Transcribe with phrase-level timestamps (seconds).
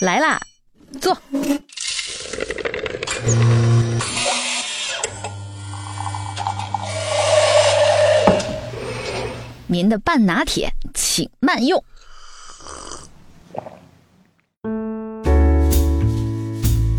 [0.00, 0.40] 来啦，
[1.00, 1.16] 坐。
[9.66, 11.82] 您的半拿铁，请慢用。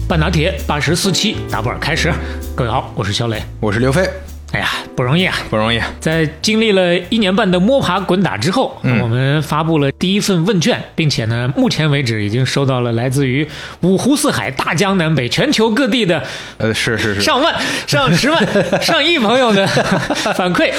[0.07, 2.13] 半拿铁八十四期打板开始，
[2.55, 3.41] 各位好，我是小磊。
[3.59, 4.09] 我是刘飞，
[4.51, 5.35] 哎呀，不容易啊！
[5.49, 5.81] 不容易。
[5.99, 13.45] 在经历了一年半的摸爬滚打之后，嗯我们发布了第一份问卷，并且呢，目前为止已经收到了来自于
[13.81, 16.23] 五湖四海、大江南北、全球各地的
[16.57, 17.53] 呃，是是是，上万、
[17.85, 18.41] 上十万、
[18.81, 19.67] 上亿朋友的
[20.35, 20.71] 反馈。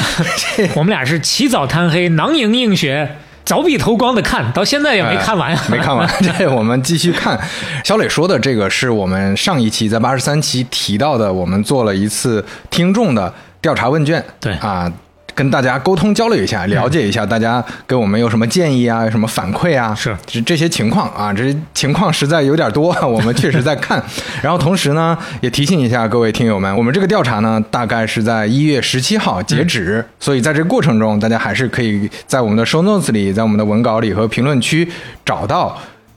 [0.75, 6.09] 我们俩是起早贪黑、囊萤映雪、凿壁偷光的看，到现在也没看完没看完。
[6.39, 7.39] 这我们继续看。
[7.85, 13.33] 小磊说的这个是我们上一期在八十三期提到的，我们做了一次听众的
[13.67, 14.25] 调查问卷。
[14.39, 14.93] 对啊。
[15.37, 19.95] 跟大家沟通交流一下，了解一下大家给我们有什么建议啊，有什么反馈啊？
[19.95, 24.03] 是这这些情况啊，这些情况实在有点多， 我们确实在看。
[24.41, 34.91] 然后同时呢，也提醒一下各位听友们，我们这个调查呢，大概是在一月十七号截止，所以在这个过程中，大家还是可以在我们的 show notes 里，在我们的文稿里和评论区
[35.23, 35.77] 找到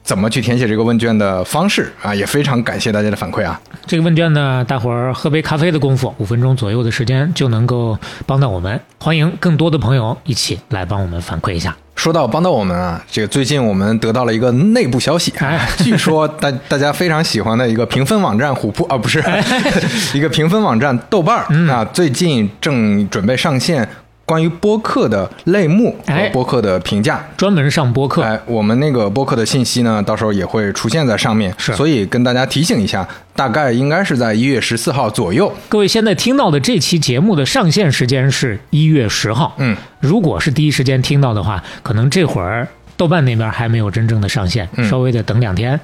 [0.09, 3.61] 怎么去填写这个问卷的方式啊，也非常感谢大家的反馈啊。
[3.85, 8.81] 这个问卷呢，大伙儿喝杯咖啡的功夫，五分钟左右的时间就能够帮到我们。
[8.97, 11.77] 欢迎更多的朋友一起来帮我们反馈一下。
[11.95, 19.23] 说到帮到我们啊，这个最近我们得到了一个内部消息，哎 据说大大家非常喜欢的一个评分网站虎扑啊，不是
[20.17, 23.87] 一个评分网站豆瓣儿、嗯啊，最近正准备上线
[24.29, 27.27] 关于播客的类目和哎播客的评价。
[27.35, 35.51] 专门上播客，哎，我们那个播客的信息呢，到时候也会出现在上面，是所以跟大家提醒一下，大概应该是在一月十四号左右。
[35.67, 39.55] 各位现在听到的这期节目的上线时间是一月十号。
[39.57, 45.79] 嗯，如果是第一时间听到的话，可能这会儿豆瓣那边还没有真正的上线，嗯稍微的等两天，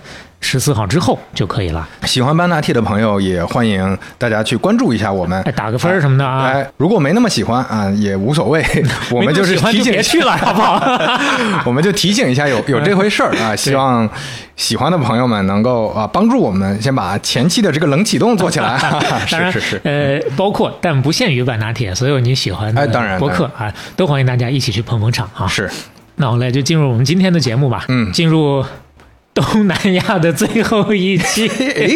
[0.45, 1.87] 十四号之后就可以了。
[2.03, 6.43] 喜欢班拿铁的朋友也欢迎大家去关注一下我们哎，，打个分儿什么的啊。
[6.45, 8.63] 哎，如果没那么喜欢啊，也无所谓，
[9.11, 10.81] 我们就是提醒别去了，好不好？
[11.65, 14.07] 我们就提醒一下有 有这回事儿啊，希望
[14.55, 18.77] 喜欢的朋友们能够啊帮助我们先把前期的这个冷启动做起来。
[19.25, 25.47] 是是是，呃，包括但不限于半拿铁，所有你喜欢的哎当然博客啊，都欢迎大家一起去捧捧场啊。
[25.47, 25.69] 是
[26.17, 27.83] 那我来就进入我们今天的节目吧。
[27.89, 28.63] 嗯进入
[29.35, 31.47] 东南亚的最后一期。
[31.75, 31.89] 哎，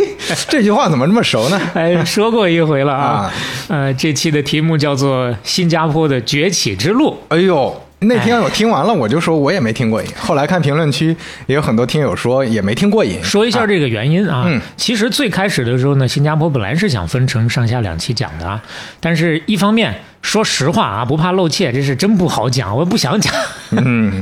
[0.49, 1.59] 这句话怎么这么熟呢？
[1.73, 3.33] 哎，说过一回了啊啊。
[3.69, 7.81] 呃，这期的题目叫做《新加坡的崛起之路哎呦。
[8.01, 10.07] 那天我听完了，我就说我也没听过瘾。
[10.17, 11.13] 后来看评论区
[11.47, 13.19] 也有很多听友说也没听过瘾。》。
[13.23, 14.43] 说一下这个原因啊。
[14.47, 18.61] 嗯其实最开始的时候呢，新加坡本来是想分成上下两期讲的啊，
[18.99, 19.93] 但是一方面。
[20.21, 23.33] 说实话啊，不怕露怯，这是真不好讲，我也不想讲。
[23.71, 24.21] 嗯，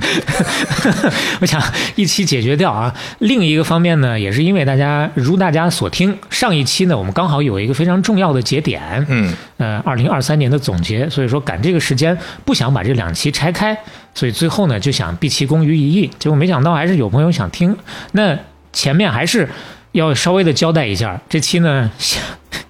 [1.42, 1.62] 我想
[1.96, 2.94] 一期解决掉啊。
[3.20, 13.78] 另一个方面呢，也是因为大家如大家所听，上一期呢，我们刚好有一个非常重要的节点，嗯，呃，二零二三年的总结，所以说赶这个时间，不想把这两期拆开，
[14.14, 17.76] 所以最后呢就想毕其功于一役，结果没想到还是有朋友想听，
[18.12, 18.38] 那
[18.72, 19.50] 前面还是
[19.94, 21.90] 要稍微的交代一下，这期呢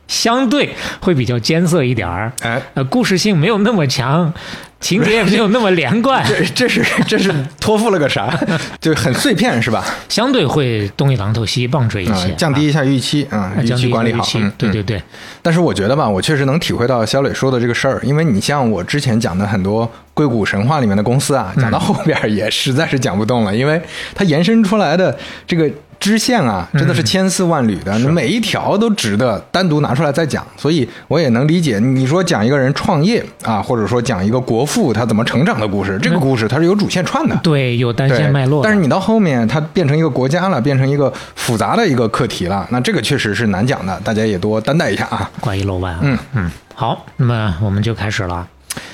[0.08, 4.32] 相 相对会比较艰涩一点儿，哎，呃，故事性没有那么强，
[4.80, 8.32] 情节也没有那么连贯， 这这是这是托付了个啥？
[8.80, 9.84] 就很碎片是吧？
[10.08, 14.24] 相对会东一榔头西一棒槌一啊些，，降低一下预期啊，预期管理好。
[14.58, 15.02] 对对对，
[15.42, 23.82] 但是我觉得吧，我确实能体会到小磊说的这个事儿，因为你像我之前讲的很多硅谷神话里面的公司啊，讲到后边也实在是讲不动了，因为
[24.14, 25.18] 它延伸出来的
[25.48, 25.70] 这个
[26.00, 30.46] 支线啊，真的是千丝万缕的，你每一条都值得单独拿出来再讲。
[30.56, 37.36] 所以我也能理解，你说讲一个人创业啊，或者说讲一个国父他怎么成长的故事，这个故事它是有主线串的。
[37.44, 45.30] 对，有单线脉络，但是你到后面，它变成一个国家了，变成一个复杂的一个课题了，那这个确实是难讲的，大家也多担待一下啊。
[45.40, 46.00] 关于楼万啊。
[46.04, 48.48] 嗯嗯，好，那么我们就开始了。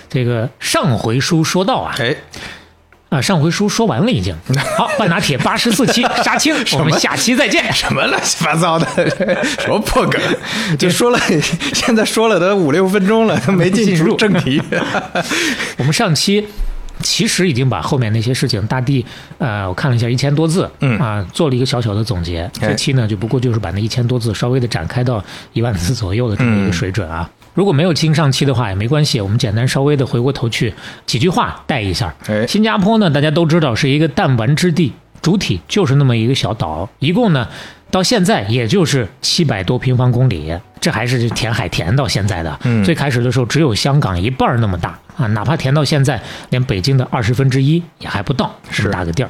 [0.09, 2.15] 这个上回书说到啊，哎，
[3.13, 4.35] 啊，上回书说完了已经。
[4.75, 7.71] 好，半拿铁八十四期杀青，我们下期再见。
[7.71, 8.87] 什么乱七八糟的，
[9.61, 10.19] 什么破梗？
[10.79, 11.19] 就说了，
[11.73, 14.59] 现在说了都五六分钟了，都没进入正题。
[15.77, 16.43] 我们上期
[17.03, 19.05] 其实已经把后面那些事情大地，
[19.37, 22.49] 呃，我看了一下一千多字，嗯啊，做了一个小小的总结。
[22.61, 25.23] 哎这期呢，就不过就是把那一千多字稍微的展开到
[25.53, 27.29] 一万字左右的这么一个水准啊。
[27.53, 30.73] 如果没有听上期的话也没关系，我们简单稍微的回过头去
[31.05, 32.13] 几句话带一下。
[32.27, 37.47] 哎新加坡呢，大家都知道是一个弹丸之地，主体就是那么一个小岛，一共呢
[37.91, 40.51] 到现在也就是七百多平方公里，
[40.81, 42.59] 这还是填海填到现在的。
[42.63, 46.19] 嗯最开始的时候只有香港一半儿那么大啊，哪怕填到现在，
[46.49, 49.29] 连北京的二十分之一也还不到这么是大个地儿。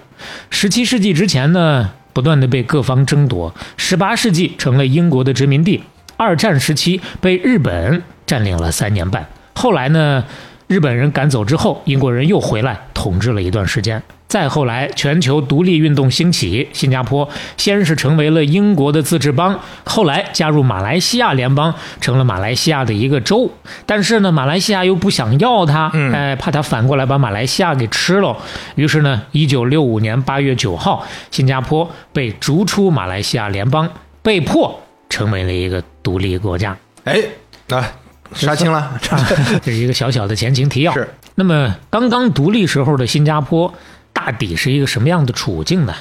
[0.50, 5.84] 十七世纪之前呢，不断的被各方争夺，十八世纪成了英国的殖民地，
[6.18, 9.26] 二战时期被日本占领了三年半，
[9.56, 10.24] 后来呢，
[10.68, 14.02] 日本人赶走之后，英国人又回来统治了一段时间。
[14.26, 21.72] 再后来，全球独立运动兴起，新加坡先是成为了英国的自治邦，后来加入马来西亚联邦，
[22.02, 23.48] 成了马来西亚的一个州。
[23.86, 28.36] 但是呢，马来西亚又不想要它，嗯哎，怕它反过来把马来西亚给吃了。
[28.74, 33.88] 于是呢，一九六五年八月九号，新加坡被逐出马来西亚联邦，
[34.24, 34.82] 被迫
[35.14, 36.76] 成为了一个独立国家。
[37.04, 37.22] 哎，
[37.70, 37.86] 啊，
[38.34, 39.30] 杀青了，啊，
[39.62, 40.92] 这是一个小小的前情提要。
[40.92, 43.72] 是那么刚刚独立时候的新加坡，
[44.12, 45.94] 大抵是一个什么样的处境呢？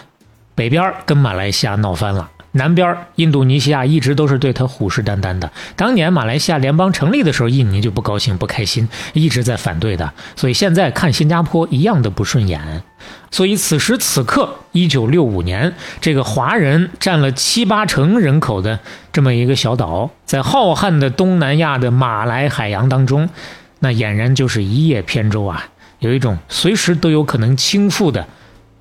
[0.55, 5.51] 北边跟马来西亚闹翻了，南边印度尼西亚一直都是对他虎视眈眈的。
[5.77, 10.13] 当年马来西亚联邦成立的时候，印尼就不高兴、不开心，一直在反对的。
[10.37, 12.83] 所以现在看新加坡一样的不顺眼。
[13.31, 18.79] 所以此时此刻，一九六五年，这个华人占了七八成人口的
[19.13, 23.29] 这么一个小岛，在浩瀚的东南亚的马来海洋当中，
[23.81, 25.67] 那俨然就是一叶扁舟啊，
[25.99, 28.27] 有一种随时都有可能倾覆的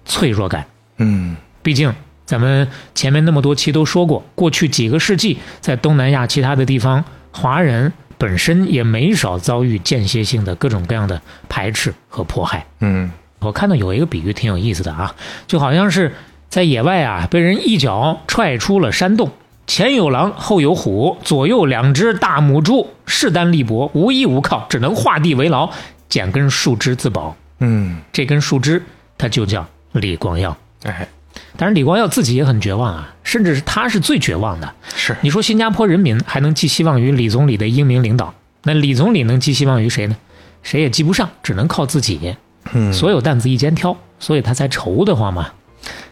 [0.05, 0.65] 脆弱感。
[0.97, 1.93] 嗯毕竟
[2.25, 12.65] 咱们前面那么多期都说过，过去几个世纪，在东南亚其他的地方，华人本身也没少遭遇间歇性的各种各样的排斥和迫害。
[12.79, 15.13] 嗯我看到有一个比喻挺有意思的啊，
[15.47, 16.13] 就好像是
[16.47, 19.31] 在野外啊，被人一脚踹出了山洞，
[19.73, 25.71] 前有狼，后有虎，左右两只大母猪，势单力薄，无依无靠，只能画地为牢，
[26.09, 27.33] 捡根树枝自保。
[27.59, 28.83] 嗯，这根树枝，
[29.17, 30.57] 它就叫李光耀。
[30.83, 31.07] 哎，
[31.55, 34.73] 但是，李光耀自己也很绝望啊，甚至是他是最绝望的。
[34.93, 38.33] 是你说新加坡人民还能寄希望于李总理的英明领导，
[38.63, 40.17] 那李总理能寄希望于谁呢？
[40.63, 42.35] 谁也寄不上，只能靠自己。
[42.73, 45.47] 嗯所有担子一肩挑，所以他才愁得慌嘛。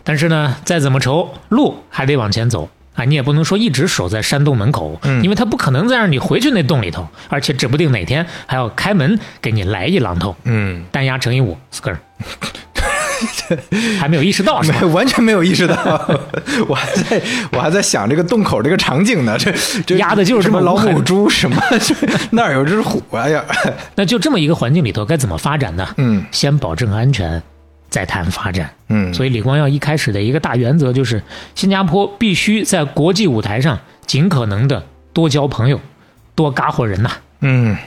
[0.06, 2.70] 但是呢，再怎么愁，路还得往前走
[3.00, 3.06] 啊！
[3.06, 10.36] 你也不能说一直守在山洞门口，嗯因为他不可能再让你回去那洞里头，而且指不定哪天还要开门给你来一榔头。
[10.44, 11.96] 嗯， 单压乘以五，skr，
[14.00, 14.88] 还没有意识到是吧没？
[14.88, 15.76] 完全没有意识到，
[16.68, 19.52] 我还在我还在想这个洞口这个场景呢，这
[19.86, 21.96] 这压的就是什么老母猪什么，这
[22.32, 23.44] 那儿有只虎啊呀，
[23.96, 25.88] 那就这么一个环境里头，该怎么发展呢？
[25.98, 27.42] 嗯先保证安全，
[27.90, 28.70] 再谈发展。
[28.88, 31.22] 嗯，所以李光耀一开始的一个大原则就是，
[31.56, 35.80] 新加坡必须在国际舞台上尽可能的多交朋友，
[36.36, 37.12] 多嘎伙人呐。
[37.42, 37.78] 嗯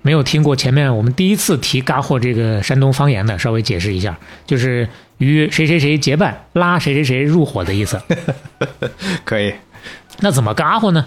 [0.00, 4.16] 没有听过前面我们第一次提嘎货这个山东方言的，稍微解释一下，
[4.46, 8.00] 就是与谁谁谁结伴，拉谁谁谁入伙的意思。
[9.24, 9.52] 可以，
[10.20, 11.04] 那怎么嘎货呢？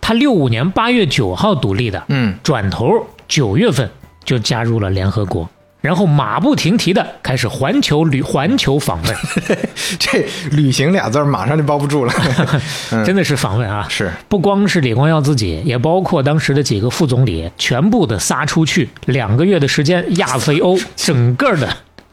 [0.00, 3.88] 他六五年八月九号独立的，嗯转头九月份
[4.24, 5.48] 就加入了联合国，
[5.80, 9.16] 然后马不停蹄的开始环球旅环球访问，
[9.98, 12.12] 这旅行俩字儿马上就包不住了，
[12.90, 13.04] 嗯。
[13.04, 13.86] 真的是访问啊！
[13.88, 14.10] 是。
[14.28, 21.68] 不光是李光耀自己，也包括当时的几个副总理，全部的撒出去，两个月的时间，亚非欧 整个的，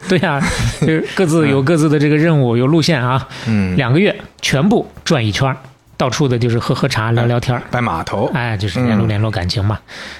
[0.08, 0.40] 对呀、
[0.80, 5.56] 就是各自有各自的这个任务，有路线啊，嗯，两个月全部转一圈儿，
[5.96, 7.62] 到处的就是喝喝茶、聊聊天儿。
[7.70, 9.78] 摆码头，哎，就是联络嗯联络感情嘛。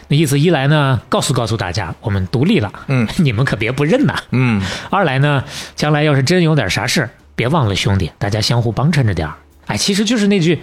[0.09, 4.15] 那意思一来呢，告诉告诉大家，我们独立了，嗯 你们可别不认呐。
[4.31, 5.45] 嗯二来呢，
[5.75, 9.35] 将来要是真有点啥事儿，别忘了兄弟，大家相互帮衬着点儿。
[9.67, 10.59] 哎，其实就是那句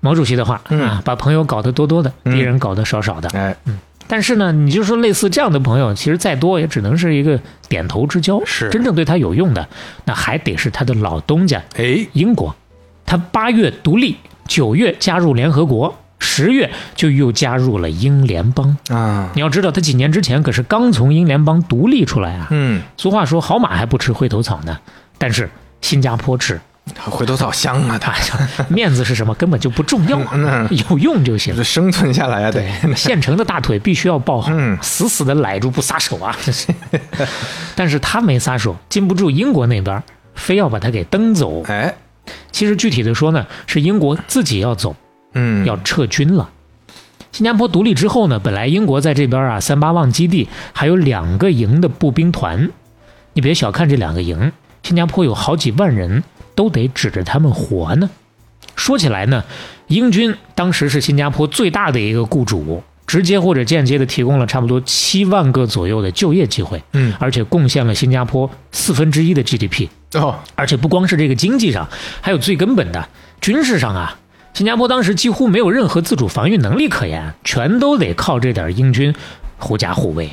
[0.00, 3.28] 毛主席的话、嗯啊，把朋友搞得多多的，嗯敌人搞得少少的。
[3.38, 3.54] 哎
[4.06, 7.40] 但是呢，你就说类似这样的朋友，其实再多也只能是一个
[7.70, 8.38] 点头之交。
[8.44, 9.66] 是真正对他有用的，
[10.04, 12.54] 那还得是他的老东家哎英国。
[13.06, 18.76] 他八月独立，九月加入联合国，十月就又加入了英联邦。
[18.88, 22.48] 啊你要知道，他几年之前可是刚从英联邦独立出来啊。
[22.50, 24.78] 嗯，俗话说，好马还不吃回头草呢，
[25.18, 26.60] 但是新加坡吃，
[27.04, 31.62] 回头草香啊，它哎呀，面子是什么根本就不重要， 嗯有用就行。
[31.64, 32.62] 生存下来啊得，
[32.94, 36.36] 现成 的大腿必须要抱好，嗯死死的揽住不撒手啊！
[37.74, 40.02] 但是他没撒手，禁不住英国那边
[40.34, 41.62] 非要把他给蹬走。
[41.64, 41.94] 哎
[42.52, 44.94] 其实具体的说呢，是英国自己要走，
[45.34, 46.50] 嗯要撤军了。
[47.32, 52.70] 新加坡独立之后呢，本来英国在这边啊，三八旺基地还有两个营的步兵团，
[53.32, 54.52] 你别小看这两个营，
[54.84, 56.22] 新加坡有好几万人，
[56.54, 58.08] 都得指着他们活呢。
[58.76, 59.44] 说起来呢，
[59.88, 62.82] 英军当时是新加坡最大的一个雇主，
[63.14, 69.88] 直接或者间接的提供了差不多七万个左右的就业机会，嗯，而且贡献了新加坡四分之一的 GDP。
[70.14, 71.88] 哦，而且不光是这个经济上，
[72.20, 73.08] 还有最根本的
[73.40, 74.18] 军事上啊。
[74.52, 79.14] 新加坡当时几乎没有任何自主防御能力可言，全都得靠这点英军
[79.58, 80.28] 狐假虎威。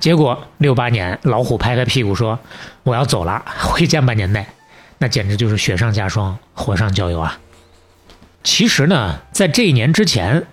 [0.00, 2.36] 结果六八年，老虎拍拍屁股说
[2.82, 4.48] ：“我要走了，回见吧，年代。”
[4.98, 7.38] 那简直就是雪上加霜，火上浇油啊！
[8.42, 10.44] 其实呢，在这一年之前，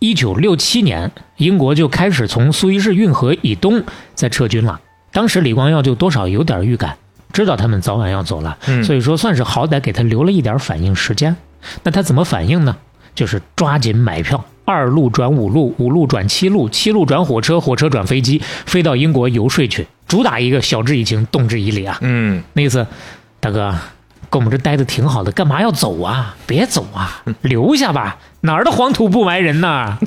[0.00, 4.80] 一九六七年，英国就开始从苏伊士运河以东在撤军了。
[5.12, 6.96] 当时李光耀就多少有点预感，
[7.34, 11.36] 知道他们早晚要走了，嗯所以说算是好歹给他留了一点反应时间。
[11.82, 12.74] 那他怎么反应呢？
[13.14, 21.98] 就是抓紧买票，二路转五路，五路转七路，七路转火车，火车转飞机，飞到英国游说去，主打一个晓之以情，动之以理啊！
[22.00, 22.86] 嗯，那意思，
[23.38, 23.74] 大哥，
[24.30, 26.36] 跟我们这待的挺好的，干嘛要走啊？
[26.46, 29.98] 别走啊，留下吧，哪儿的黄土不埋人呐？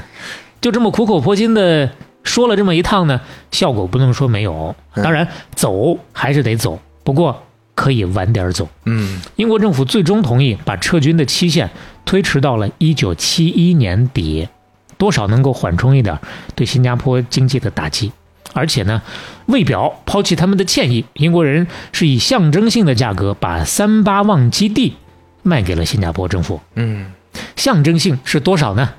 [0.60, 1.90] 就这么苦口婆心的
[2.24, 3.20] 说了这么一趟呢，
[3.52, 8.66] 效果不能说没有，当然走还是得走，不过可以晚点走。
[8.86, 11.70] 嗯，英国政府最终同意把撤军的期限
[12.06, 14.48] 推迟到了一九七一年底，
[14.96, 16.18] 多少能够缓冲一点
[16.54, 18.10] 对新加坡经济的打击。
[18.56, 19.02] 而且呢，
[19.46, 24.96] 为表抛弃他们的歉意，英国人是以象征性的价格把三八旺基地
[25.42, 26.60] 卖给了新加坡政府。
[26.74, 27.12] 嗯，
[27.54, 28.94] 象征性是多少呢？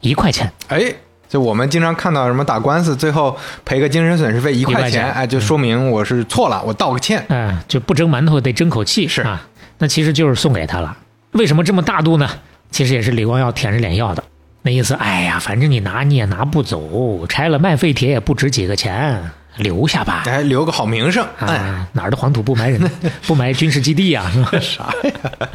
[0.00, 0.52] 一块钱。
[0.68, 0.92] 哎。
[1.30, 7.24] 就我们经常看到什么打官司，最后赔个精神损失费一一块钱块钱，哎，就说明我是错了，我道个歉。
[7.28, 9.40] 哎，就不蒸馒头得争口气，是啊，
[9.78, 10.96] 那其实就是送给他了。
[11.30, 12.28] 为什么这么大度呢？
[12.72, 14.24] 其实也是李光耀舔着脸要的，
[14.62, 19.22] 那意思，哎呀，反正你拿你也拿不走，拆了卖废铁也不值几个钱，
[19.56, 20.24] 留下吧。
[20.26, 22.90] 哎，留个好名声，哎，啊，哪儿的黄土不埋人，
[23.26, 24.30] 不埋军事基地啊？
[24.30, 24.50] 是吧？
[24.60, 25.48] 啥呀？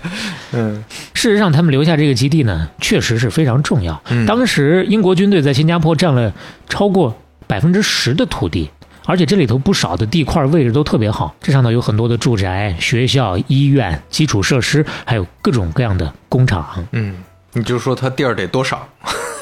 [0.54, 0.84] 嗯
[1.14, 4.02] 事实上，他们留下这个基地呢，确实是非常重要。
[4.10, 6.34] 嗯当时英国军队在新加坡占了
[6.68, 7.16] 超过
[7.48, 8.70] 百分之十的土地，
[9.06, 16.84] 而且这里头不少的地块位置都特别好，这上头有很多的住宅、学校、医院、基础设施，还有各种各样的工厂。
[16.92, 17.16] 嗯，
[17.56, 18.88] 你就说他地儿得多少？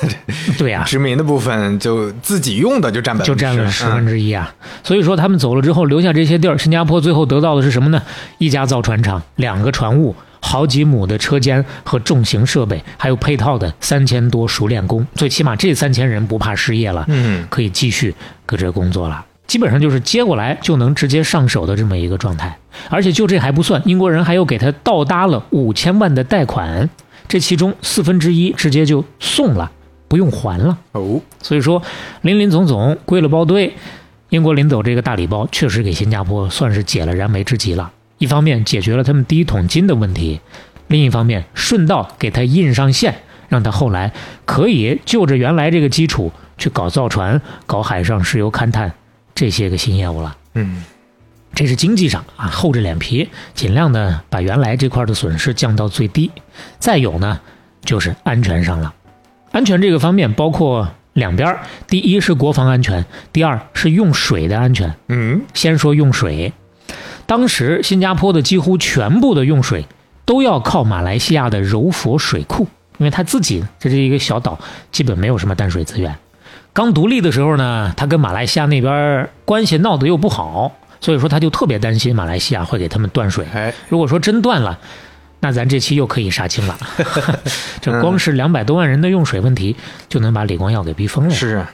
[0.57, 4.53] 对呀、殖民的部分就自己用的就占百就分之占了十分之之一啊！
[4.83, 8.01] 所以说他们走了之后留下这些地儿，新加坡最后得到的是什么呢？
[8.37, 15.07] 一家造船厂，两个船坞，好几亩的车间和重型设备，还有配套的三千多熟练工。
[15.15, 18.13] 最起码这三千人不怕失业了，嗯可以继续
[18.45, 19.25] 搁这工作了。
[19.47, 22.57] 基本上就是接过来就能直接上手的这么一个状态，
[22.89, 26.89] 而且就这还不算，英国人还又给他倒搭了五千万的贷款，
[27.27, 29.71] 这其中四分之一直接就送了，
[30.07, 30.77] 不用还了。
[30.91, 31.81] 哦，所以说，
[32.21, 33.73] 林林总总归了包堆，
[34.29, 37.91] 英国临走这个大礼包，确实给新加坡算是解了燃眉之急了。
[38.19, 40.39] 一方面解决了他们第一桶金的问题，
[40.87, 43.15] 另一方面顺道给他印上线，
[43.49, 44.13] 让他后来
[44.45, 48.93] 可以就着原来这个基础去搞造船、搞海上石油勘探
[49.33, 50.37] 这些个新业务了。
[50.53, 50.83] 嗯
[51.55, 56.31] 这是经济上啊，厚着脸皮，尽量的把原来这块的损失降到最低。
[56.79, 57.39] 再有呢，
[57.85, 58.93] 就是安全上了。
[59.51, 61.55] 安全这个方面包括两边，
[61.87, 64.93] 第一是国防安全，第二是用水的安全。
[65.09, 66.51] 嗯先说用水，
[67.27, 69.85] 当时新加坡的几乎全部的用水
[70.25, 72.67] 都要靠马来西亚的柔佛水库，
[72.97, 74.57] 因为它自己这是一个小岛，
[74.91, 76.15] 基本没有什么淡水资源。
[76.73, 80.71] 刚独立的时候呢，它跟马来西亚那边关系闹得又不好，
[81.03, 83.45] 所以说他就特别担心马来西亚会给他们断水。
[83.53, 84.79] 哎，如果说真断了，
[85.41, 86.79] 那咱这期又可以杀青了。
[87.81, 89.75] 这光是两百多万人的用水问题，
[90.07, 91.35] 就能把李光耀给逼疯了。
[91.35, 91.69] 是啊，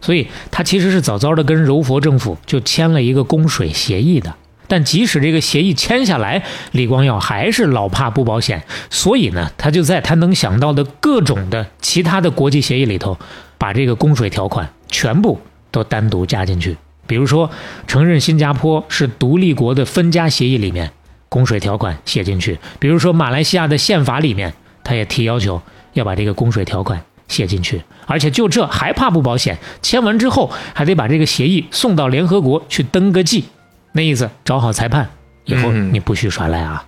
[0.00, 4.34] 所以他其实是早早的跟柔佛政府就签了一个供水协议的。
[4.66, 6.42] 但即使这个协议签下来，
[6.72, 13.18] 李光耀还是老怕不保险，所以呢，他就在他能想到的各种的其他的国际协议里头，
[13.58, 15.38] 把这个供水条款全部
[15.70, 16.78] 都单独加进去。
[17.06, 17.50] 比如说，
[17.86, 20.90] 承认新加坡是独立国的分家协议里面，
[21.28, 25.60] 供水条款写进去；比如说马来西亚的宪法里面，他也提要求
[25.92, 27.82] 要把这个供水条款写进去。
[28.06, 29.58] 而且就这还怕不保险？
[29.80, 33.44] 签完之后还得把这个协议送到联合国去登个记，
[33.92, 35.08] 那意思找好裁判，
[35.44, 36.84] 以后嗯你不许耍赖啊。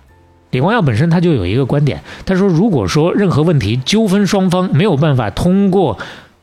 [0.51, 5.97] 李光耀本身他就有一个观点，他说如果说任何问题纠纷双方没有办法通过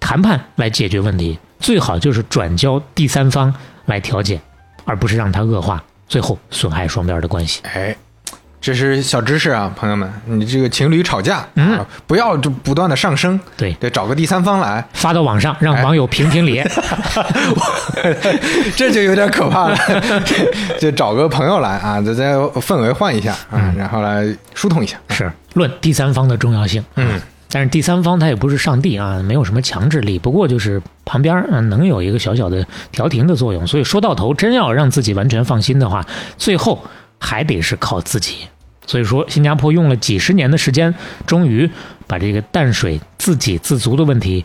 [0.05, 3.53] 谈判来解决问题，最好就是转交第三方
[3.87, 4.39] 来调解，
[4.85, 7.63] 而不是让它恶化，最后损害双边的关系。
[7.73, 7.97] 哎，
[8.61, 16.63] 这是小知识啊，朋友们，你这个情侣吵架，嗯啊，不要就不断的上升，对，得找个第三方来，发到网上让网友评评理。
[18.77, 19.79] 这就有点可怕了，
[20.79, 24.99] 就找个朋友来啊，再再氛围换一下啊，然后来疏通一下。
[25.09, 26.85] 是论第三方的重要性。
[26.97, 27.19] 嗯，
[27.55, 33.65] 但是第三方他也不是上帝啊，没有什么强制力，不过就是旁边啊能有一个小小的调停的作用。
[33.65, 36.05] 所以说到头，真要让自己完全放心的话，
[36.37, 36.83] 最后
[37.21, 38.39] 还得是靠自己。
[38.89, 40.93] 所以说，新加坡用了几十年的时间，
[41.29, 41.71] 终于
[42.09, 44.45] 把这个淡水自给自足的问题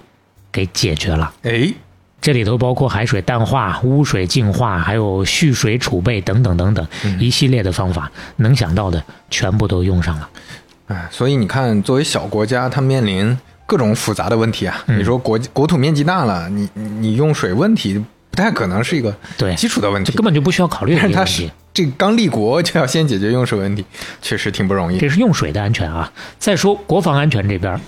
[0.51, 1.33] 给解决了。
[1.41, 1.73] 哎，
[2.21, 6.87] 这里头包括海水淡化、污水净化，还有蓄水储备等等等等
[7.19, 10.29] 一系列的方法，能想到的全部都用上了。
[10.89, 14.83] 哎，所以你看，作为小国家，它面临各种复杂的问题啊。
[14.87, 21.55] 你说国国土面积大了，你你用水问题不太可能是一个对基础的问题，根本就不需要考虑的但是它是一个问题。
[21.71, 23.85] 这刚立国就要先解决用水问题，
[24.19, 24.97] 确实挺不容易。
[24.97, 26.11] 这是用水的安全啊。
[26.39, 27.79] 再说国防安全这边，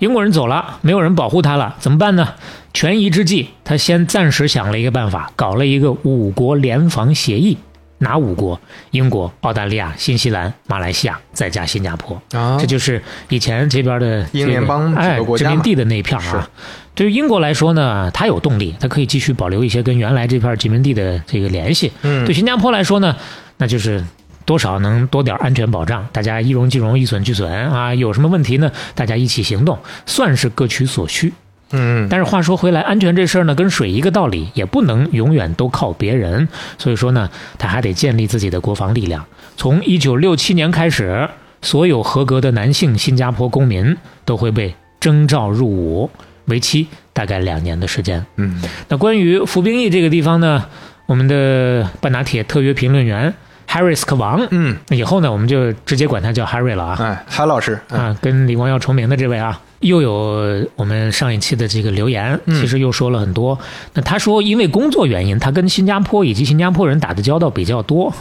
[0.00, 2.34] 英国人走了，没有人保护他了，怎么办呢？
[2.74, 7.56] 权宜之计，他先暂时想了一个办法，搞了一个五国联防协议。
[7.98, 8.58] 哪五国？
[8.92, 12.20] 英国、澳大利亚、新西兰、马来西亚，再加新加坡。
[12.32, 16.48] 啊这就是以前这边的英联邦哎殖民地的那一片啊。
[16.94, 21.92] 对于英国来说呢，它有动力，它可以继续保留一些跟原来这片殖民地的这个联系。
[22.02, 23.14] 嗯对新加坡来说呢，
[23.58, 24.04] 那就是
[24.44, 27.94] 多少能多点安全保障，大家一荣俱荣，一损俱损啊。
[27.94, 28.70] 有什么问题呢？
[28.94, 31.32] 大家一起行动，算是各取所需。
[31.72, 36.48] 嗯，但是话说回来，安全这事儿呢，跟水一个道理，也不能永远都靠别人。
[36.78, 39.24] 所以说呢，他还得建立自己的国防力量。
[39.56, 41.28] 从一九六七年开始，
[41.60, 46.10] 所有合格的男性新加坡公民都会被征召入伍，
[46.46, 48.24] 为期大概两年的时间。
[48.36, 50.64] 嗯，那关于服兵役这个地方呢，
[51.06, 53.34] 我们的半打铁特约评论员
[53.68, 56.96] Harris 克王，嗯，那以后呢，我们就直接管他叫 Harry 了啊。
[57.00, 63.58] 哎，韩老师，哎啊，跟李光耀重名的这位啊，又有我们上一期的这个留言，嗯其实又说了很多。
[63.94, 68.12] 那他说，因为工作原因，他跟新加坡以及新加坡人打的交道比较多。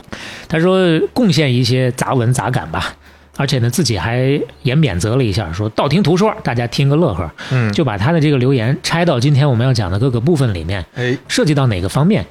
[0.48, 2.94] 他说贡献一些杂文杂感吧，
[3.36, 12.26] 而且呢自己还也免责了一下，说道听途说，大家听个乐呵，嗯，就把他的这个留言拆到今天我们要讲的各个部分里面，哎，涉及到哪个方面，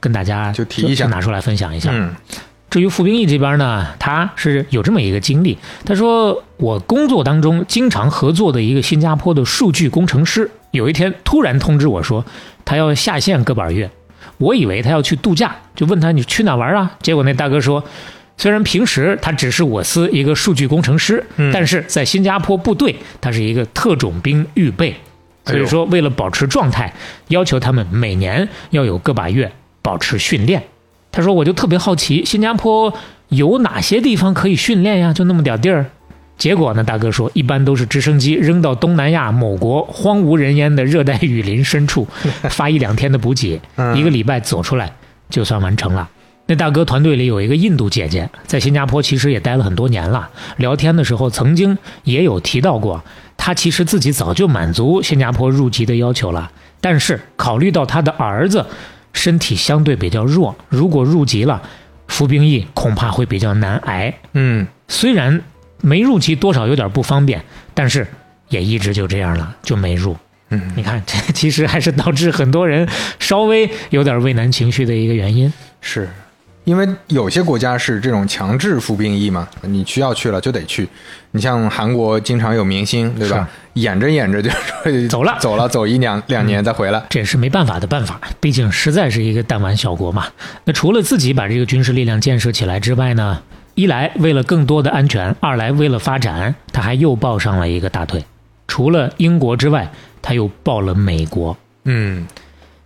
[0.00, 1.90] 跟大家就提一下拿出来分享一下。
[1.92, 2.14] 嗯
[2.70, 5.58] 至于傅兵义这边呢，他是有这么一个经历。
[5.84, 12.24] 他说，我工作当中经常合作的一个新加坡的数据工程师，有一天突然通知我说，
[12.64, 13.90] 他要下线个把月。
[14.38, 16.92] 我以为他要去度假，就问他你去哪玩啊？
[17.02, 17.82] 结果那大哥说，
[18.36, 24.94] 虽然平时他只是我司一个数据工程师，嗯但是在新加坡部队，他是一个特种兵预备。
[25.44, 26.94] 所以说，为了保持状态，
[27.28, 29.50] 要求他们每年要有个把月
[29.82, 30.62] 保持训练。
[31.12, 32.92] 他说：“我就特别好奇，新加坡
[33.28, 35.12] 有哪些地方可以训练呀？
[35.12, 35.86] 就那么点地儿。”
[36.38, 42.08] 结果呢，大哥说，一般都是直升机扔到东南亚某国荒无人烟的热带雨林深处，
[42.48, 44.90] 发一两天的补给，嗯一个礼拜走出来
[45.28, 46.08] 就算完成了。
[46.46, 50.30] 那大哥团队里有一个印度姐姐，在新加坡其实也待了很多年了。
[50.56, 53.04] 聊天的时候曾经也有提到过，
[53.36, 58.64] 她其实自己早就满足新加坡入籍的要求了，但是考虑到她的儿子
[59.12, 61.62] 身体相对比较弱，如果入籍了，
[62.08, 64.12] 服兵役恐怕会比较难挨。
[64.32, 65.42] 嗯，虽然
[65.80, 67.42] 没入籍多少有点不方便，
[67.74, 68.06] 但是
[68.48, 70.16] 也一直就这样了，就没入。
[70.50, 75.52] 嗯，你看， 这其实还是导致很多人稍微有点畏难情绪的一个原因。
[75.80, 76.08] 是。
[76.64, 80.88] 因为有些国家是这种强制服兵役嘛，你需要去了就得去。
[81.32, 83.48] 你像韩国经常有明星，对吧？
[83.74, 84.50] 演着演着就
[85.08, 87.02] 走了走了，走一两两年再回来。
[87.08, 90.26] 这也是没办法的办法，毕竟实在是一个弹丸小国嘛。
[90.64, 93.42] 那除了自己把这个军事力量建设起来之外呢，
[93.74, 98.24] 一来为了更多的安全，二来为了发展，他还又抱上了一个大腿。
[98.68, 101.56] 除了英国之外，他又抱了美国。
[101.84, 102.26] 嗯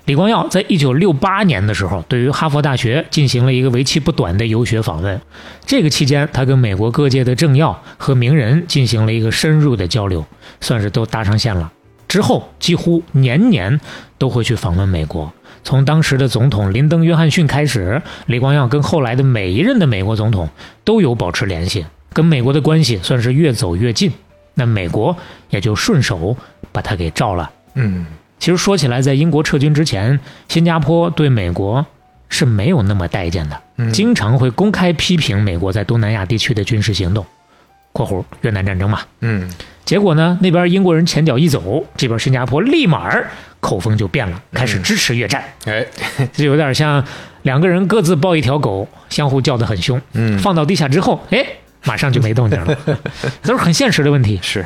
[0.06, 5.18] 李光耀在一九六八年的时候，对于哈佛大学进行了一个为期不短的游学访问。
[5.64, 10.24] 这个期间，他跟美国各界的政要和名人进行了一个深入的交流，
[10.60, 11.72] 算是都搭上线了。
[12.06, 13.80] 之后，几乎年年
[14.18, 15.32] 都会去访问美国。
[15.62, 20.46] 从当时的总统林登·约翰逊开始，李光耀跟后来的每一任的美国总统
[20.84, 24.12] 都有保持联系，跟美国的关系算是越走越近。
[24.52, 25.16] 那美国
[25.48, 26.36] 也就顺手
[26.70, 27.50] 把他给召了。
[27.74, 28.04] 嗯
[28.38, 30.18] 其实说起来，在英国撤军之前，
[30.48, 31.84] 新加坡对美国
[32.28, 33.92] 是没有那么待见的，嗯。
[33.92, 37.24] 经常会公开批评美国在东南亚地区的军事行动
[37.92, 39.00] （括弧越南战争嘛）。
[39.20, 39.50] 嗯。
[39.84, 43.14] 结果呢，那边英国人前脚一走，这边新加坡立马
[43.60, 45.86] 口风就变了，开始支持越战，哎。
[46.32, 47.02] 就有点像
[47.42, 50.00] 两个人各自抱一条狗，相互叫得很凶。
[50.12, 50.38] 嗯。
[50.38, 51.46] 放到地下之后，哎，
[51.84, 52.78] 马上就没动静了，
[53.42, 54.38] 都是很现实的问题。
[54.42, 54.64] 是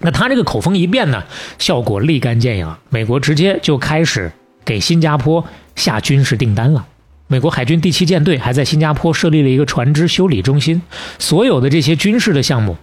[0.00, 1.22] 那他这个口风一变呢，
[1.58, 4.32] 效果立竿见影，美国直接就开始
[4.64, 5.44] 给新加坡
[5.76, 6.86] 下军事订单了。
[7.26, 10.82] 美国海军第七舰队还在新加坡设立了一个船只修理中心，
[11.18, 12.76] 所有的这些军事的项目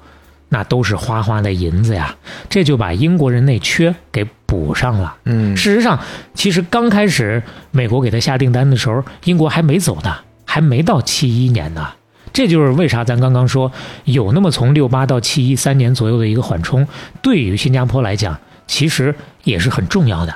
[0.50, 2.16] 那都是花花的银子呀，
[2.50, 5.18] 这就把英国人那缺给补上了。
[5.26, 6.00] 嗯事实上，
[6.34, 11.90] 其实刚开始美国给他下订单的时候，英国还没走呢，还没到七一年呢。
[12.38, 13.72] 这就是为啥咱刚刚说
[14.04, 16.88] 有那么从六八到七一三年左右的一个缓冲，
[17.20, 20.36] 对于新加坡来讲，其实也是很重要的。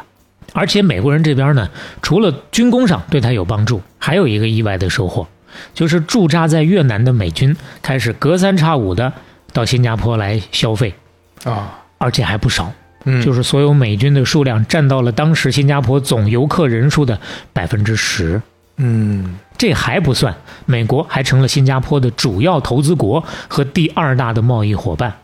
[0.54, 1.70] 而且美国人这边呢，
[2.02, 5.28] 除了军工上对他有帮助，还有一个意外的收获，
[5.76, 9.14] 就是驻扎在越南的美军开始隔三差五的
[9.54, 10.96] 到新加坡来消费，
[11.44, 12.74] 啊，而且还不少。
[13.06, 17.20] 嗯，就是所有美军的数量占到了当时新加坡总游客人数的
[17.54, 18.42] 百分之十。
[18.78, 25.16] 嗯这还不算，美国还成了新加坡的主要投资国和第二大的贸易伙伴。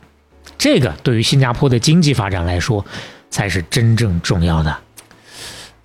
[0.60, 2.86] 这个对于新加坡的经济发展来说，
[3.32, 4.78] 才是真正重要的。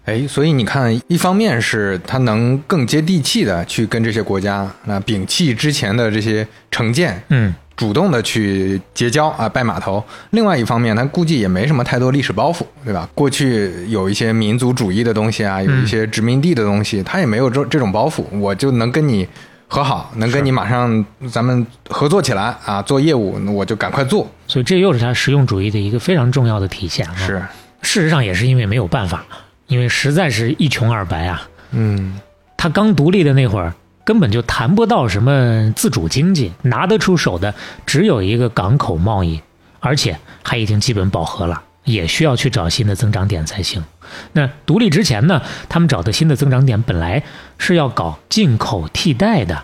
[0.05, 13.09] 哎，所以你看，一方面是它能更接地气的去跟这些国家那摒弃之前的这些成见，嗯，主动的去结交啊，拜码头；另外一方面，他估计也没什么太多历史包袱，对吧？
[13.15, 19.27] 过去有一些民族主义的东西啊，有一些殖民地的东西，他也没有这这种包袱，我就能跟你
[19.69, 24.29] 和好，能跟你马上咱们合作起来啊，做业务，我就赶快做。
[24.47, 27.15] 所以这又是他实用主义的一个非常重要的体现啊。
[27.17, 27.43] 是，
[27.81, 29.25] 事实上也是因为没有办法，
[29.67, 31.49] 因为实在是一穷二白啊。
[31.71, 32.21] 嗯
[32.59, 37.55] 他刚独立的那会儿，根本就谈不到什么自主经济，拿得出手的
[37.87, 39.41] 只有一个港口贸易，
[39.81, 43.85] 而且还已经基本饱和了，也需要去找新的增长点才行。
[44.33, 47.23] 那独立之前呢，他们找的新的增长点本来
[47.59, 49.63] 是要搞进口替代的。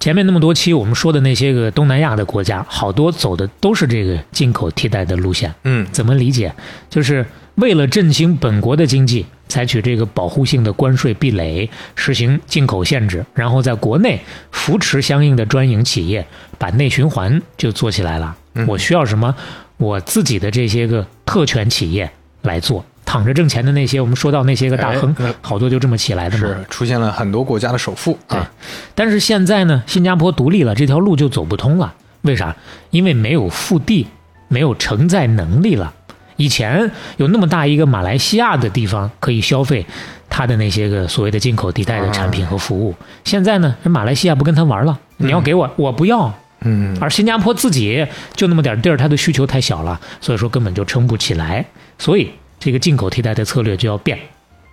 [0.00, 5.54] 前面那么多期我们说的那些个东南亚的国家，好多走的都是这个进口替代的路线。
[5.64, 6.54] 嗯怎么理解？
[6.88, 14.18] 就是为了振兴本国的经济，采取这个保护性的关税壁垒，实行进口限制，然后在国内
[14.50, 18.34] 扶持相应的专营企业，把内循环就做起来了。
[18.54, 19.34] 嗯我需要什么？
[19.76, 22.10] 我自己的这些个特权企业
[22.42, 26.46] 来做，躺着挣钱的那些，我们说到那些个大亨哎，好多就这么起来的嘛。
[26.46, 28.50] 是出现了很多国家的首富对啊，
[28.94, 31.94] 但是现在呢，新加坡独立了，这条路就走不通了。
[32.22, 32.54] 为啥？
[32.90, 34.06] 因为没有腹地，
[34.48, 35.94] 没有承载能力了。
[36.40, 39.84] 以前有那么大一个马来西亚的地方可以消费
[40.30, 46.32] 它的那些个所谓的进口地带的产品和服务，现在呢，人马来西亚不跟他玩了，你要给我，我不要。
[46.62, 51.64] 嗯而新加坡自己就那么点地儿，它的需求太小了，所以说根本就撑不起来。
[51.98, 54.18] 所以这个进口替代的策略就要变，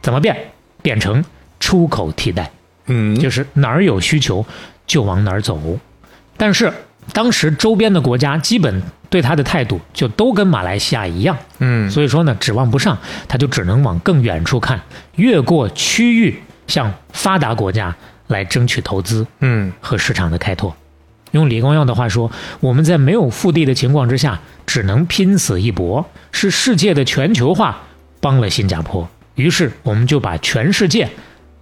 [0.01, 0.35] 怎么变？
[0.81, 1.23] 变成
[1.59, 2.49] 出口替代。
[2.87, 4.45] 嗯，就是哪儿有需求
[4.85, 5.59] 就往哪儿走。
[6.37, 6.71] 但是
[7.13, 14.81] 当时周边的国家基本对他的态度就都跟马来西亚一样，嗯所以说呢，指望不上，他就只能往更远处看，
[15.15, 17.95] 越过区域向发达国家
[18.27, 20.75] 来争取投资嗯和市场的开拓。
[21.31, 26.05] 用李光耀的话说，我们在没有腹地的情况之下，只能拼死一搏。
[26.31, 27.83] 是世界的全球化
[28.21, 31.09] 帮了新加坡，于是我们就把全世界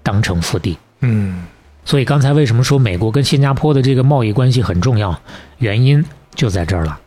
[0.03, 0.77] 当成腹地。
[1.01, 1.43] 嗯
[1.85, 5.17] 所以刚才为什么说美国跟新加坡的这个贸易关系很重要？
[5.59, 6.99] 原因就在这儿了。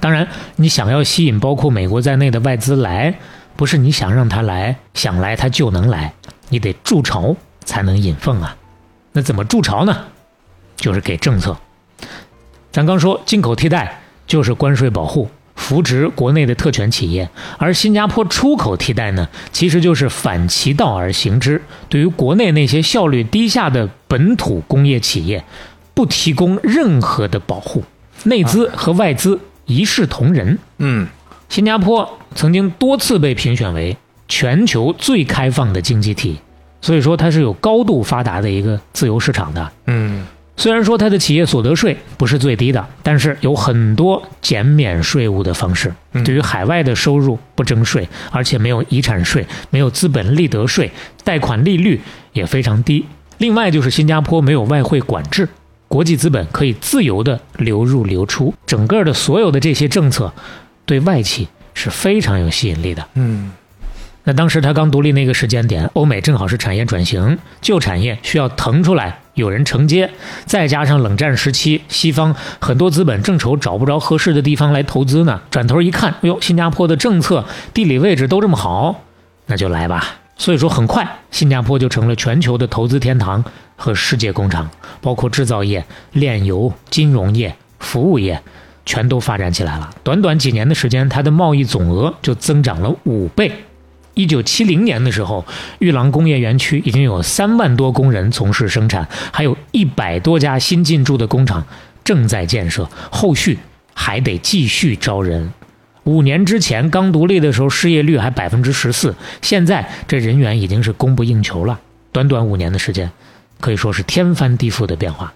[0.00, 3.14] 当然，你想要吸引包括美国在内的外资来，
[3.54, 6.12] 不是你想让他来，想来他就能来，
[6.48, 8.56] 你得筑巢才能引凤啊。
[9.12, 10.04] 那怎么筑巢呢？
[10.76, 11.56] 就是给政策。
[12.72, 25.44] 咱刚说进口替代就是关税保护，扶植国内的特权企业，而新加坡出口替代呢，其实就是反其道而行之，对于国内那些效率低下的本土工业企业，
[25.94, 27.84] 不提供任何的保护，
[28.24, 30.58] 内资和外资一视同仁。
[30.78, 31.06] 嗯
[31.48, 36.38] 新加坡曾经多次被评选为全球最开放的经济体，
[36.80, 39.72] 所以说它是有高度发达的一个自由市场的。
[39.86, 45.92] 嗯虽然说它的企业所得税不是最低的，但是有很多减免税务的方式。
[46.12, 50.90] 嗯对于海外的收入不征税，而且没有遗产税，没有资本利得税，
[51.24, 52.00] 贷款利率
[52.32, 53.04] 也非常低。
[53.38, 55.48] 另外就是新加坡没有外汇管制，
[55.88, 60.32] 国际资本可以自由的流入流出，整个的所有的这些政策
[60.86, 63.04] 对外企是非常有吸引力的。
[63.14, 63.50] 嗯
[64.26, 70.10] 那当时它刚独立那个时间点，欧美正好是产业转型，旧产业需要腾出来，有人承接，
[70.46, 79.02] 再加上冷战时期，西方很多资本正愁找不着合适的地方来投资呢，转头一看，哎呦，新加坡的政策、地理位置都这么好，
[79.46, 80.20] 那就来吧。
[80.38, 83.44] 所以说，很快新加坡就成了全球的投资天堂
[83.76, 84.68] 和世界工厂，
[85.02, 88.40] 包括制造业、炼油、金融业、服务业，
[88.86, 89.90] 全都发展起来了。
[90.02, 93.52] 短短几年的时间，它的贸易总额就增长了五倍。
[94.14, 95.44] 一九七零年的时候，
[95.80, 101.66] 玉郎工业园区已经有三万多工人从事生产，还有一百多家新进驻的工厂
[102.02, 103.58] 正在建设，后续
[103.92, 105.52] 还得继续招人。
[106.04, 111.80] 五年之前刚独立的时候，失业率还百分之十四，现在这人员已经是供不应求了。
[112.12, 113.10] 短短五年的时间，
[113.58, 115.32] 可以说是天翻地覆的变化。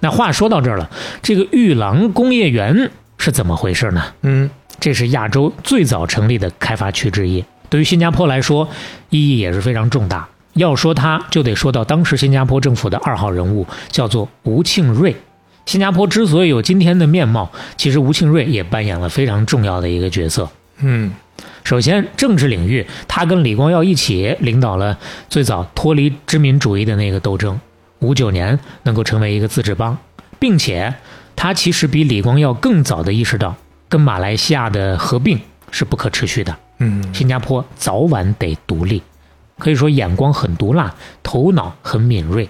[0.00, 0.90] 那话说到这儿了，
[1.22, 4.02] 这个玉郎工业园是怎么回事呢？
[4.22, 8.68] 嗯，这是亚洲最早成立的开发区之一，对于新加坡来说
[9.08, 10.28] 意义也是非常重大。
[10.54, 15.16] 要说他，就得说到当时新加坡政府的二号人物，叫做吴庆瑞。
[15.64, 20.50] 新加坡之所以有今天的面貌，其实吴庆瑞也扮演了非常重要的一个角色。
[20.80, 21.12] 嗯，
[21.62, 27.60] 首先，政治领域，他跟李光耀一起领导了最早脱离殖民主义的那个斗争，
[28.00, 29.96] 五九年能够成为一个自治邦，
[30.40, 30.92] 并且
[31.36, 33.54] 他其实比李光耀更早的意识到，
[33.88, 35.38] 跟马来西亚的合并
[35.70, 36.56] 是不可持续的。
[36.78, 39.02] 嗯，新加坡早晚得独立，
[39.58, 42.48] 可以说眼光很毒辣，头脑很敏锐。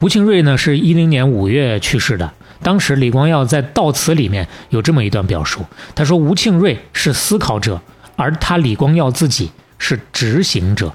[0.00, 2.32] 吴庆瑞呢，是一零年五月去世的。
[2.62, 7.80] 当时李光耀在悼词里面有这么一段表述，他说：“吴庆瑞是思考者，
[8.16, 10.92] 而他李光耀自己是执行者。”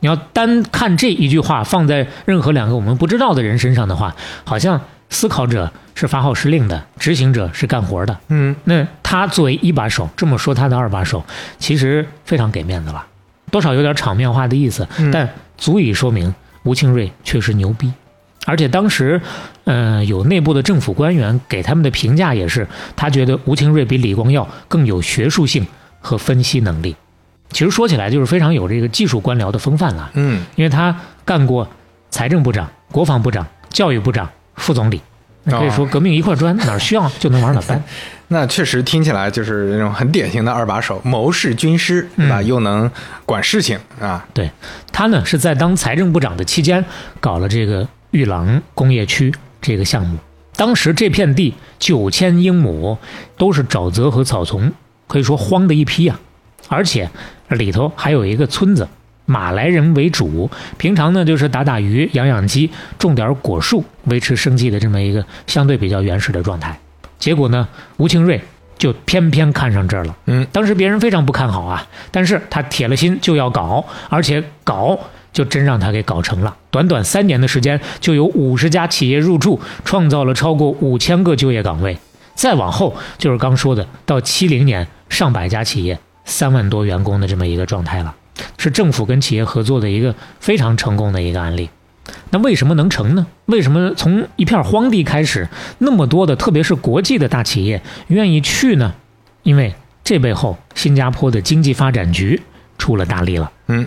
[0.00, 8.16] 你要单看这一句话，放在任何两个我们不知道的人身上的话，好像思考者是发号施令的，执行者是干活的。
[8.28, 11.22] 嗯，那他作为一把手，这么说他的二把手，
[11.58, 13.04] 其实非常给面子了，
[13.50, 17.92] 多少有点场面化的意思，嗯但足以说明吴清瑞确实牛逼。
[18.46, 19.20] 而且当时，
[19.64, 25.66] 呃，有内部的政府官员给他们的评价也是，他觉得吴清瑞比李光耀更有学术性
[26.00, 26.96] 和分析能力。
[27.50, 31.68] 其实说起来就是非常有这个技术官僚的风范了，嗯，因为他干过
[32.08, 35.00] 财政部长、国防部长、教育部长、副总理，
[35.44, 37.82] 那可以说革命一块砖，哪儿需要 就能往哪儿搬。
[38.32, 42.40] 那确实听起来就是那种很典型的二把手，谋士军师，对吧？
[42.40, 42.88] 嗯又能
[43.26, 44.24] 管事情啊。
[44.32, 44.48] 对
[44.92, 46.84] 他呢是在当财政部长的期间
[47.18, 50.16] 搞了这个玉郎工业区这个项目。
[50.54, 52.96] 当时这片地九千英亩，
[53.36, 54.70] 都是沼泽和草丛，
[55.08, 56.20] 可以说荒的一批啊、
[56.68, 57.10] 而且
[57.48, 58.86] 里头还有一个村子，
[59.30, 66.76] 马来人为主，平常呢就是打打鱼、养养鸡、种点果树，维持生计的这么一个相对比较原始的状态。
[67.20, 68.40] 结果呢，吴庆瑞
[68.76, 70.16] 就偏偏看上这儿了。
[70.26, 74.98] 嗯，当时别人非常不看好啊，但是他铁了心就要搞，而且搞
[75.32, 76.56] 就真让他给搞成了。
[76.72, 81.96] 短短三年的时间，就有五十家企业入驻，创造了超过五千个就业岗位。
[82.34, 88.14] 再往后就是刚说的，到七零年，上百家企业，三万多员工的这么一个状态了，
[88.58, 91.70] 是政府跟企业合作的一个非常成功的一个案例。
[92.30, 93.26] 那为什么能成呢？
[93.46, 95.48] 为什么从一片荒地开始，
[95.78, 98.94] 那么多的，特别是国际的大企业愿意去呢？
[99.42, 102.40] 因为这背后，新加坡的经济发展局
[102.78, 103.52] 出了大力了。
[103.68, 103.86] 嗯，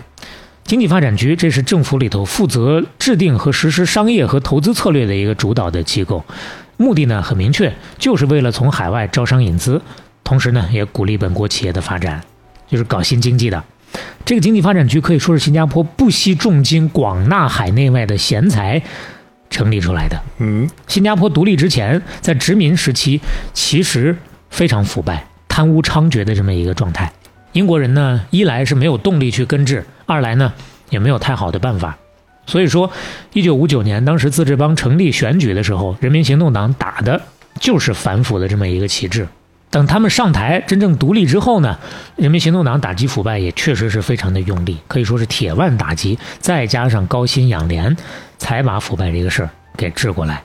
[0.64, 6.24] 经济发展局这是政府里头负责制定和实施商业和投资策略的一个主导的机构，
[6.78, 9.82] 目的呢很明确，就是为了从海外招商引资，
[10.22, 12.22] 同时呢也鼓励本国企业的发展，
[12.66, 13.62] 就是搞新经济的。
[14.24, 18.82] 这个经济发展局可以说是新加坡不惜重金广纳海内外的贤才
[19.50, 20.20] 成立出来的。
[20.38, 23.20] 嗯，新加坡独立之前，在殖民时期
[23.52, 24.16] 其实
[24.50, 27.12] 非常腐败、贪污猖獗的这么一个状态。
[27.52, 30.52] 英国人呢，一来是没有动力去根治，二来呢
[30.90, 31.96] 也没有太好的办法。
[32.46, 32.90] 所以说，
[33.32, 37.22] 一九五九年当时自治邦成立选举的时候，人民行动党打的
[37.60, 39.28] 就是反腐的这么一个旗帜。
[39.74, 41.76] 等他们上台真正独立之后呢，
[42.14, 47.96] 人民行动党打击腐败也确实是非常的用力，可以说是铁腕打击，再加上高薪养廉，
[48.38, 50.44] 才把腐败这个事儿给治过来。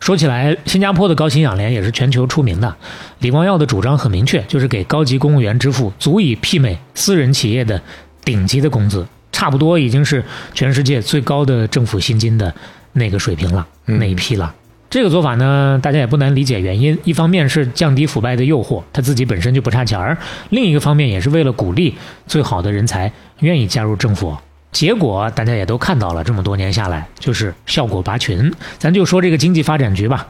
[0.00, 2.74] 说起来，新加坡的高薪养廉也是全球出名的。
[3.20, 7.80] 李光耀的主张很明确，就是给高级公务员支付足以媲美私人企业的
[8.24, 12.52] 顶级的工资，差不多已经是全世界最高的政府薪金的
[12.94, 14.52] 那个水平了，嗯那一批了。
[14.90, 16.98] 这个做法呢，大家也不难理解原因。
[17.04, 20.16] 一方面是降低腐败的诱惑，他自己本身就不差钱儿；
[20.50, 21.94] 另一个方面也是为了鼓励
[22.26, 24.36] 最好的人才愿意加入政府。
[24.72, 28.52] 结果大家也都看到了，这么多年下来，就是效果拔群。
[28.78, 30.26] 咱就说这个经济发展局吧，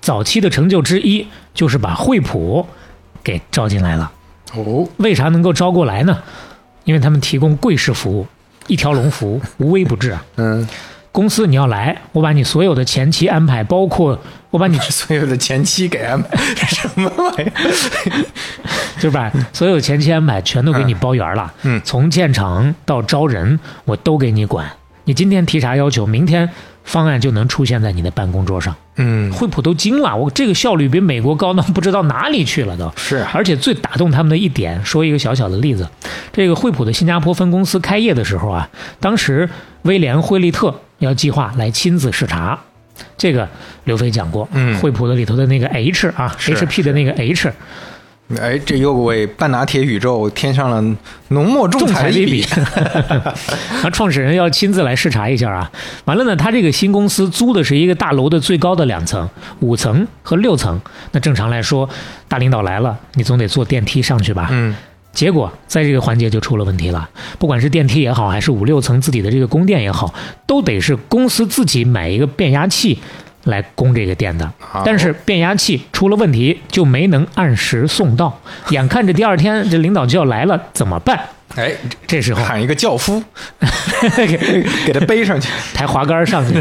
[0.00, 2.66] 早期的成就之一就是把惠普
[3.24, 4.12] 给招进来了。
[4.54, 6.22] 哦，为啥能够招过来呢？
[6.84, 8.26] 因为他们提供贵式服务，
[8.68, 10.24] 一条龙服务，无微不至啊。
[10.36, 10.68] 嗯，
[11.16, 14.18] 公司你要来，我把你所有的前期安排，包括
[14.50, 16.36] 我把你 所有的前期给安排
[16.68, 18.24] 什么玩意儿？
[19.00, 21.50] 就把所有前期安排全都给你包圆了。
[21.62, 24.70] 嗯从建厂到招人，我都给你管。
[25.04, 26.50] 你今天提啥要求，明天
[26.84, 28.76] 方案就能出现在你的办公桌上。
[28.96, 32.92] 嗯，惠普都惊了，我这个效率比美国高到不知道哪里去了都。
[32.98, 35.88] 是啊，而且最打动他们的一点，说一个小小的例子，
[36.30, 38.68] 这个惠普的新加坡分公司开业的时候啊，
[39.00, 39.48] 当时
[39.82, 42.58] 威廉惠利特要计划来亲自视察，
[43.16, 43.48] 这个
[43.84, 47.52] 刘飞讲过，嗯惠普的里头的那个 H 啊，HP 的那个 H，
[48.40, 50.80] 哎，这又为半拿铁宇宙添上了
[51.28, 52.44] 浓墨重重彩的一笔。
[53.84, 55.70] 啊，创始人要亲自来视察一下啊。
[56.06, 59.28] 完了呢，他这个新公司租的是一个大楼的最高的两层，
[59.60, 60.80] 五层和六层。
[61.12, 61.88] 那正常来说，
[62.26, 64.48] 大领导来了，你总得坐电梯上去吧？
[64.50, 64.74] 嗯
[65.16, 70.12] 结果在这个环节就出了问题了，不管是电梯也好，还是五六层自己的这个供电也好，
[70.46, 72.98] 都得是公司自己买一个变压器
[73.44, 74.52] 来供这个电的。
[74.84, 78.38] 但是变压器出了问题，就没能按时送到。
[78.68, 81.18] 眼看着第二天这领导就要来了，怎么办？
[81.54, 81.72] 哎，
[82.06, 83.22] 这时候喊一个轿夫，
[84.84, 85.48] 给他背上去。
[85.72, 86.60] 抬滑杆上去，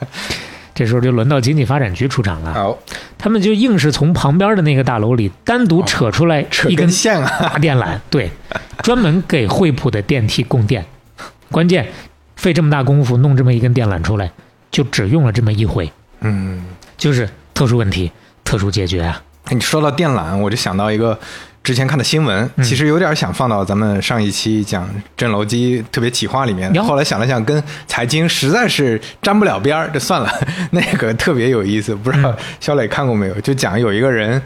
[0.80, 2.54] 这时候就轮到经济发展局出场了。
[2.54, 2.78] 好，
[3.18, 7.50] 他们就硬是从旁边的那个大楼里单独扯出来扯一根根线啊！
[7.52, 8.30] 大电缆， 对，
[8.82, 10.82] 专门给惠普的电梯供电。
[11.50, 11.86] 关键
[12.34, 14.32] 费这么大功夫弄这么一根电缆出来，
[14.70, 16.64] 就只用了这么一回，嗯，
[16.96, 18.10] 就是特殊问题
[18.42, 19.22] 特殊解决啊。
[19.50, 21.20] 你说到电缆，我就想到一个
[21.62, 26.72] 之前看的新闻，嗯其实有点想放到咱们上一期讲震楼机特别企划里面。
[26.82, 30.32] 后来想了想，跟财经实在是沾不了边儿，就算了。
[30.72, 33.40] 那个特别有意思，不知道嗯肖磊看过没有？
[33.42, 34.40] 就讲有一个人，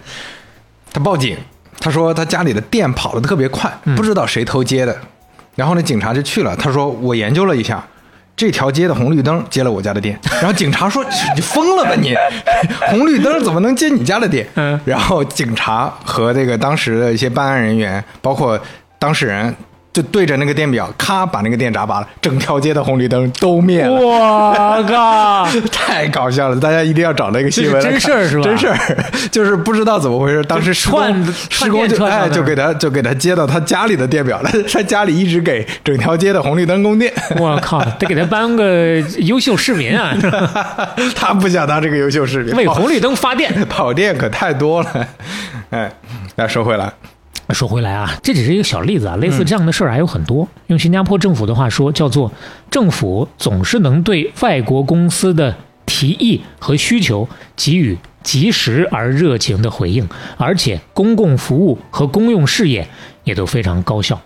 [0.93, 1.37] 他报警，
[1.79, 4.99] 他说他家里的电跑得特别快，嗯不知道谁偷接的。
[5.55, 7.87] 然后呢，警察就去了，他说我研究了一下。
[8.37, 11.05] 这条街的红绿灯接了我家的电， 然后警察说
[11.37, 12.15] ：“你疯了吧你？
[12.91, 18.59] 红绿灯怎么能接你家的电？”嗯然后警察和这个当时的一些办案人员，包括
[18.99, 19.55] 当事人，
[19.95, 23.93] 就对着那个电表，咔把那个电闸拔了，整条街的红绿灯都灭了。
[23.93, 25.47] 我靠！
[25.73, 26.59] 太搞笑了！
[26.59, 28.77] 大家一定要找那个新闻真事儿是吧真事儿，
[29.31, 37.13] 就是不知道怎么回事，当时施工串施工就哎就给他就给他接到他家里的电表了， 他家里一直给整条街的红绿灯供电。
[37.39, 40.13] 我靠，得给他颁个优秀市民啊！
[41.15, 43.53] 他不想当这个优秀市民，为红绿灯发电。
[43.69, 45.07] 跑电可太多了。
[45.71, 45.89] 哎，
[46.35, 46.93] 那说回来，
[47.55, 50.47] 说回来啊，这只是一个小例子啊，类似这样的事儿还有很多。
[50.67, 52.31] 用新加坡政府的话说，叫做
[52.71, 55.55] 政府总是能对外国公司的
[55.87, 62.89] 提议和需求给予及时而热情的回应，而且公共服务和公用事业
[63.23, 64.21] 也都非常高效。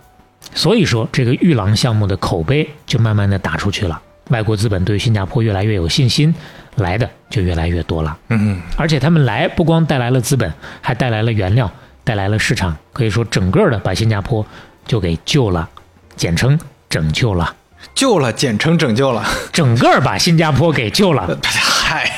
[0.54, 6.34] 所以说，这个玉郎项目的口碑就慢慢的打出去了，外国资本对新加坡越来越有信心，
[6.76, 8.16] 来的就越来越多了。
[8.28, 11.70] 嗯，而且他们来不光带来了资本，还带来了原料，
[12.08, 14.42] 带来了市场，可以说整个的把新加坡
[14.86, 15.68] 就给救了，
[16.16, 17.54] 简称拯救了，
[17.94, 19.22] 救了，简称拯救了。
[19.52, 21.28] 整个把新加坡给救了。
[21.44, 22.10] 嗨，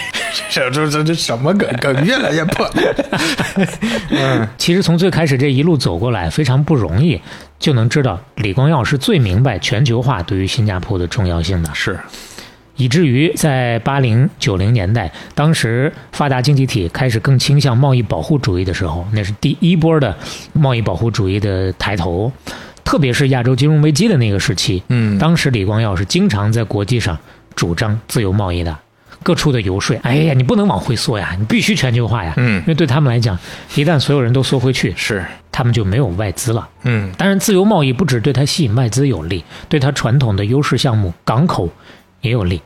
[0.48, 2.70] 这这这这什么梗梗越来越破。
[4.10, 7.20] 嗯，其实从最开始这一路走过来非常不容易，
[7.58, 11.74] 就能知道李光耀是最明白全球化对于新加坡的重要性的。
[11.74, 11.98] 是，
[12.80, 20.16] 以至于在八零九零年代，当时发达经济体开始更倾向贸易保护主义的时候，那是第一波的
[20.54, 22.32] 贸易保护主义的抬头。
[22.82, 27.16] 特别是亚洲金融危机的那个时期，嗯当时李光耀是经常在国际上
[27.54, 28.74] 主张自由贸易的，
[29.22, 33.38] 各处的游说，哎呀，你不能往回缩呀，你必须全球化呀，嗯因为对他们来讲，
[33.74, 36.66] 一旦所有人都缩回去，是，他们就没有外资了。
[36.84, 41.68] 嗯当然，自由贸易不只对它吸引外资有利，对它传统的优势项目港口
[42.22, 42.62] 也有利。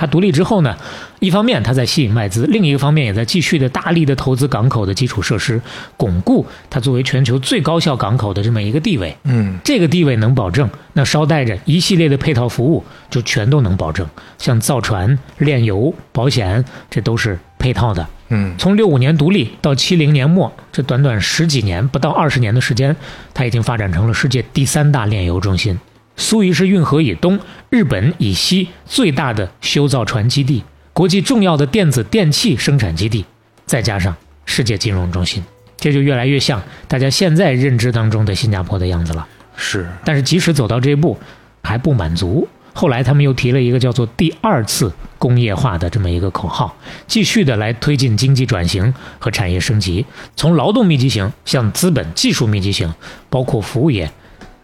[0.00, 0.74] 它独立之后呢，
[1.18, 5.60] 一方面它在吸引外资，另一个方面也在继续的大力的投资港口的基础设施，
[5.98, 9.14] 巩固它作为全球最高效港口的这么一个地位。
[9.24, 14.08] 嗯这个地位能保证，那捎带着一系列的配套服务就全都能保证，
[14.38, 18.06] 像造船、炼油、保险，这都是配套的。
[18.30, 22.96] 嗯从六五年独立到七零年末，这短短十几年，不到二十年的时间，
[23.34, 25.78] 它已经发展成了世界第三大炼油中心。
[26.20, 33.24] 苏伊士运河以东、日本以西最大的修造船基地，国际重要的电子电器生产基地，
[33.64, 35.42] 再加上世界金融中心，
[35.78, 39.26] 这就越来越像大家现在认知当中的新加坡的样子了。
[39.56, 41.18] 是，但是即使走到这一步，
[41.62, 42.46] 还不满足。
[42.74, 50.04] 后来他们又提了一个叫做“第二次工业化”的这么一个口号，继续的来推进经济转型和产业升级，
[50.36, 52.92] 从劳动密集型向资本技术密集型，
[53.28, 54.10] 包括服务业，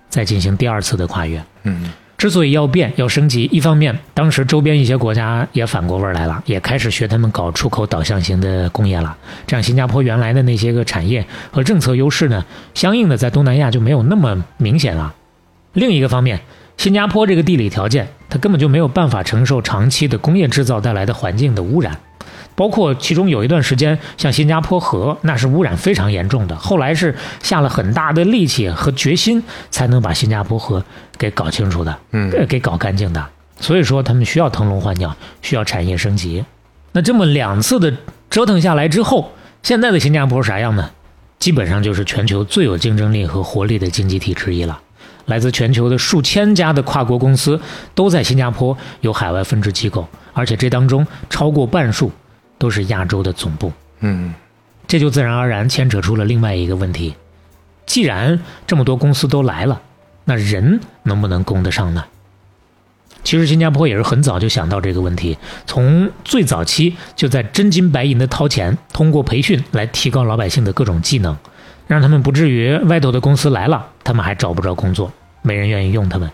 [0.09, 1.43] 再进行第二次的跨越。
[1.65, 9.15] 嗯之所以要变要升级，一方面当时周边一些国家也反过味儿来了，也开始学他们搞出口导向型的工业了。
[9.47, 12.43] 这样，新加坡原来的那些个产业和政策优势呢，
[12.73, 15.15] 相应的在东南亚就没有那么明显了。
[15.75, 16.41] 另一个方面，
[16.79, 22.01] 新加坡这个地理条件，它根本就没有办法承受长期的工业制造带来的环境的污染。
[22.57, 26.57] 包括其中有一段时间，像新加坡河，那是污染非常严重的。
[26.57, 29.41] 后来是下了很大的力气和决心，
[29.71, 30.83] 才能把新加坡河
[31.17, 33.25] 给搞清楚的，嗯呃给搞干净的。
[33.61, 36.45] 所以说，他们需要腾笼换鸟，需要产业升级。
[36.93, 37.95] 那这么两次的
[38.31, 39.31] 折腾下来之后，
[39.63, 40.91] 现在的新加坡啥样呢？
[41.39, 44.81] 基本上就是全球最有竞争力和活力的经济体之一了。
[45.27, 47.61] 来自全球的数千家的跨国公司
[47.95, 52.11] 都在新加坡有海外分支机构，而且这当中超过半数
[52.59, 53.73] 都是亚洲的总部。
[54.01, 54.35] 嗯，
[54.87, 57.15] 这就自然而然牵扯出了另外一个问题：
[57.87, 59.81] 既然这么多公司都来了，
[60.25, 62.05] 那人能不能供得上呢？
[63.25, 65.37] 其实新加坡也是很早就想到这个问题，
[65.67, 71.37] 从最早期就在真金白银的掏钱，通过培训来提高老百姓的各种技能，
[71.89, 76.31] 让他们不至于外头的公司来了，他们还找不着工作，没人愿意用他们。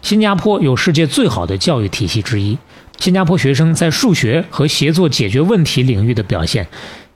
[0.00, 2.58] 新加坡有世界最好的教育体系之一，
[3.02, 6.68] 新加坡学生在数学和协作解决问题领域的表现，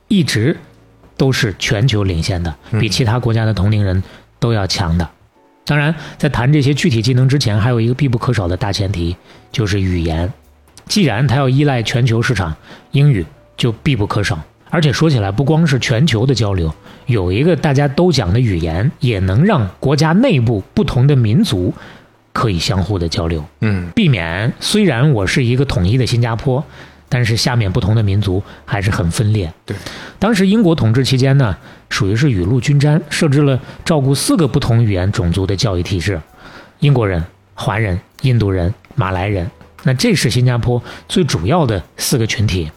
[0.08, 0.56] 一直
[1.16, 4.02] 都是全球领先的，比其他国家的同龄人
[4.40, 5.08] 都要强的。
[5.64, 9.16] 当然，在谈这些具体技能之前，还有一个必不可少的大前提，
[9.52, 10.32] 就是语言。
[10.86, 12.56] 既然它要依赖全球市场，
[12.90, 13.24] 英语
[13.56, 14.36] 就必不可少。
[14.68, 16.74] 而且说起来，不光是全球的交流，
[17.06, 21.72] 有一个大家都讲的语言，也能让国家内部不同的民族
[22.36, 26.62] 可以相互的交流，嗯避免虽然我是一个统一的新加坡，
[27.08, 29.50] 但是下面不同的民族还是很分裂。
[29.64, 29.74] 对，
[30.18, 31.56] 当时英国统治期间呢，
[31.88, 36.20] 属于是雨露均沾，设置了照顾四个不同语言种族的教育体制：
[36.80, 37.24] 英国人、
[37.54, 39.50] 华人、印度人、马来人。
[39.86, 42.68] 那这是新加坡最主要的四个群体，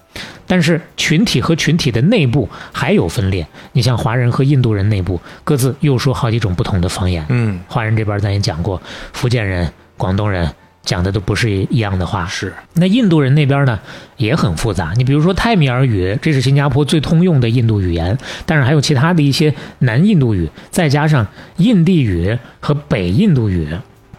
[0.46, 3.46] 但是群体和群体的内部还有分裂。
[3.72, 7.26] 你像华人和印度人内部各自又说好几种不同的方言。
[7.30, 8.80] 嗯，华人这边咱也讲过，
[9.12, 10.48] 福建人、广东人
[10.84, 12.28] 讲的都不是一样的话。
[12.28, 13.80] 是，那印度人那边呢
[14.18, 21.26] 也很复杂，你比如说泰米尔语，这是新加坡最通用的印度语言，但是还有其他的一些南印度语，再加上
[21.58, 23.68] 印地语和北印度语。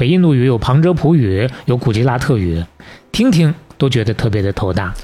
[0.00, 2.64] 北印度语有旁遮普语，有古吉拉特语，
[3.12, 4.94] 听听都觉得特别的头大。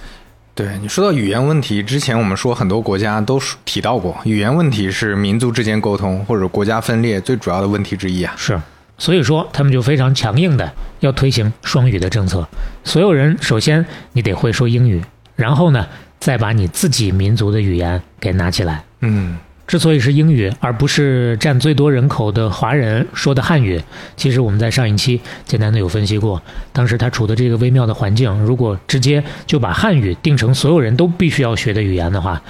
[0.55, 8.33] 对你说到语言问题，之前我们说很多国家都提到过，语言问题是民族之间沟通或者国家分裂最主要的问题之一啊。
[8.39, 8.59] 是，
[8.97, 12.49] 所以说他们就非常强硬的要推行双语的政策。
[12.83, 13.85] 所有人首先
[14.15, 15.03] 你得会说英语，
[15.35, 15.87] 然后呢
[16.19, 18.83] 再把你自己民族的语言给拿起来。
[19.03, 19.37] 嗯
[19.67, 23.83] 之所以是英语，而不是占最多人口的华人说的汉语，
[24.17, 26.41] 其实我们在上一期简单的有分析过。
[26.73, 32.41] 当时他处的这个微妙的环境，如果直接就把汉语定成所有人都必须要学的语言的话，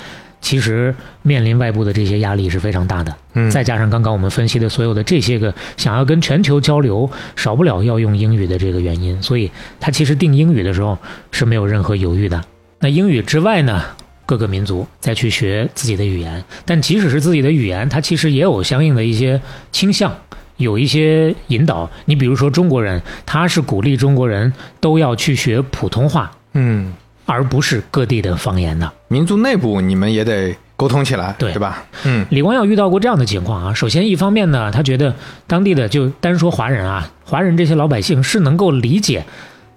[0.42, 3.16] 其实面临外部的这些压力是非常大的。
[3.32, 9.50] 嗯，再加上刚刚我们分析的所有的这些个想要跟全球交流，少不了要用英语的这个原因，所以
[9.80, 10.98] 他其实定英语的时候
[11.32, 12.44] 是没有任何犹豫的。
[12.80, 13.82] 那英语之外呢？
[14.26, 20.12] 各个民族再去学自己的语言，但即使是自己的语言，它其实也有相应的一些倾向，
[20.56, 21.88] 有一些引导。
[22.06, 26.92] 你比如说中国人，他是鼓励中国人都要去学普通话，嗯，
[27.24, 28.92] 而不是各地的方言的。
[29.08, 31.84] 民族内部你们也得沟通起来，对对吧？
[32.04, 33.72] 嗯李光耀遇到过这样的情况啊。
[33.72, 35.14] 首先，一方面呢，他觉得
[35.46, 39.24] 当地的就单说华人啊，华人这些老百姓是能够理解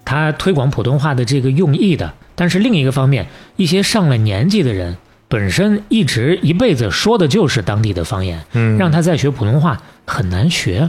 [0.04, 2.12] 他推广普通话的这个用意的。
[2.40, 3.26] 但是另一个方面，
[3.56, 4.96] 一些上了年纪的人
[5.28, 10.88] 本身一直一辈子说的就是当地的方言，嗯，让他再学普通话很难学。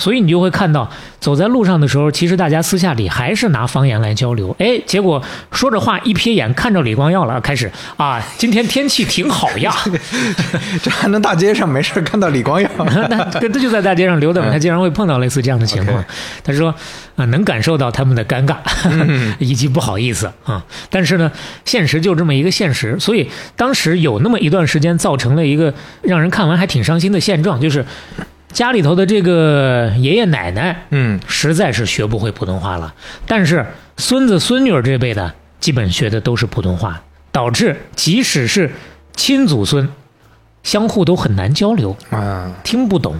[0.00, 0.90] 所以你就会看到，
[1.20, 4.56] 走在路上的时候，其实大家私下里还是拿方言来交流。
[4.58, 5.22] 哎，结果
[5.52, 9.74] 说着话一瞥眼看着李光耀了，开始啊，今天天气挺好呀。
[10.82, 12.70] 这还能大街上没事看到李光耀？
[13.10, 16.02] 那这这就在大街上溜达嘛，他经常会碰到类似这样的情况。
[16.42, 16.74] 他说
[17.16, 18.56] 啊，能感受到他们的尴尬
[19.38, 20.64] 以及不好意思啊。
[20.88, 21.30] 但是呢，
[21.66, 27.84] 现实就这么一个现实，所以当时有那么一段时间，造成了一个让人看完还挺伤心的现状，就是
[28.52, 32.94] 家里头的这个爷爷奶奶嗯实在是学不会普通话了，
[33.26, 38.72] 但是孙子孙女儿这辈的基本学的都是普通话，导致即使是
[39.14, 39.88] 亲祖孙，
[40.62, 41.96] 相互都很难交流。
[42.10, 43.16] 啊，听不懂，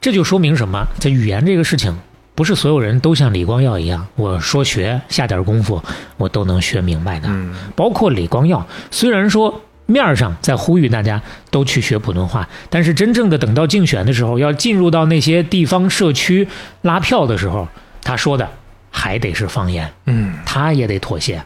[0.00, 0.86] 这就说明什么？
[1.00, 1.98] 这语言这个事情，
[2.34, 5.82] 不是所有人都像李光耀一样，我说学下点功夫，
[6.16, 7.28] 我都能学明白的。
[7.28, 9.60] 嗯包括李光耀，虽然说
[9.92, 11.20] 面儿上在呼吁大家
[11.50, 16.48] 都去学普通话，但是真正的等到竞选的时候，要进入到那些地方社区
[16.80, 17.68] 拉票的时候，
[18.02, 18.48] 他说的
[18.90, 19.92] 还得是方言。
[20.06, 21.44] 嗯他也得妥协，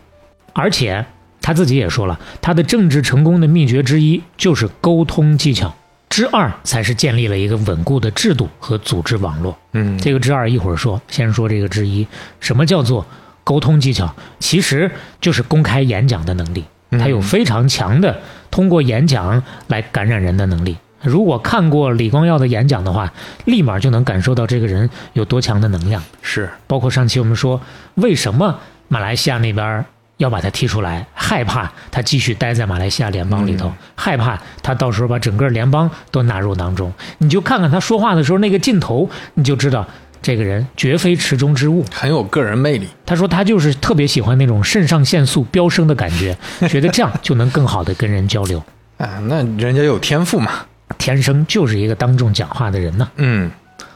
[0.52, 1.04] 而且
[1.42, 5.74] 他自己也说了，他的政治成功的秘诀之一就是沟通技巧，
[6.08, 9.56] 之二才是建立了一个稳固的制度和组织网络。
[9.72, 12.06] 嗯，这个之二一会儿说，先说这个之一，
[12.40, 13.06] 什么叫做
[13.44, 14.12] 沟通技巧？
[14.40, 14.90] 其实
[15.20, 18.20] 就是公开演讲的能力，他有非常强的
[18.50, 20.76] 通过演讲来感染人的能力。
[21.02, 23.12] 如果看过李光耀的演讲的话，
[23.44, 26.02] 立马就能感受到这个人有多强的能量。
[26.22, 27.60] 是包括上期我们说，
[27.94, 29.84] 为什么马来西亚那边
[30.16, 36.92] 要把他踢出来，害怕他继续待在马来西亚联邦里头，害怕他到时候把整个联邦都纳入囊中。
[37.18, 39.86] 你就看看他说话的时候那个劲头，你就知道
[40.26, 41.84] 这个人绝非池中之物。
[41.92, 42.88] 很有个人魅力。
[43.06, 46.36] 他说他就是特别喜欢那种肾上腺素飙升的感觉，
[46.68, 48.60] 觉得这样就能更好的跟人交流。
[48.98, 50.50] 啊，那人家有天赋嘛，
[50.98, 53.08] 天生就是一个当众讲话的人呢。
[53.18, 53.48] 嗯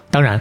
[0.08, 0.40] 当然，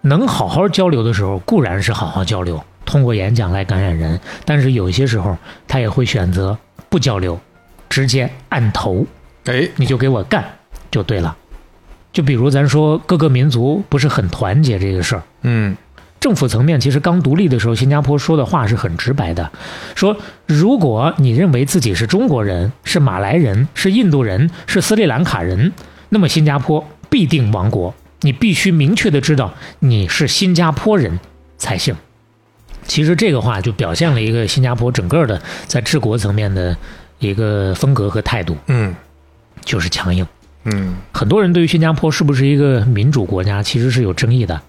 [0.00, 4.18] 能好好交流的时候固然是好好交流，通过演讲来感染人。
[4.44, 6.58] 但是有些时候他也会选择
[6.88, 7.38] 不交流，
[7.88, 9.06] 直接按头，
[9.44, 10.44] 哎，你就给我干
[10.90, 11.36] 就对了。
[12.10, 15.76] 就比如咱说各个民族不是很团结这个事儿，嗯
[16.20, 19.50] 政府层面其实刚独立的时候，新加坡说的话是很直白的，
[19.94, 20.16] 说
[20.46, 25.72] 如果你认为自己是中国人、是马来人、是印度人、是斯里兰卡人，
[26.08, 27.94] 那么新加坡必定亡国。
[28.22, 31.20] 你必须明确的知道你是新加坡人
[31.56, 31.94] 才行。
[32.82, 36.76] 其实这个话就表现了一个新加坡整个的在治国层面的
[37.20, 38.92] 一个风格和态度，嗯
[39.64, 40.26] 就是强硬。
[40.64, 44.60] 嗯很多人对于新加坡是不是一个民主国家，其实是有争议的。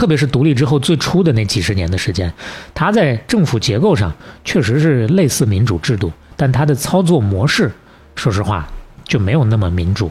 [0.00, 2.32] 特别是独立之后最初的那几十年的时间，
[2.72, 4.10] 它在政府结构上
[4.46, 7.70] 确实是类似民主制度，但它的操作模式，
[8.16, 8.66] 说实话
[9.04, 10.10] 就没有那么民主。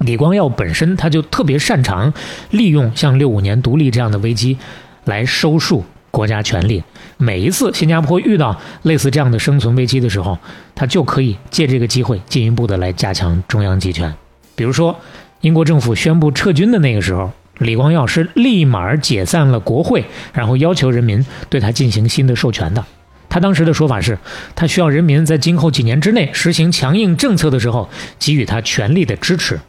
[0.00, 2.12] 李光耀本身他就特别擅长
[2.50, 4.58] 利用像六五年独立这样的危机
[5.06, 6.84] 来收束国家权力。
[7.16, 10.36] 每一次新加坡遇到类似这样的生存危机的时候，
[10.74, 14.14] 他就可以借这个机会进一步的来加强中央集权。
[14.54, 14.94] 比如说，
[15.40, 17.30] 英国政府宣布撤军的那个时候，
[17.60, 22.84] 李光耀是立马解散了国会，然后要求人民对他进行新的授权的。
[23.28, 24.18] 他当时的说法是，
[24.56, 27.88] 他需要人民在今后几年之内实行强硬政策的时候，
[28.18, 29.60] 给予他全力的支持。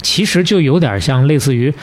[0.00, 1.74] 其实就有点像类似于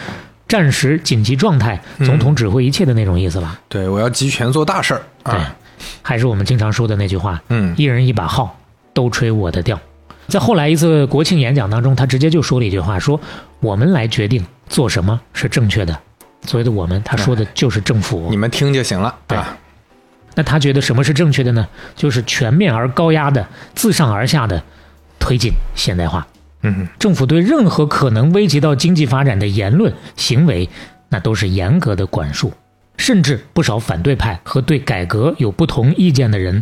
[0.48, 3.60] 战时紧急状态，总统指挥一切的那种意思吧。
[3.70, 5.56] 对，我要集权做大事儿对啊，，
[6.02, 8.58] 还是我们经常说的那句话：嗯一人一把号，
[8.94, 9.80] 都吹我的调。
[10.28, 13.22] 在后来一次国庆演讲当中，他直接就说了一句话：说
[13.60, 16.00] 我们来决定做什么是正确的。
[16.46, 18.38] 所谓的我们，他说的就是政府你。
[18.38, 19.58] 们听就行了对啊，
[20.36, 21.68] 那他觉得什么是正确的呢？
[21.96, 24.64] 就是全面而高压的、自上而下的
[25.20, 26.26] 推进现代化。
[26.62, 30.70] 嗯政府对任何可能危及到经济发展的言论、行为，
[31.10, 32.54] 那都是严格的管束，
[32.98, 36.62] 甚至不少反对派和对改革有不同意见的人，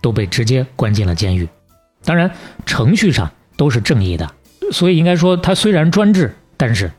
[0.00, 1.48] 都被直接关进了监狱。
[2.04, 2.30] 当然，
[2.66, 4.30] 程序上都是正义的，
[4.70, 6.90] 所以应该说，他虽然专制，但是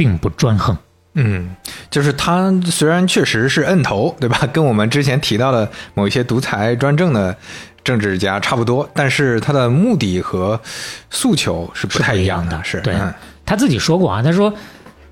[0.00, 0.74] 并不专横。
[1.12, 1.54] 嗯，
[1.90, 4.40] 就是他虽然确实是摁头，对吧？
[4.50, 7.36] 跟我们之前提到的某一些独裁专政的
[7.84, 10.58] 政治家差不多，但是他的目的和
[11.10, 13.12] 诉求是不太一样的，是对嗯
[13.44, 14.50] 他自己说过啊，他说，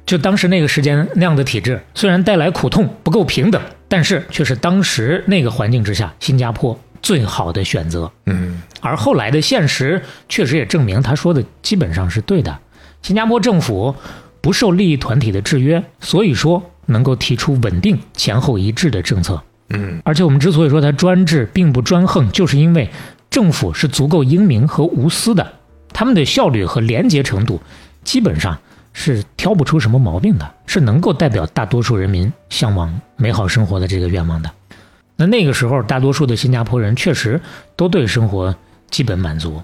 [0.06, 8.10] 就当时那个时间那样的体制，虽然带来苦痛，不够平等，但是却是当时那个环境之下新加坡最好的选择。
[8.24, 12.56] 嗯而后来的现实确实也证明他说的基本上是对的。
[13.02, 13.94] 新加坡政府
[14.40, 19.42] 不受利益团体的制约，所以说能够提出稳定、前后一致的政策。
[19.70, 22.88] 嗯而且我们之所以说它专制并不专横，就是因为
[23.28, 25.52] 政府是足够英明和无私的，
[25.92, 27.60] 他们的效率和廉洁程度
[28.02, 28.58] 基本上
[28.94, 34.50] 是挑不出什么毛病的，是能够代表大多数人民向往美好生活的这个愿望的。
[35.16, 37.40] 那那个时候，大多数的新加坡人确实
[37.76, 38.54] 都对生活
[38.88, 39.60] 基本满足。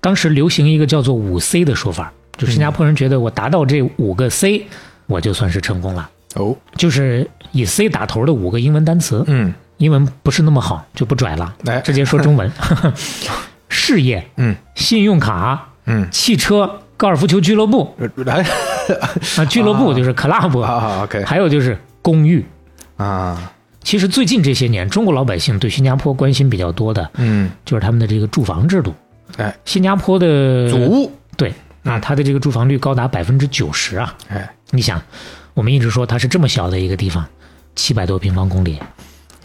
[0.00, 2.12] 当时流行一个叫做“五 C” 的说法，
[2.46, 4.66] 就新加坡人觉得我达到这五个 C，
[5.06, 6.08] 我就算是成功了。
[6.34, 12.50] 哦就是以 C 打头的五个英文单词，嗯英文不是那么好就不拽了，来直接说中文。
[13.68, 18.44] 事业、嗯信用卡、嗯，汽车、高尔夫球俱乐部来
[19.36, 22.44] 啊，俱乐部就是 club，、还有就是公寓。
[22.96, 28.94] 啊其实最近这些年，中国老百姓对新加坡关心比较多的，嗯就是他们的这个住房制度。
[29.38, 31.52] 哎，新加坡的祖屋对
[31.84, 34.14] 啊，它的这个住房率高达百分之九十啊。
[34.28, 35.02] 哎你想，
[35.54, 37.26] 我们一直说它是这么小的一个地方，
[37.74, 38.78] 七百多平方公里，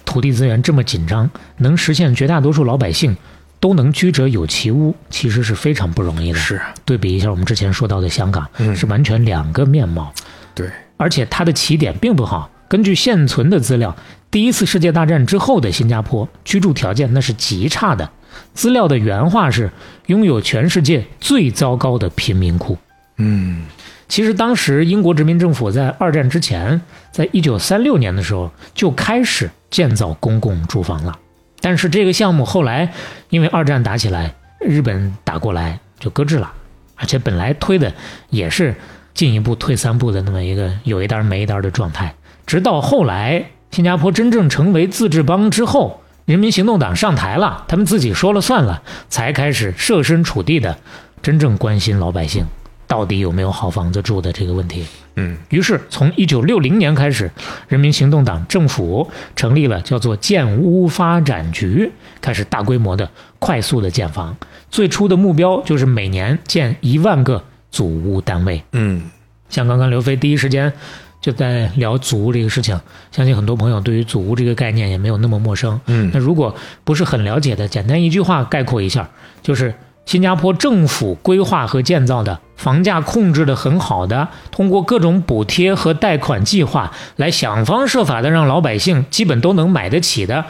[0.06, 3.18] 土地资源这么紧张，能实现绝大多数老百姓
[3.60, 6.40] 都能居者有其屋，其实是非常不容易的。
[6.40, 10.14] 是对比一下我们之前说到的香港，嗯是完全两个面貌。
[10.56, 12.50] 对而且它的起点并不好。
[12.70, 13.96] 根据现存的资料，
[14.30, 18.10] 第一次世界大战之后的新加坡居住条件那是极差的。
[18.54, 19.70] 资料的原话是
[20.08, 22.78] 拥有全世界最糟糕的贫民窟。
[23.18, 23.66] 嗯。
[24.10, 31.20] 其实当时英国殖民政府在二战之前，在一九三六年的时候就开始建造公共住房了，
[31.60, 32.94] 但是这个项目后来
[33.30, 36.54] 因为二战打起来，日本打过来就搁置了，
[36.96, 37.94] 而且本来推的
[38.30, 38.74] 也是
[39.14, 42.16] 进一步退三步的那么一个有一单没一单的状态，
[42.46, 50.78] 直到后来新加坡真正成为自治邦之后，人民行动党上台了，他们自己说了算了，才开始设身处地的
[51.22, 52.46] 真正关心老百姓
[52.86, 54.86] 到底有没有好房子住的这个问题。
[55.16, 57.32] 嗯于是，从一九六零年开始，
[57.70, 63.10] 人民行动党政府成立了叫做建屋发展局，开始大规模的、
[63.40, 64.36] 快速的建房。
[64.70, 68.62] 最初的目标就是每年建一万个祖屋单位。
[68.74, 69.10] 嗯
[69.50, 70.74] 像刚刚刘飞第一时间
[71.20, 72.80] 就在聊祖屋这个事情，
[73.12, 75.80] 相信很多朋友对于祖屋这个概念也没有那么陌生。
[75.88, 79.10] 嗯那如果不是很了解的，简单一句话概括一下，
[79.42, 79.74] 就是
[80.06, 90.46] 新加坡政府规划和建造的房价控制的很好的，通过各种补贴和贷款计划来想方设法的让老百姓基本都能买得起的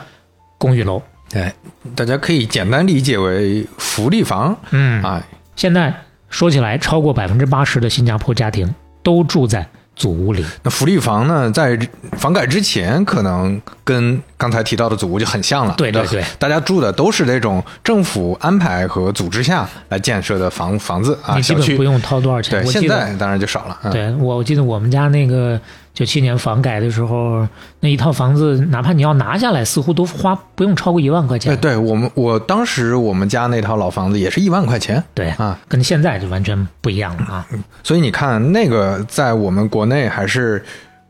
[0.58, 1.02] 公寓楼。
[1.30, 1.52] 对，
[1.96, 5.24] 大家可以简单理解为福利房嗯，啊。
[5.56, 5.94] 现在
[6.30, 9.68] 说起来，超过百分之八十的新加坡家庭都住在
[9.98, 10.46] 祖屋里。
[10.64, 11.78] 那福利房呢，在
[12.14, 15.74] 房改之前，可能跟刚才提到的祖屋就很像了。
[15.78, 21.70] 对对对，大家住的都是那种政府安排和组织下来建设的房房子啊，你基小区。
[21.70, 22.64] 本不用掏多少钱。
[22.64, 23.78] 对，现在当然就少了。
[23.84, 25.60] 嗯、对我，我记得我们家那个
[25.98, 27.48] 九七年房改的时候，
[27.80, 31.58] 那一套房子，哪怕你要拿下来，似乎都花不用超过一万块哎，钱。
[31.58, 37.48] 对我们，我当时我们家那套老房子也是一万块钱对，啊，跟现在就完全不一样了啊。
[37.84, 40.64] 所以你看，那个在我们国内还是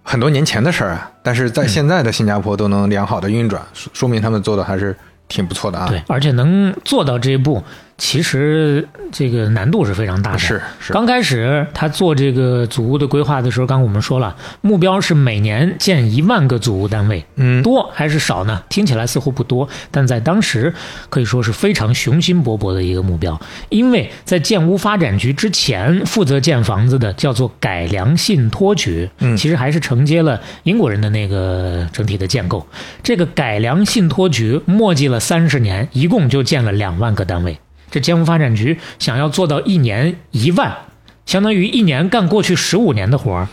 [0.04, 4.96] 很多年前的事儿啊，但是在现在的新加坡都能良好的运转，说说明他们做的还是
[5.28, 5.88] 挺不错的啊。
[5.90, 7.62] 对，而且能做到这一步，
[7.98, 10.38] 其实这个难度是非常大的。
[10.38, 17.26] 是是，刚开始他做这个祖屋的规划的时候，刚刚我们说了，目标是每年建一万个祖屋单位。
[17.38, 18.62] 嗯，多还是少呢？
[18.70, 20.74] 听起来似乎不多，但在当时
[21.10, 23.40] 可以说是非常雄心勃勃的一个目标。
[23.70, 32.66] 因为在建屋发展局之前，负责建房子的叫做改良信托局，嗯其实还是承接了英国人的那个整体的建构。
[33.02, 37.58] 这个改良信托局墨迹了三十年，一共就建了两万个单位。
[37.98, 40.72] 这建屋发展局想要做到一年一万，
[41.26, 43.48] 相当于一年干过去十五年的活儿。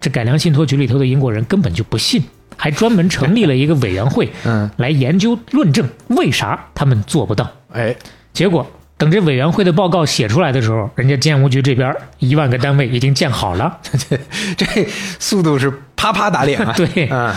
[0.00, 2.20] 这改良信托局里头的英国人根本就不信，
[2.56, 7.48] 还专门成立了一个委员会， 嗯，来研究论证为啥他们做不到。
[7.72, 7.94] 哎，
[8.32, 8.68] 结果
[8.98, 13.78] 等这委员会的报告写出来的时候，人家建屋局这边一万个单位已经建好了。
[14.58, 14.66] 这
[15.20, 16.72] 速度是啪啪打脸啊！
[16.76, 17.32] 对，嗯，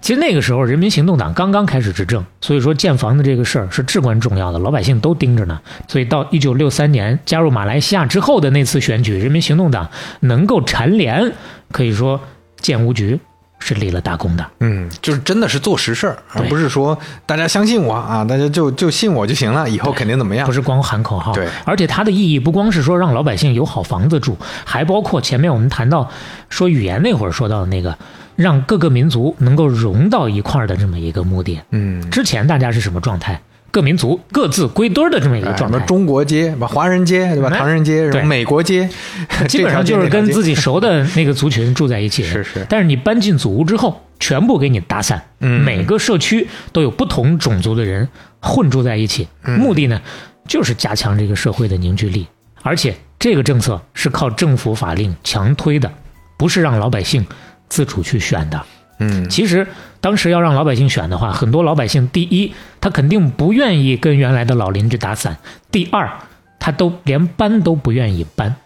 [0.00, 5.60] 其实那个时候人民行动党刚刚开始执政，所以说建房的这个事儿是至关重要的，老百姓都盯着呢。
[5.86, 9.88] 所以到一九六三年加入马来西亚之后的那次选举，人民行动党
[10.20, 11.32] 能够蝉联，
[11.72, 12.20] 可以说
[12.60, 13.18] 建屋局
[13.58, 14.46] 是立了大功的。
[14.60, 16.96] 嗯，就是真的是做实事儿，而不是说
[17.26, 20.52] 大家相信我啊，大家就就信我就行了，以后肯定怎么样不？
[20.52, 26.08] 是光喊口号，对而且它的意义不光是说让老百姓有好房子住，还包括前面我们谈到
[26.48, 27.98] 说语言那会儿说到的那个，
[28.38, 31.60] 让各个民族能够融到一块儿的这么一个目的。
[31.72, 33.40] 嗯，之前大家是什么状态？
[33.72, 37.50] 各民族各自归堆儿的这么一个哎什么状态，中国街、吧华人街对吧？
[37.52, 38.88] 哎唐人街、什对么美国街，
[39.48, 42.22] 基本上就是跟自己己熟的那个族群住在一起。
[42.24, 48.08] 是是但是你搬进祖屋之后，全部给你打散，嗯每个社区都有不同种族的人
[48.40, 50.00] 混住在一起，嗯目的呢
[50.46, 52.26] 就是加强这个社会的凝聚力。
[52.62, 55.92] 而且这个政策是靠政府法令强推的，
[56.38, 57.24] 不是让老百姓
[57.68, 58.60] 自主去选的。
[59.00, 59.64] 嗯其实
[60.00, 65.34] 当时要让老百姓选的话，很多老百姓第一，他肯定不愿意跟原来的老邻居打散；
[65.70, 66.10] 第二，
[66.58, 68.56] 他都连搬都不愿意搬。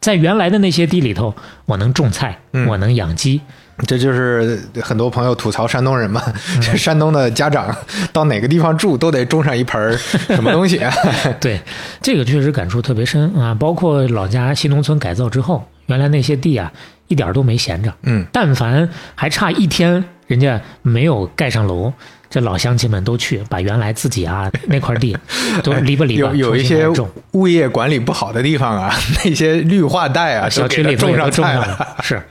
[0.00, 1.34] 在原来的那些地里头，
[1.66, 3.40] 我能种菜，嗯我能养鸡，
[3.86, 6.22] 这就是很多朋友吐槽山东人嘛，
[6.54, 7.74] 嗯这 山东的家长
[8.12, 9.96] 到哪个地方住都得种上一盆儿
[10.28, 10.92] 什么东西啊？
[11.40, 11.58] 对，
[12.02, 13.54] 这个确实感触特别深啊。
[13.54, 16.70] 包括老家新农村改造之后，原来那些地啊，
[17.08, 17.92] 一点儿都没闲着。
[18.02, 21.92] 嗯，但凡还差一天，人家没有盖上楼，
[22.30, 25.16] 这老乡亲们都去把原来自己啊 那块地
[25.62, 26.86] 都离不离吧有有一些
[27.32, 28.94] 物业管理不好的地方啊，
[29.24, 31.66] 那些绿化带啊，小区里种上种上菜了。
[31.66, 31.96] 了。
[32.02, 32.22] 是，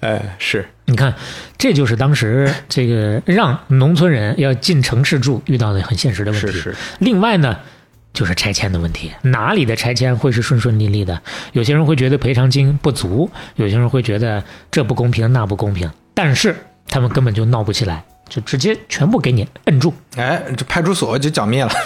[0.00, 1.14] 哎，是，你看，
[1.58, 6.46] 这就是当时这个让农村人要进城市住遇到的很现实的问题。
[6.48, 7.56] 是是另外呢，
[8.12, 11.20] 就是拆迁的问题，哪里的拆迁会是顺顺利利的？
[11.52, 16.54] 有些人会觉得赔偿金不足，有些人会觉得这不公平那不公平，但是
[16.88, 21.70] 他们根本就闹不起来，就直接全部给你摁住，哎，这派出所就剿灭了。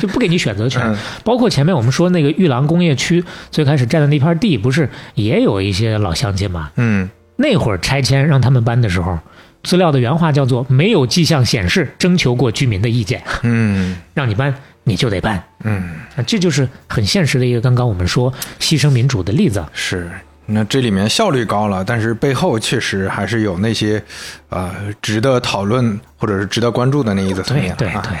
[0.00, 0.82] 就不给你选择权。
[0.82, 6.70] 嗯包括前面我们说那个玉郎工业区最开始占的那片地，不是也有一些老乡亲吗？
[6.76, 9.18] 嗯，那会儿拆迁让他们搬的时候，
[9.62, 14.54] 资料的原话叫做“没有迹象显示征求过居民的意见，嗯让你搬
[14.84, 15.42] 你就得搬”。
[15.64, 19.64] 嗯，啊，这就是很现实的一个刚刚我们说牺牲民主的例子。
[19.72, 20.10] 是。
[20.50, 24.02] 那这里面效率高了，但是背后确实还是有那些，
[24.48, 27.70] 呃，值得讨论或者是值得关注的那一个层面。
[27.70, 28.18] 啊对对对，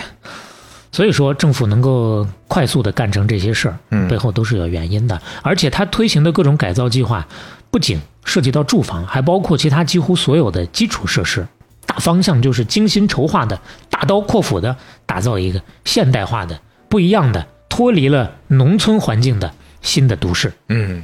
[0.92, 5.18] 所以说政府能够快速的干成这些事儿，嗯背后都是有原因的。
[5.40, 7.26] 而且他推行的各种改造计划，
[7.70, 11.46] 不仅涉及到住房，还包括其他几乎所有的基础设施。
[11.86, 13.58] 大方向就是精心筹划的，
[13.88, 20.52] 大刀阔斧的打造一个现代化的、不一样的、脱离了农村环境的新的都市。
[20.68, 21.02] 嗯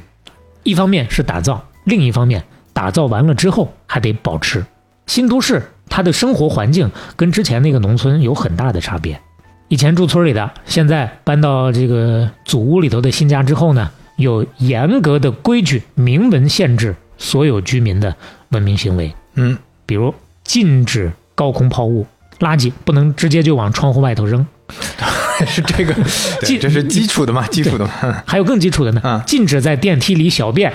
[0.63, 2.43] 一方面是打造，另一方面
[2.73, 4.65] 打造完了之后还得保持。
[5.07, 9.19] 新都市它的生活环境跟之前那个农村有很大的差别。
[9.67, 18.15] 以前住村里的，现在搬到这个祖屋里头的新家之后呢，有严格的规矩，明文限制所有居民的
[18.49, 20.13] 文明行为，嗯，比如
[20.43, 22.05] 禁止高空抛物，
[22.39, 24.45] 垃圾不能直接就往窗户外头扔，
[25.45, 25.93] 是这个，
[26.59, 27.91] 这是基础的嘛，基础的嘛。
[28.25, 30.71] 还有更基础的呢嗯，禁止在电梯里小便。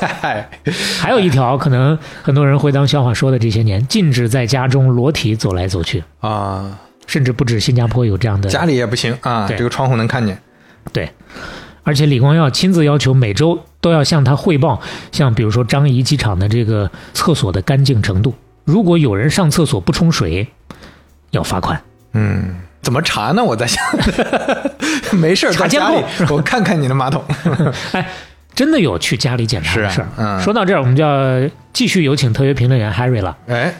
[0.00, 0.48] 嗨，
[1.00, 8.48] 还有一条，可能很多人会当笑话说的，这些年禁止在家中裸体走来走去，啊，甚至不止新加坡有这样的。
[8.48, 9.56] 家里也不行啊，对。
[9.56, 10.40] 这个窗户能看见。
[10.92, 11.10] 对，
[11.88, 14.78] 而且李光耀亲自要求每周都要向他汇报，
[15.10, 18.34] 像比如说樟宜机场的这个厕所的干净程度，
[18.66, 20.46] 如果有人上厕所不冲水，
[21.30, 21.80] 要罚款。
[22.12, 23.42] 嗯，怎么查呢？
[23.42, 23.82] 我在想，
[25.18, 27.24] 没事儿，查家里控我看看你的马桶。
[27.92, 28.06] 哎，
[28.54, 30.08] 真的有去家里检查是啊的事儿。
[30.18, 33.34] 嗯说到这儿，我们就要继续有请特约评论员 Harry 了。
[33.46, 33.72] 哎，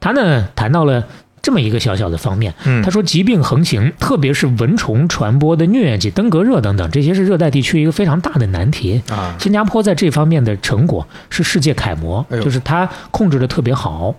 [0.00, 1.06] 他呢谈到了
[1.44, 9.02] 这么一个小小的方面，嗯他说疾病横行，特别是蚊虫传播的疟疾、登革热等等，这些是热带地区一个非常大的难题。
[9.10, 14.14] 啊，新加坡在这方面的成果是世界楷模，哎就是它控制的特别好。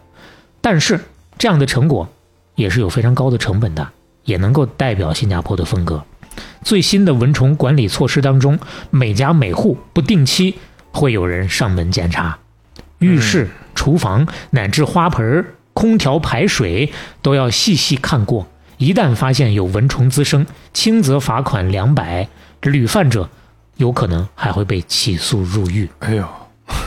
[0.62, 1.00] 但是
[1.40, 2.08] 这样的成果
[2.54, 3.90] 也是有非常高的成本的，
[4.24, 6.04] 也能够代表新加坡的风格。
[6.62, 8.60] 最新的蚊虫管理措施当中，
[8.92, 10.54] 每家每户不定期
[10.92, 12.38] 会有人上门检查，
[13.00, 15.46] 浴室、厨房乃至花盆儿、
[15.76, 18.48] 空调排水都要细细看过。
[18.78, 22.28] 一旦发现有蚊虫滋生，轻则罚款两百，
[22.62, 23.30] 屡犯者
[23.78, 25.88] 有可能还会被起诉入狱。
[26.00, 26.28] 哎呦，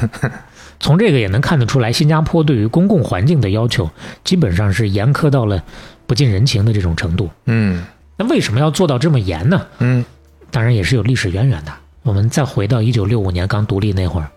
[0.80, 3.90] 从这个也能看得出来，新加坡对于公共环境的要求
[4.24, 5.62] 基本上是严苛到了
[6.06, 7.30] 不近人情的这种程度。
[7.46, 7.84] 嗯
[8.16, 9.66] 那为什么要做到这么严呢？
[9.78, 10.04] 嗯
[10.50, 11.72] 当然也是有历史渊源的。
[12.02, 14.28] 我们再回到一九六五年刚独立那会儿，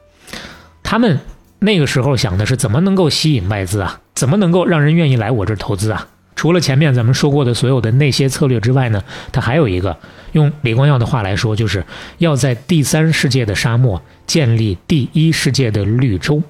[0.84, 1.20] 他们
[1.64, 6.08] 那个时候想的是怎么能够吸引外资啊，怎么能够让人愿意来我这儿投资啊？
[6.36, 9.96] 除了前面咱们说过的所有的那些策略之外呢，它还有一个，
[10.32, 11.86] 用李光耀的话来说，就是
[12.18, 16.42] 要在第三世界的沙漠建立第一世界的绿洲。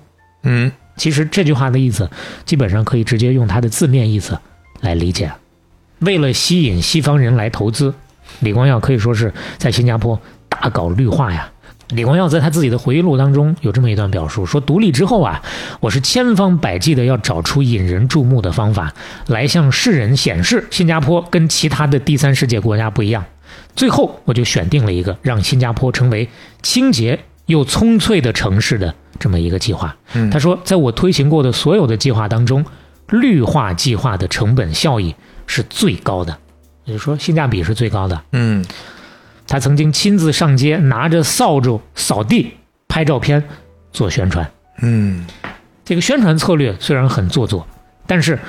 [0.44, 2.10] 嗯其实这句话的意思，
[2.46, 4.40] 基本上可以直接用它的字面意思
[4.80, 5.30] 来理解。
[6.00, 7.94] 为了吸引西方人来投资，
[8.40, 11.52] 李光耀可以说是在新加坡大搞绿化呀。
[11.92, 15.42] 李光耀在他自己的回忆录当中有这么一段表述，说独立之后啊，
[15.80, 18.94] 我是千方百计的要找出引人注目的方法，
[19.28, 23.24] 来向世人显示新加坡跟其他的第三世界国家不一样。
[23.76, 26.28] 最后，我就选定了一个让新加坡成为
[26.62, 29.96] 清洁又葱翠的城市的这么一个计划。
[30.14, 32.66] 嗯他说，在我推行过的所有的计划当中，
[33.10, 35.14] 绿化计划的成本效益
[35.46, 36.38] 是最高的，
[36.86, 38.22] 也就是说性价比是最高的。
[38.32, 38.64] 嗯
[39.52, 42.54] 他曾经亲自上街，拿着扫帚扫地、
[42.88, 43.44] 拍照片、
[43.92, 44.50] 做宣传。
[44.82, 45.26] 嗯，
[45.84, 47.68] 这个宣传策略虽然很做作，
[48.08, 48.40] 但是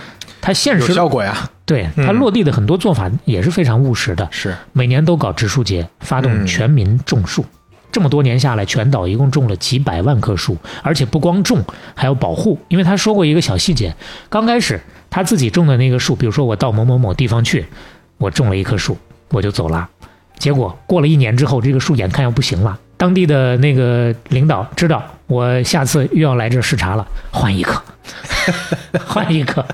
[0.40, 4.28] 他现有实效果呀，对嗯他落地的很多做法也是非常务实的。
[4.30, 7.44] 是每年都搞植树节，发动嗯全民种树。
[7.90, 11.64] 这么多年下来，全岛一共种了几百万棵树，而且不光种，
[11.96, 12.56] 还要保护。
[12.68, 13.92] 因为他说过一个小细节，
[14.28, 14.80] 刚开始
[15.10, 17.66] 他自己种的那个树，比如说我到某某某地方去，
[18.18, 18.96] 我种了一棵树，
[19.30, 19.88] 我就走了。
[20.42, 27.80] 结果过了一年之后，这个树眼看要不行了，当地的那个领导知道我下次又要来这视察了，换一棵，
[29.06, 29.64] 换一棵，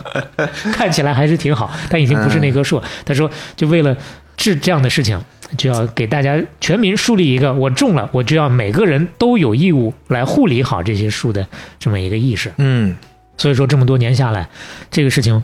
[0.74, 2.82] 看起来还是挺好，但已经不是那棵树。
[3.06, 3.96] 他说，就为了
[4.36, 5.18] 治这样的事情，
[5.56, 11.48] 就要给大家全民树立一个，我种了，我就要每个人都有义务来护理好这些树的
[11.78, 12.52] 这么一个意识。
[12.58, 12.94] 嗯
[13.38, 14.46] 所以说这么多年下来，
[14.90, 15.42] 这个事情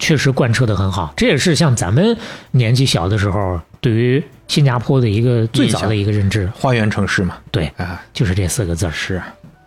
[0.00, 1.14] 确实贯彻的很好。
[1.16, 2.16] 这也是像咱们
[2.50, 8.90] 年纪小的时候，对于新加坡的一个最早的一个认知，花园城市嘛，对，啊就是这四个字儿。
[8.90, 9.20] 是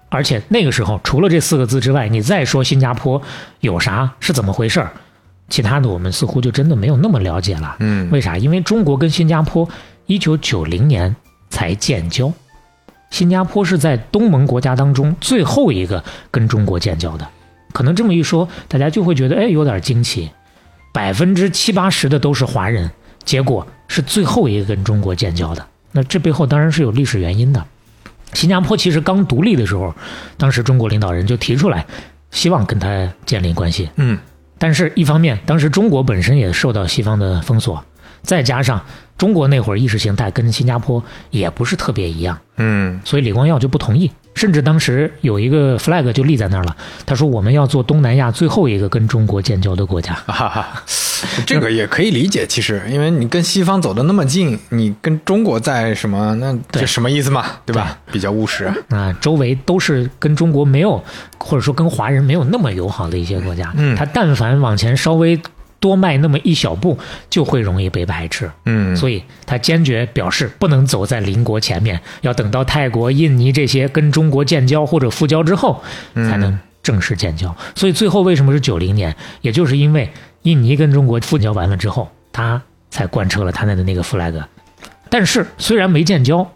[0.10, 3.22] 而且那个时候，除了这四个字之外，你再说新加坡
[3.60, 4.92] 有啥是怎么回事儿，
[5.50, 7.76] 其他的我们似乎就真的没有那么了解了。
[7.80, 8.38] 嗯为啥？
[8.38, 9.68] 因为中国跟新加坡
[10.06, 11.14] 一九九零年
[11.50, 12.32] 才建交，
[13.10, 16.02] 新加坡是在东盟国家当中最后一个
[16.32, 17.28] 跟中国建交的。
[17.74, 20.32] 可能这么一说，大家就会觉得哎有点惊奇，
[20.94, 22.90] 百分之七八十的都是华人，
[23.28, 25.68] 结果是最后一个跟中国建交的。
[25.92, 27.64] 那这背后当然是有历史原因的。
[28.34, 29.94] 新加坡其实刚独立的时候，
[30.38, 31.86] 当时中国领导人就提出来，
[32.32, 33.90] 希望跟他建立关系。
[33.98, 34.18] 嗯
[34.58, 37.84] 但是，一方面，当时中国本身也受到西方的封锁，
[38.24, 38.84] 再加上
[39.18, 44.10] 中国那会儿意识形态跟新加坡也不是特别一样，嗯所以李光耀就不同意。
[44.38, 50.14] 甚至当时有一个 flag 就立在那儿了，他说我们要做东南亚最后一个跟中国建交的国家。
[50.28, 50.84] 哈哈，
[51.46, 57.98] 这个也可以理解，其实因为你跟西方走的那么近，你跟中国在什么，那这什么意思嘛，对吧？
[58.12, 58.76] 比较务实啊。
[58.90, 61.04] 啊，周围都是跟中国没有，
[61.40, 63.74] 或者说跟华人没有那么友好的一些国家。
[63.76, 65.40] 嗯他但凡往前稍微
[65.80, 66.98] 多迈那么一小步，
[67.30, 68.50] 就会容易被排斥。
[68.66, 75.84] 嗯，所以他坚决表示不能走在邻国前面，要等到泰国、印尼这些跟中国建交或者复交之后，
[76.16, 77.56] 嗯才能正式建交。
[77.76, 79.16] 所以最后为什么是九零年？
[79.42, 80.10] 也就是因为
[80.44, 84.44] 印尼跟中国复交完了之后，他才贯彻了他的那个 flag。
[85.10, 86.50] 但是虽然没建交，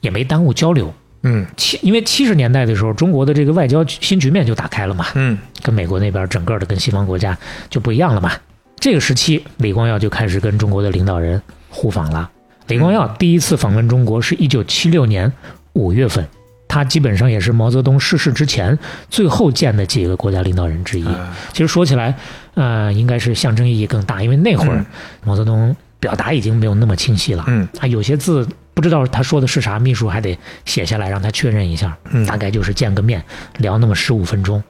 [0.00, 0.92] 也没耽误交流。
[1.24, 7.36] 嗯七，因为七十年代的时候，中国的这个外交新局面就打开了嘛，嗯跟美国那边整个的跟西方国家
[7.68, 8.32] 就不一样了嘛。
[8.80, 12.30] 这个时期，李光耀就开始跟中国的领导人互访了。
[12.68, 15.32] 李光耀第一次访问中国是一九七六年
[15.72, 16.26] 五月份，
[16.68, 21.06] 他基本上也是毛泽东逝世之前最后见的几个国家领导人之一。
[21.06, 22.14] 啊其实说起来，
[22.54, 24.86] 呃，应该是象征意义更大，因为那会儿嗯
[25.24, 27.44] 毛泽东表达已经没有那么清晰了。
[27.48, 31.96] 嗯啊，有些字不知道他说的是啥，秘书还得写下来让他确认一下。
[32.10, 33.24] 嗯大概就是见个面，
[33.56, 34.62] 聊那么十五分钟，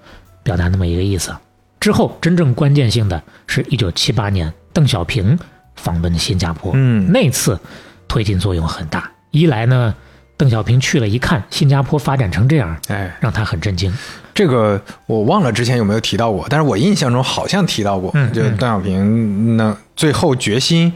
[0.43, 1.35] 表达那么一个意思。
[1.81, 5.39] 之后真正关键性的是一九七八年邓小平
[5.76, 7.59] 访问新加坡，嗯那次
[8.07, 9.11] 推进作用很大。
[9.31, 9.95] 一来呢，
[10.37, 13.93] 邓小平去了一看新加坡发展成这样，哎，让他很震惊。
[14.35, 20.93] 这个我忘了之前有没有提到过，但是我印象中好像提到过，嗯嗯就邓小平那最后决心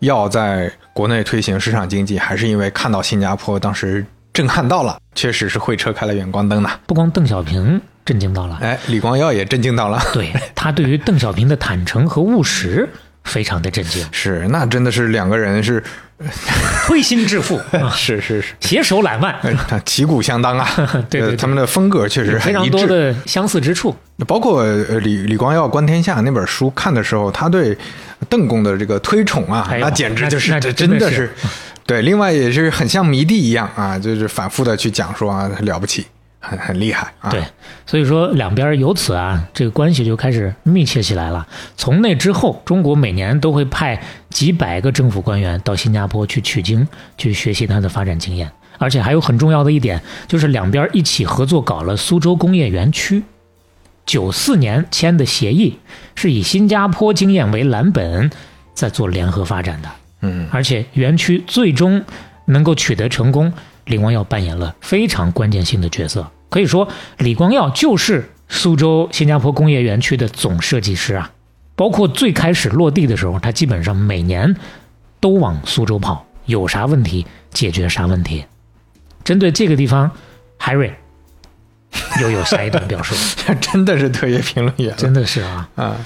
[0.00, 6.78] 要在国内推行市场经济，还是因为看到新加坡当时震撼到了，确实是会车开了远光灯呐。
[6.86, 12.88] 不光邓小平震惊到了，哎，李光耀也震惊到了， 对他对于邓小平的坦诚和务实
[13.24, 15.82] 非常的震惊， 是，那真的是两个人是
[16.86, 20.66] 推心置腹啊，是是是，携手揽万，呃旗鼓相当啊，
[21.10, 21.30] 对对对。
[21.30, 22.66] 呃他们的风格确实非常。
[22.70, 23.94] 多的相似之处。
[24.26, 27.76] 包括呃李李光耀《观天下》那本书看的时候，他对
[28.30, 31.30] 邓公的这个推崇啊，哎那简直就是这真的是，
[31.84, 32.00] 对。
[32.00, 36.06] 另外也是很像迷弟一样啊，就是反复的去讲说啊，了不起，
[36.38, 37.30] 很很厉害啊。
[37.30, 37.42] 对，
[37.86, 41.46] 所以说两边由此啊，这个关系就开始密切起来了。
[41.76, 48.50] 从那之后，中国每年都会派几百个政府官员到新加坡去取经，去学习它的发展经验。
[48.78, 53.22] 而且还有很重要的一点，就是两边一起合作搞了苏州工业园区。
[54.04, 55.78] 九四年签的协议
[56.14, 58.30] 是以新加坡经验为蓝本，
[58.74, 59.88] 在做联合发展的。
[60.20, 62.04] 嗯而且园区最终
[62.46, 63.52] 能够取得成功，
[63.86, 66.30] 李光耀扮演了非常关键性的角色。
[66.48, 66.86] 可以说，
[67.18, 71.32] 李光耀就是苏州新加坡工业园区的总设计师啊。
[71.74, 74.56] 包括最开始落地的时候，他基本上每年
[75.20, 78.44] 都往苏州跑，有啥问题解决啥问题。
[79.24, 80.10] 针对这个地方，
[80.56, 80.94] 海瑞
[82.22, 83.14] 又有下一段表述，
[83.60, 85.68] 真的是特约评论员真的是啊。
[85.74, 85.96] 啊。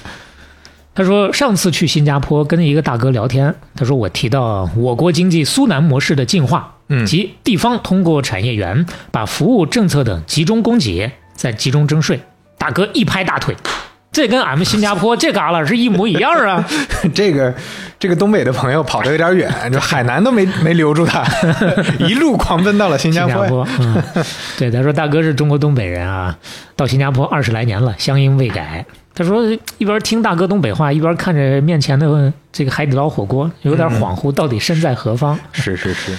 [0.93, 12.19] 他说上次去新加坡跟一个大哥聊天，他说我提到我国经济苏南模式的进化，嗯即地方通过产业园把服务、政策等集中供给，再集中征税。
[12.57, 13.55] 大哥一拍大腿，
[14.11, 16.63] 这跟俺们 新加坡这旮旯是一模一样啊！
[17.15, 17.53] 这个
[17.97, 21.25] 这个东北的朋友跑得有点远， 就海南都没没留住他，
[21.99, 23.33] 一路狂奔到了新加坡。
[23.33, 24.03] 新加坡，嗯，
[24.59, 26.37] 对，他说大哥是中国东北人啊，
[26.75, 28.85] 到新加坡二十来年了，乡音未改。
[29.13, 29.43] 他说
[29.77, 35.37] 一边听大哥东北话，一边看着面前的这个海底捞火锅，有点恍惚，到底身在何方？
[35.51, 36.15] 是是是，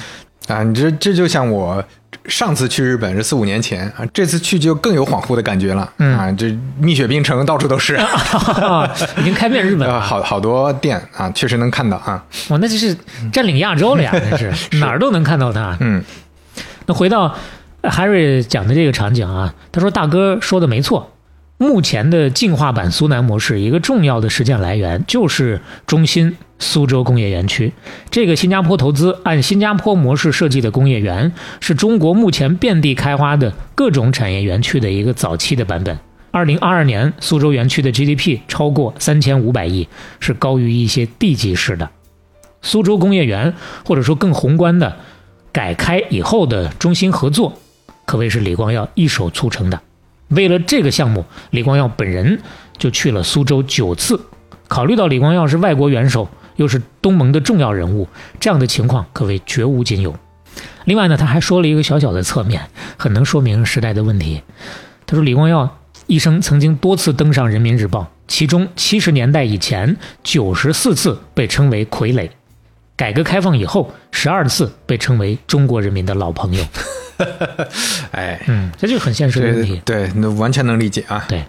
[0.48, 1.82] 啊，你这这就像我
[2.26, 8.88] 上次去日本是四五年前啊，这次去就更有恍惚的感觉了、嗯啊，这蜜雪冰城到处都是， 啊，
[9.18, 12.96] 已经开遍日本 啊，了，好好多店啊，确实能看到啊，哇，那就是
[13.32, 15.76] 占领亚洲了呀，那是哪儿都能看到它。
[15.80, 16.02] 嗯
[16.86, 17.34] 那回到
[17.82, 21.08] 呃 Harry 讲的这个场景啊，他说大哥说的没错。
[21.58, 27.72] 目前的进化版苏南模式，一个重要的实践来源就是中心苏州工业园区。
[28.08, 35.98] 这个新加坡投资按新加坡模式设计的工业园，是中国目前遍地开花的各种产业园区的一个早期的版本。
[36.30, 39.86] 二零二二年，苏州园区的 GDP 超过三千五百亿，
[40.18, 41.90] 是高于一些地级市的。
[42.62, 43.52] 苏州工业园，
[43.84, 44.96] 或者说更宏观的
[45.52, 47.52] 改开以后的中心合作，
[48.06, 49.80] 可谓是李光耀一手促成的。
[50.28, 52.40] 为了这个项目，李光耀本人
[52.78, 54.18] 就去了苏州九次。
[54.68, 58.08] 考虑到李光耀是外国元首，又是东盟的重要人物，
[58.40, 60.14] 这样的情况可谓绝无仅有。
[60.84, 62.60] 另外呢，他还说了一个小小的侧面，
[62.96, 64.42] 很能说明时代的问题。
[65.06, 72.28] 他说李光耀一生曾经多次登上《人民日报》，其中七十年代以前九十四次被称为傀儡，
[72.96, 76.64] 改革开放以后十二次被称为中国人民的老朋友。
[78.10, 79.80] 哎，嗯，这就是很现实的问题。
[79.84, 81.24] 对对，那完全能理解啊。
[81.28, 81.44] 对，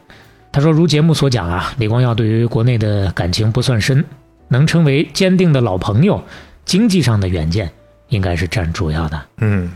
[0.51, 4.06] 他说，如节目所讲啊，李光耀对于国内的感情不算深，
[4.54, 6.24] 能成为坚定的老朋友，
[6.64, 7.70] 经济上的远见
[8.08, 9.22] 应该是占主要的。
[9.39, 9.70] 嗯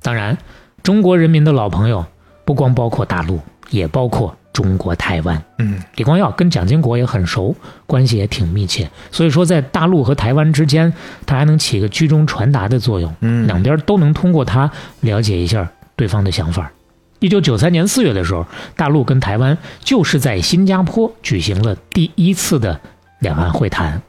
[0.00, 0.38] 当然，
[0.84, 2.06] 中国人民的老朋友
[2.44, 5.42] 不光包括大陆，也包括中国台湾。
[5.58, 7.56] 嗯李光耀跟蒋经国也很熟，
[7.86, 10.92] 关系也挺密切，所以说在大陆和台湾之间，
[11.26, 13.12] 他还能起个居中传达的作用。
[13.20, 14.70] 嗯两边都能通过他
[15.00, 16.70] 了解一下对方的想法。
[17.18, 22.80] 一九九三年四月的时候，大陆跟台湾就是在新加坡举行了第一次的
[23.18, 24.00] 两岸会谈，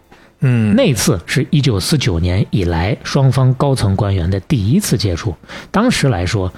[0.41, 5.35] 嗯，那次是一九四九年以来双方高层官员的第一次接触，
[5.69, 6.51] 当时来说，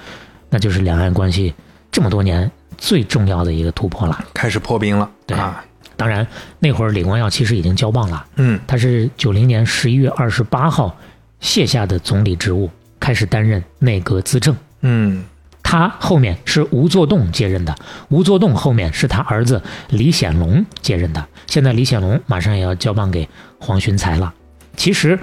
[0.50, 1.52] 那就是两岸关系
[1.90, 4.24] 这么多年最重要的一个突破了。
[4.32, 5.10] 开始破冰了。
[5.26, 5.64] 对啊，
[5.96, 6.26] 当然，
[6.60, 10.96] 那会儿李光耀其实已经交棒了，嗯他是九零年十一月二十八号
[11.40, 12.70] 卸下的总理职务，
[13.00, 14.56] 开始担任内阁资政。
[14.82, 15.24] 嗯
[15.64, 17.74] 他后面是吴作栋接任的，
[18.10, 21.26] 吴作栋后面是他儿子李显龙接任的。
[21.46, 23.26] 现在李显龙马上也要交棒给
[23.62, 24.34] 黄循财了。
[24.76, 25.18] 其实，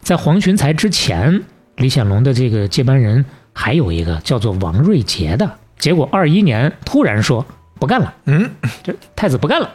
[0.00, 1.42] 在黄循财之前，
[1.76, 5.58] 李显龙的这个接班人还有一个叫做王瑞杰的。
[5.78, 7.44] 结果二一年突然说
[7.78, 8.50] 不干了，嗯，
[8.82, 9.70] 这太子不干了。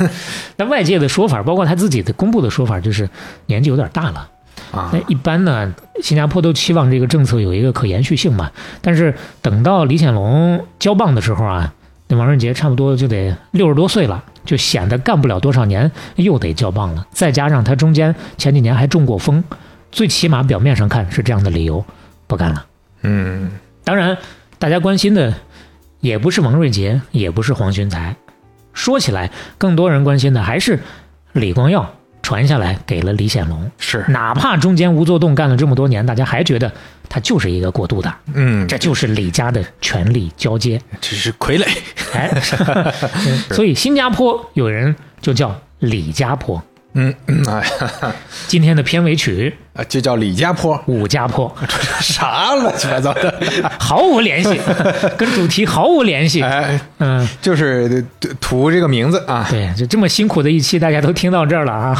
[0.56, 3.08] 那外界的说法，包括他自己的公布的说法，就是
[3.46, 4.30] 年纪有点大了。
[4.72, 8.50] 啊那一般呢，新加坡都期望这个政策有一个可延续性嘛。
[8.82, 11.72] 但是等到李显龙交棒的时候啊，
[12.08, 17.06] 那王润杰差不多就得六十多岁了，就显得干不了多少年，又得交棒了。
[17.10, 19.42] 再加上他中间前几年还中过风，
[19.90, 21.84] 最起码表面上看是这样的理由，
[22.26, 22.64] 不干了。
[23.02, 23.50] 嗯
[23.82, 24.16] 当然，
[24.58, 25.34] 大家关心的
[26.00, 28.16] 也不是王瑞杰，也不是黄循财，
[28.72, 30.80] 说起来，更多人关心的还是
[31.32, 33.70] 李光耀传下来给了李显龙。
[33.78, 36.72] 是哪怕中间吴作栋干了这么多年，大家还觉得
[37.08, 40.80] 他就是一个过渡的，嗯，这就是李家的权力交接。
[41.00, 41.66] 这是傀儡。
[42.12, 42.30] 哎，
[43.50, 46.62] 所以新加坡有人就叫李家坡。
[46.98, 47.62] 嗯嗯哎
[48.48, 51.54] 今天的片尾曲啊，就叫李家坡，《武家坡
[52.00, 53.30] 啥乱七八糟的？》
[53.78, 54.58] 毫无联系，
[55.18, 56.42] 跟主题毫无联系。
[56.42, 58.02] 哎，嗯，就是
[58.40, 59.46] 图这个名字啊。
[59.50, 61.94] 对，就这么辛苦的一期，大家都听到这儿了啊，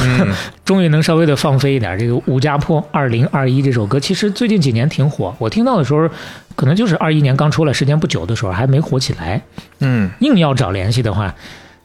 [0.64, 1.98] 终于能稍微的放飞一点。
[1.98, 5.34] 这个《武家坡二零二一》这首歌，其实最近几年挺火。
[5.38, 6.08] 我听到的时候，
[6.54, 9.42] 可能就是二一年刚出来，时间不久的时候，还没火起来。
[9.80, 11.34] 嗯硬要找联系的话，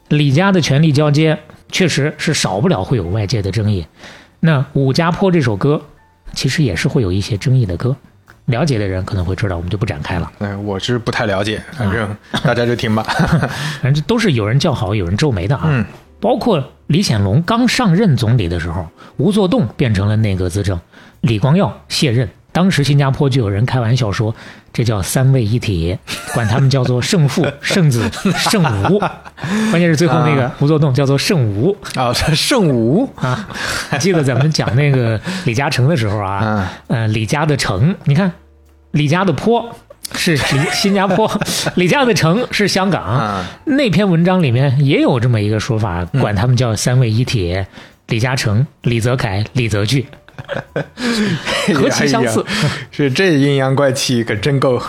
[0.08, 1.38] 李家的权力交接
[1.72, 3.84] 确实是少不了会有外界的争议。
[4.38, 5.82] 那《武家坡》这首歌，
[6.34, 7.96] 其实也是会有一些争议的歌。
[8.46, 10.30] 了解的人可能会知道，我们就不展开了。
[10.38, 13.02] 嗯，我是不太了解，反正大家就听吧。
[13.80, 15.62] 反正都是有人叫好，有人皱眉的啊。
[15.66, 15.84] 嗯
[16.20, 20.80] 包括李显龙刚上任总理的时候，吴作栋变成了内阁资政，
[21.22, 22.28] 李光耀卸任。
[22.52, 24.34] 当时新加坡就有人开玩笑说，
[24.72, 25.96] 这叫三位一体，
[26.34, 28.98] 管他们叫做圣父、 圣子、圣吴。
[29.70, 33.48] 关键是最后那个吴作栋叫做圣吴啊，这圣吴啊！
[33.88, 38.30] 还记得咱们讲那个李嘉诚的时候啊，嗯，呃，李家的城，你看，
[38.92, 39.74] 李家的坡
[40.14, 41.40] 是李新加坡，
[41.74, 43.02] 李家的城是香港。
[43.02, 47.64] 啊那篇文章里面也有这么一个说法，管他们叫三位一体，
[48.08, 50.04] 李嘉诚、李泽楷、李泽钜，
[51.74, 52.44] 何其相似。
[52.48, 54.80] 哎是这阴阳怪气，可真够。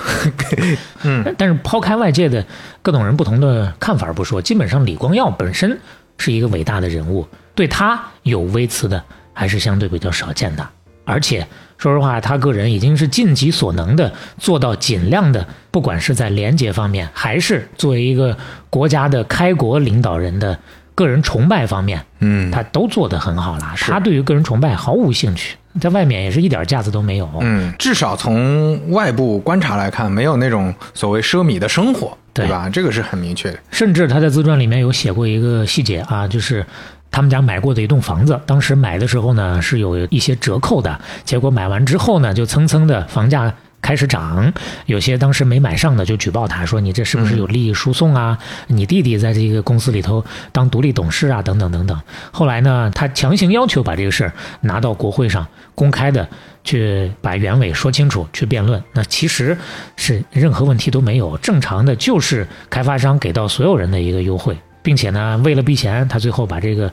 [1.03, 2.45] 嗯但是抛开外界的
[2.81, 5.79] 各种人不同的看法不说，基本上李光耀本身
[6.17, 9.01] 是一个伟大的人物，对他有微词的
[9.33, 10.67] 还是相对比较少见的。
[11.05, 11.45] 而且
[11.77, 18.37] 说实话，他个人已经是尽己所能的做到尽量的，不管是在廉洁方面，还是作为一个
[18.69, 20.57] 国家的开国领导人的
[20.95, 23.73] 个人崇拜方面，嗯他都做得很好了。
[23.77, 27.29] 他对于个人崇拜毫无兴趣，在外面也是一点架子都没有。
[27.41, 32.69] 嗯，至少从外部观察来看，没有那种所谓奢靡的生活，对对吧？
[32.69, 33.59] 这个是很明确的。
[33.71, 36.65] 甚至他在自传里面有写过一个细节啊，就是
[37.09, 43.53] 他们家买过的一栋房子，当时买的时候呢是有一些折扣的，结果买完之后呢，就蹭蹭的房价。
[43.83, 44.51] 开始涨，
[44.85, 48.39] 有些当时没买上的就举报他说你这是不是有利益输送啊？
[48.67, 50.23] 你弟弟在这个公司里头
[50.53, 52.01] 当独立董事啊，等等等等。
[52.31, 56.27] 后来呢，他强行要求把这个事儿拿到国会上公开的
[56.63, 58.81] 去把原委说清楚，去辩论。
[58.93, 59.57] 那其实
[59.97, 66.89] 是任何问题都没有，正常的就是开发商给到所有人的一个优惠，并且呢，为了避嫌，他最后把这个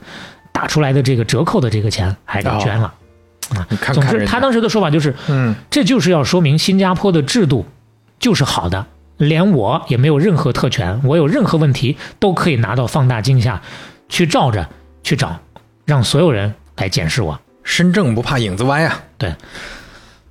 [0.51, 2.87] 打出来的这个折扣的这个钱还给捐了。
[2.87, 2.95] 啊
[3.71, 3.77] 你。
[3.77, 7.67] 看总之，他当时的说法就是，嗯这就是要说明新加坡的制度
[8.19, 8.87] 就是好的，
[9.17, 13.61] 连我也没有任何特权，我有任何问题都可以拿到放大镜下
[14.09, 14.69] 去照着
[15.03, 15.39] 去找，
[15.85, 17.41] 让所有人来检视我。
[17.63, 19.03] 身正不怕影子歪啊。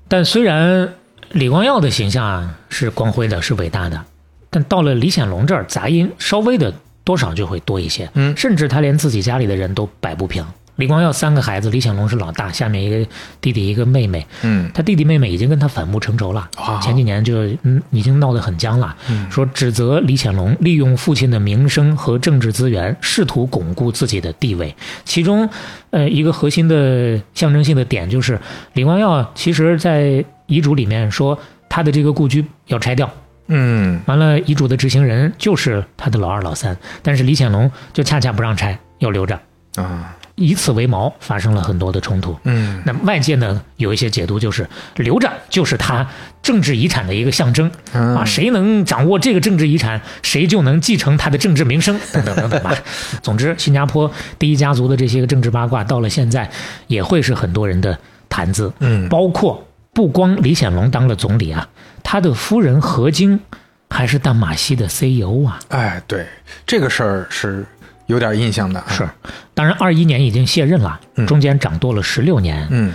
[0.07, 0.93] 但虽然
[1.32, 4.03] 李光耀的形象啊是光辉的，是伟大的，
[4.49, 8.09] 但到了李显龙这儿，杂音稍微的多少就会多一些。
[8.15, 10.43] 嗯甚至他连自己家里的人都摆不平。
[10.80, 13.05] 李光耀三个孩子，李显龙是老大，下面一个
[13.41, 14.25] 弟弟一个妹妹。
[14.41, 14.71] 嗯。
[14.73, 18.95] 他弟弟妹妹已经跟他反目成仇了，哇前几年就嗯已经闹得很僵了，
[19.30, 24.73] 说指责李显龙利用父亲的名声和政治资源，试图巩固自己的地位。
[25.03, 25.49] 其中，
[25.89, 28.39] 呃，一个核心的象征性的点就是
[28.73, 33.11] 李光耀其实在遗嘱里面说他的这个故居要拆掉，
[33.47, 33.99] 嗯。
[34.05, 39.38] 完了遗嘱的执行人就是他的老二老三，但是李显龙就恰恰不让拆，要留着，
[39.75, 42.35] 啊以此为矛，发生了很多的冲突。
[42.45, 46.07] 嗯那外界呢有一些解读就是留着就是他
[46.41, 52.73] 政治遗产的一个象征嗯啊，谁能掌握这个政治遗产，谁就能继承他的政治名声 等等等等吧。
[53.21, 54.09] 总之，新加坡
[54.39, 56.49] 第一家族的这些个政治八卦到了现在
[56.87, 57.97] 也会是很多人的
[58.29, 61.67] 谈资，嗯包括不光李显龙当了总理啊，
[62.01, 63.37] 他的夫人何晶
[63.89, 65.59] 还是淡马锡的 CEO 啊。
[65.69, 66.25] 哎，对
[66.65, 67.65] 这个事儿是
[68.10, 68.80] 有点印象的。
[68.80, 68.86] 啊。
[68.89, 69.07] 是，
[69.53, 72.68] 当然二一年已经卸任了，中间掌舵了十六年。
[72.72, 72.91] 嗯。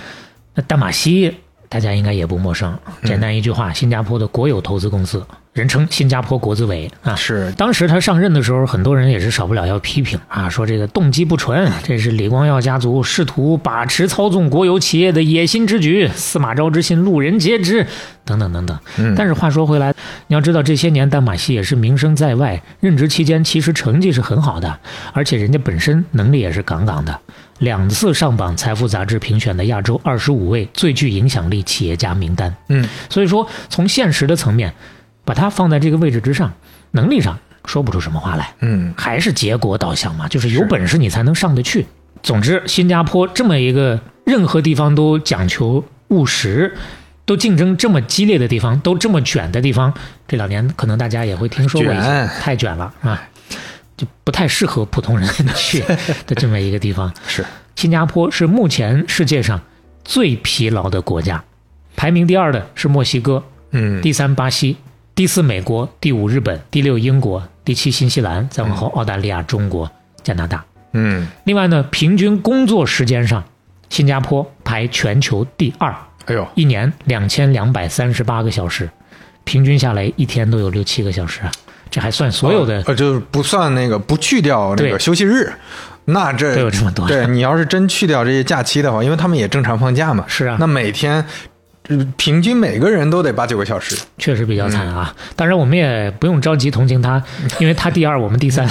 [0.55, 1.35] 那淡马锡
[1.69, 5.25] 大家应该也不陌生，简单一句话，新加坡的国有投资公司，
[5.55, 7.15] 人称新加坡国资委啊。
[7.15, 17.87] 是当时他上任的时候，很多人也是少不了要批评啊，说这个动机不纯，这是李光耀家族试图把持操纵国有企业的野心之举，司马昭之心，路人皆知，
[18.25, 18.77] 等等等等。
[18.99, 19.95] 嗯但是话说回来，
[20.27, 24.81] 你要知道这些年淡马锡也是名声在外，任职期间其实成绩是很好的，
[25.13, 27.17] 而且人家本身能力也是杠杠的，
[27.61, 32.53] 两次上榜财富杂志评选的亚洲二十五位最具影响力企业家名单。
[32.69, 34.75] 嗯所以说，从现实的层面，
[35.25, 36.53] 把它放在这个位置之上，
[36.93, 41.87] 能力上说不出什么话来，嗯还是结果导向嘛，就是有本事你才能上得去。
[42.23, 46.75] 总之，新加坡这么一个任何地方都讲求务实。
[47.27, 49.95] 都竞争这么激烈的地方，都这么卷的地方，
[50.29, 53.31] 这两年可能大家也会听说过一些，太卷了啊，
[53.97, 55.81] 就不太适合普通人去
[56.29, 57.11] 的这么一个地方。
[57.27, 57.43] 是
[57.77, 59.59] 新加坡是目前世界上
[60.05, 61.43] 最疲劳的国家，
[61.97, 64.77] 排名第二的是墨西哥，嗯第三巴西，
[65.15, 69.89] 第四美国，第五日本，第六英国，第七新西兰，再往后澳大利亚、中国、
[70.25, 70.65] 加拿大。
[70.91, 71.29] 嗯。
[71.45, 73.45] 另外呢，平均工作时间上，
[73.89, 75.95] 新加坡排全球第二，
[76.27, 76.45] 哎呦。
[76.57, 78.91] 一年两千两百三十八个小时，
[79.45, 81.53] 平均下来一天都有六七个小时啊，
[81.89, 85.53] 这还算所有的呃就是不算那个不去掉那个休息日，
[86.07, 87.07] 那这都有这么多。
[87.07, 90.57] 对你要是真去掉这些假期的话，因为他们也正常放假嘛，是啊。
[90.59, 91.54] 那每天呃
[92.17, 95.15] 平均每个人都得八九个小时，确实比较惨啊。
[95.37, 97.23] 当然，我们也不用着急同情他，
[97.59, 98.67] 因为他第二，我们第三，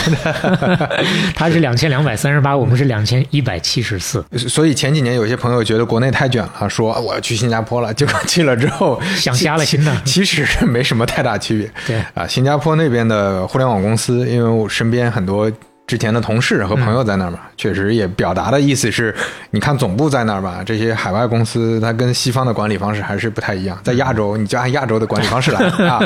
[1.35, 10.01] 他是两千两百三十八，我们是两千一百七十四，所以前几年有些朋友觉得国内太卷了，说我要去新加坡了，结果去了之后想瞎了心呢。
[10.03, 11.71] 其实没什么太大区别。
[11.85, 15.51] 对啊，新加坡那边的互联网公司，因为我身边很多
[15.93, 19.13] 之前的同事和朋友在那儿嘛，确实也表达的意思是，
[19.51, 25.99] 你看总部在那儿吧，这些海外公司它跟西方的管理方式还是不太一样，在亚洲你就按亚洲的管理方式来 啊。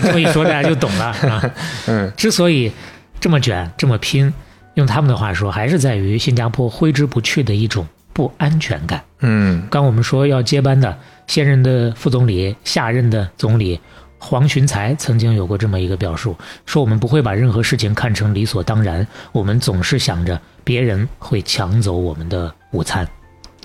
[0.00, 1.42] 这么一说，大家就懂了 啊。
[1.88, 2.70] 嗯之所以
[3.18, 4.32] 这么卷、这么拼，
[4.74, 9.02] 用他们的话说，还是在于新加坡挥之不去的一种不安全感。
[9.22, 13.80] 嗯刚我们说要接班的现任的副总理、下任的总理
[14.24, 23.06] 黄循财曾经有过这么一个表述，说我们不会把任何事情看成理所当然，我们总是想着别人会抢走我们的午餐。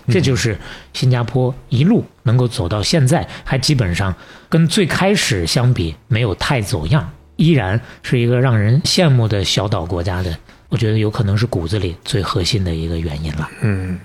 [0.08, 0.58] 这就是
[0.94, 4.14] 新加坡一路能够走到现在，还基本上
[4.50, 10.36] 跟最开始相比没有太走样，依然是一个让人羡慕的小岛国家的。
[10.70, 13.48] 我觉得有可能是骨子里最核心的一个原因了。
[13.62, 13.98] 嗯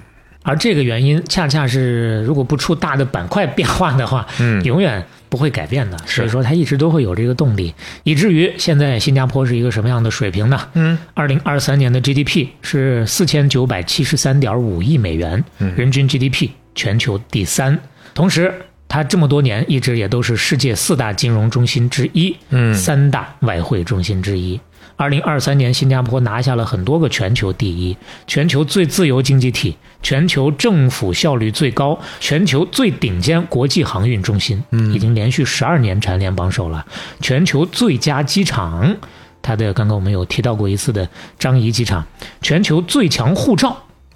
[0.43, 5.97] 而这个原因恰恰是，如果不出大的板块变化的话，嗯永远不会改变的。
[6.05, 10.60] 所以说，它一直都会有这个动力，以至于现在新加坡是一个什么样的水平呢？
[10.74, 17.78] 嗯二零二三年的 GDP 是四千九百七十三点五亿美元，嗯人均 GDP 全球第三。
[18.12, 18.52] 同时，
[18.89, 24.60] 它这么多年一直也都是世界四大金融中心之一，嗯三大外汇中心之一。
[24.97, 27.97] 二零二三年，新加坡拿下了很多个全球第一，
[28.27, 34.93] 全球最自由经济体，全球政府效率最高，全球最顶尖国际航运中心，嗯。
[34.93, 36.86] 已经连续十二年蝉联榜首了。
[37.20, 38.97] 全球最佳机场，
[39.40, 41.09] 它的刚刚我们有提到过一次的
[41.39, 42.06] 樟宜机场，
[42.40, 43.70] 全球最强护照，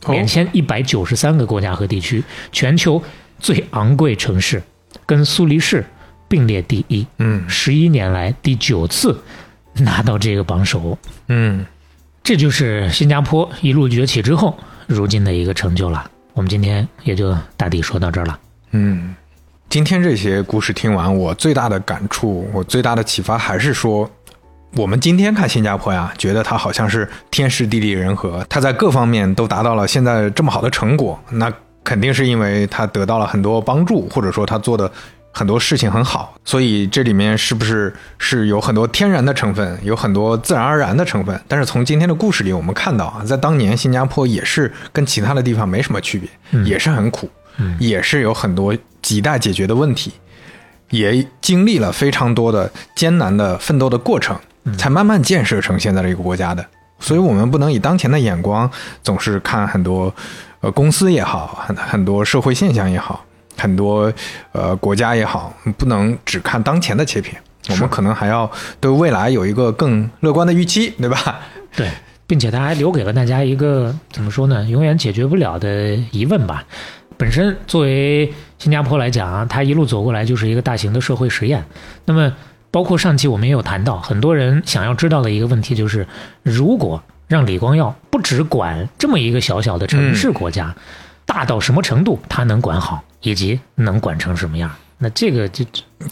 [0.04, 0.12] 哦。
[0.12, 2.22] 连签一百九十三个国家和地区，
[2.52, 3.02] 全球
[3.40, 4.62] 最昂贵城市，
[5.04, 5.84] 跟苏黎世
[6.28, 7.48] 并列第一，嗯。
[7.48, 9.18] 十一年来第九次
[9.84, 10.96] 拿到这个榜首。
[11.28, 11.64] 嗯，
[12.22, 16.10] 这就是新加坡一路崛起之后，如今的一个成就了。
[16.34, 18.38] 我们今天也就大抵说到这儿了。
[18.72, 19.14] 嗯，
[19.70, 24.10] 今天这些故事听完，我最大的感触，我最大的启发还是说，
[24.74, 31.50] 我们今天看新加坡呀，觉得它好像是天时地利人和，它在各方面都达到了现在这么好的成果，那
[31.82, 34.90] 肯定是因为它得到了很多帮助，或者说它做的
[35.36, 41.38] 很多事情很好，所以这里面是不是是有很多天然的成分，有很多自然而然的成分？
[41.46, 47.28] 但是从今天的故事里，我们看到啊，在当年新加坡也是跟其他的地方没什么区别，也是很苦，
[47.78, 50.10] 也是有很多亟待解决的问题，
[50.88, 54.34] 也经历了非常多的艰难的奋斗的过程，
[54.78, 56.64] 才慢慢建设成现在这个国家的。
[56.98, 58.70] 所以，我们不能以当前的眼光
[59.02, 60.10] 总是看很多，
[60.60, 63.22] 呃，公司也好，很很多社会现象也好，
[63.56, 64.12] 很多
[64.52, 68.50] 呃国家也好，不能只看当前的切片，我们可能还要
[68.80, 71.40] 对未来有一个更乐观的预期，对吧？
[71.74, 71.90] 对，
[72.26, 76.64] 并且他还留给了大家一个怎么说呢，永远解决不了的疑问吧。
[77.18, 81.64] 本身作为新加坡来讲啊，它一路走过来就是一个大型的社会实验。
[82.04, 82.30] 那么，
[82.70, 86.06] 包括上期我们也有谈到，很多人想要知道的一个问题就是，
[86.42, 90.74] 如果让李光耀不只管这么一个小小的城市国家，
[91.24, 94.70] 大到什么程度他能管好，以及能管成什么样？
[94.98, 95.64] 那这个就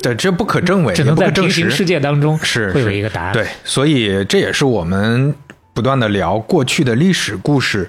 [0.02, 1.70] 对，这不可证伪，只能在平行。
[1.70, 3.32] 世界当中是会有一个答案。
[3.32, 5.32] 对，所以这也是我们
[5.72, 7.88] 不断的聊过去的历史故事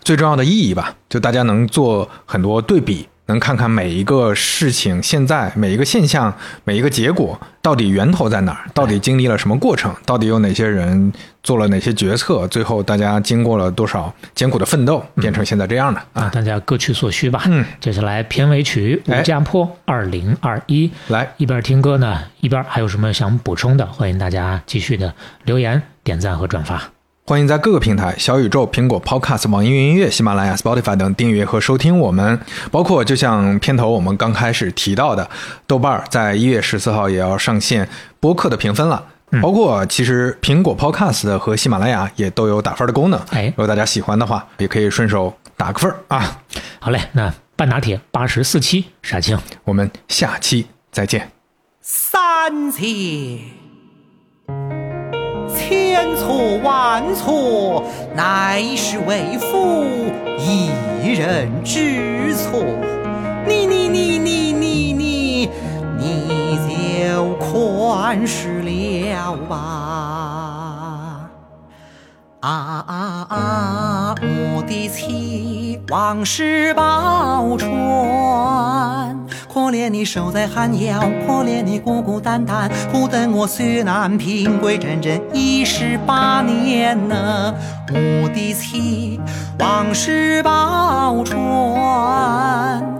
[0.00, 0.94] 最重要的意义吧。
[1.08, 6.32] 就大家能做很多对比，能看看每一个事情现在每一个现象
[6.64, 11.12] 每一个结果到底源头在哪儿，到底经历了什么过程，到底有哪些人
[11.46, 16.30] 做了哪些决策，最后大家经过了多少艰苦的奋斗，变成现在这样的啊，啊。
[16.34, 17.44] 大家各取所需吧。
[17.46, 25.14] 嗯，接下来片尾曲《哎吴家坡二零二一》，来，一边听歌呢，一边还有什么想补充的，欢迎大家继续的
[25.44, 26.82] 留言、点赞和转发。
[27.28, 32.40] 欢迎在各个平台小宇宙、苹果 Podcast、网易云音乐、喜马拉雅、Spotify 等订阅和收听我们。
[32.72, 35.30] 包括就像片头我们刚开始提到的，
[35.68, 39.04] 豆瓣儿在一月十四号也要上线播客的评分了。
[39.42, 43.20] 包括其实苹果 Podcast 和喜马拉雅也都有打分的功能。
[43.30, 46.40] 哎如果大家喜欢的话，也可以顺手打个分儿啊。
[46.78, 49.38] 好嘞，那半打铁八十四期杀青。
[49.64, 51.30] 我们下期再见。
[51.80, 52.84] 三千，
[55.54, 57.84] 千错万错，
[58.14, 59.84] 乃是为夫
[60.38, 62.62] 一人之错。
[63.46, 64.45] 你你你你你你，你
[67.16, 69.56] 就宽恕了吧。
[72.40, 72.50] 啊
[72.86, 74.14] 啊啊！
[74.20, 79.18] 我的妻，往事宝船。
[79.50, 87.54] 可怜你守在寒窑，可怜你孤孤单单，苦等我岁月难平，归整整一十八年呢。
[87.88, 89.18] 我的妻，
[89.58, 92.95] 往事宝船。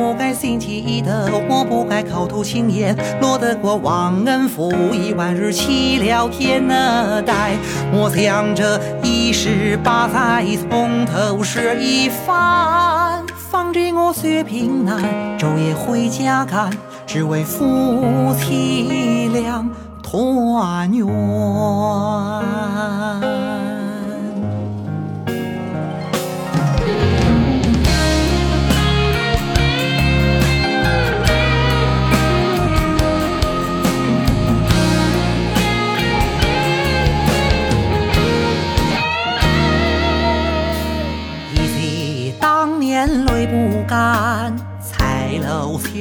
[0.00, 7.58] 不该心气的，我不该口吐轻言，落得过忘恩负义，万日欺了天呢待。
[7.92, 13.22] 我想这一十八载，从头是一番。
[13.50, 15.02] 方知我岁月平安，
[15.38, 16.70] 昼夜回家赶，
[17.06, 19.68] 只为夫妻俩
[20.02, 21.06] 团圆。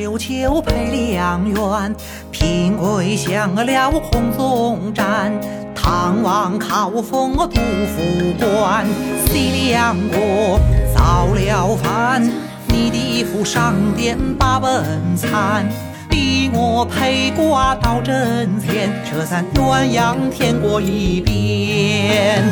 [0.03, 1.95] 楼秋秋配良缘。
[2.31, 5.31] 平贵享了空中战，
[5.75, 8.85] 唐王靠封我杜甫官。
[9.25, 10.59] 西凉国
[10.95, 12.23] 造了反，
[12.67, 15.67] 你的府上殿把本参。
[16.09, 22.43] 逼我陪挂到阵前，车伞鸳鸯天过一边。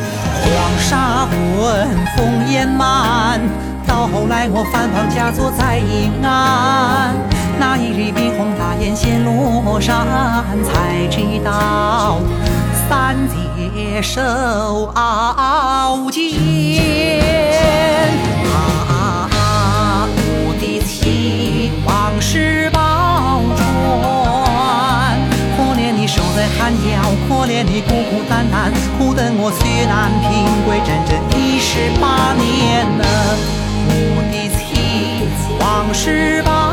[0.43, 3.41] 黄沙滚，烽烟漫，
[3.87, 7.15] 到后来我返房嫁作在阴安。
[7.59, 10.05] 那一日碧红大雁衔罗衫，
[10.63, 12.19] 才知道。
[12.89, 14.21] 三界受
[14.95, 16.23] 傲奸。
[18.53, 20.07] 啊！
[20.45, 23.59] 我的妻，往事报船。
[25.57, 30.29] 可怜你守在寒窑，可怜你孤孤单单，苦等我血难平，
[30.65, 33.03] 归整整一十八年了。
[33.89, 34.65] 我的妻，
[35.59, 36.66] 王氏宝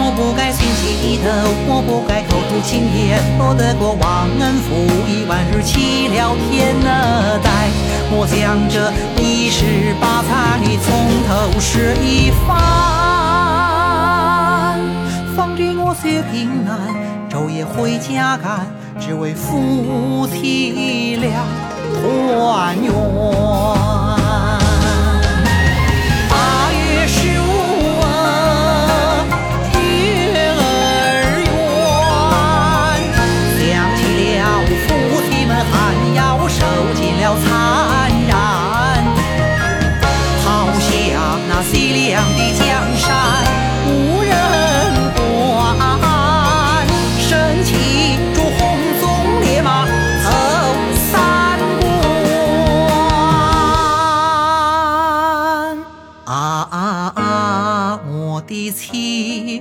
[0.00, 1.28] 我不该心起头，
[1.68, 4.66] 我不该口吐轻言，落得过忘恩负
[5.06, 7.48] 义，万日欺了天了待。
[8.10, 8.90] 我将这
[9.20, 10.32] 一十八载
[10.82, 10.88] 从
[11.28, 12.48] 头试一番，
[15.36, 16.70] 方知我虽平安，
[17.30, 18.66] 昼夜回家赶，
[18.98, 21.44] 只为夫妻俩
[22.00, 23.97] 团圆。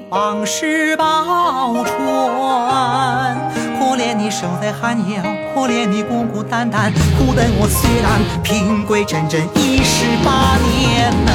[0.09, 3.37] 往事报传。
[3.77, 5.21] 可怜你守在寒窑，
[5.53, 11.31] 可怜你孤孤单单，苦等我虽然平归整整一十八年呢。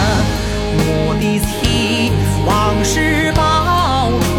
[0.74, 2.11] 我的妻，
[2.47, 4.32] 往事报传。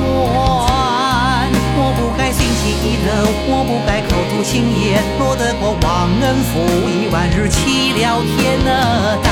[1.76, 3.06] 我不该心起头，
[3.46, 9.30] 我不该口吐轻言，落得过忘恩负义，万日弃了天了待。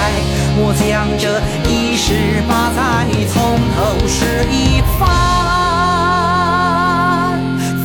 [0.54, 1.71] 我将这一
[2.04, 5.08] 十八载从头试一番，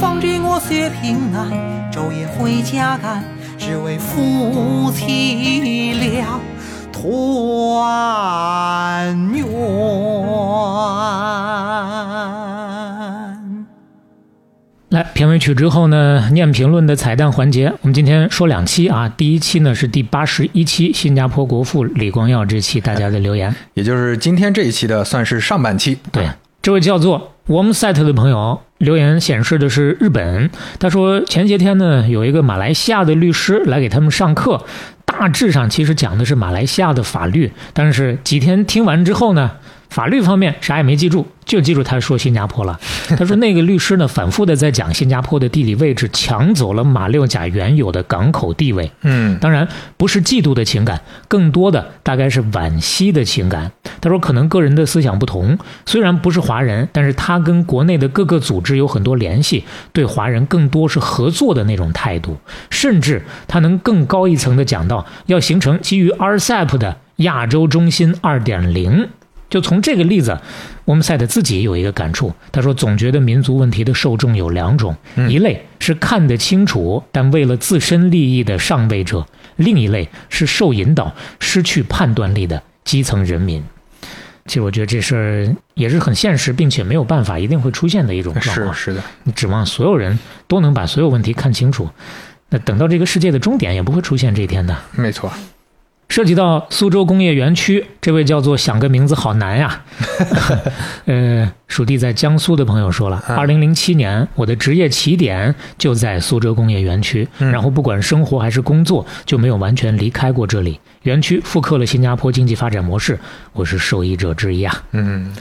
[0.00, 1.52] 方知我虽平安，
[1.92, 3.22] 昼夜回家赶，
[3.58, 6.40] 只为夫妻俩
[6.90, 7.04] 团
[9.34, 9.44] 圆。
[14.96, 19.06] 来，片尾曲之后呢，念评论的彩蛋环节，我们今天说两期啊。
[19.14, 23.54] 第一期呢是第八十一期，新加坡国父李光耀这期大家的留言。
[23.74, 25.98] 也就是今天这一期的算是上半期。
[26.10, 26.26] 对，
[26.62, 30.48] 这位叫做 Warmset 的朋友留言显示的是日本，
[30.78, 34.64] 他说前些天呢有一个马来西亚的律师来给他们上课，
[35.04, 39.50] 大致上其实讲的是马来西亚的法律，但是几天听完之后呢。
[39.88, 42.78] 法律方面啥也没记住，就记住他说新加坡了。
[43.16, 48.90] 他说那个律师呢，反复的在讲新加坡的地理位置抢走了马六甲原有的港口地位。
[49.02, 53.72] 嗯，当然不是嫉妒的情感，更多的大概是惋惜的情感。
[54.00, 62.36] 他说可能个人的思想不同，虽然不是华人，但是他跟国内的各个组织有很多联系，对华人更多是合作的那种态度，
[62.70, 69.08] 甚至他能更高一层的讲到要形成基于 RCEP 的亚洲中心二点零。
[69.48, 70.38] 就从这个例子，
[70.84, 72.32] 我们赛特自己有一个感触。
[72.50, 74.96] 他说，总觉得民族问题的受众有两种，
[75.28, 83.62] 一类是看得清楚但为了自身利益的上位者，另一类是受引导、失去判断力的基层人民。
[84.46, 88.74] 其实我觉得这事儿也是很现实，并且没有办法一定会出现的一种状况。
[88.74, 91.88] 是是的，你指望所有人都能把所有问题看清楚，
[92.50, 94.76] 那等到这个世界的终点也不会出现这一天的。
[94.92, 95.32] 没错。
[96.08, 99.82] 涉及到苏州工业园区，这位叫做想个名字好难呀。
[101.04, 110.80] 呃，属地在江苏的朋友说了，二零零七年我的职业起点就在苏州工业园区，然后不管生活还是工作，就没有完全离开过这里。
[111.02, 113.18] 园区复刻了新加坡经济发展模式，
[113.52, 114.82] 我是受益者之一啊。
[114.92, 115.34] 嗯，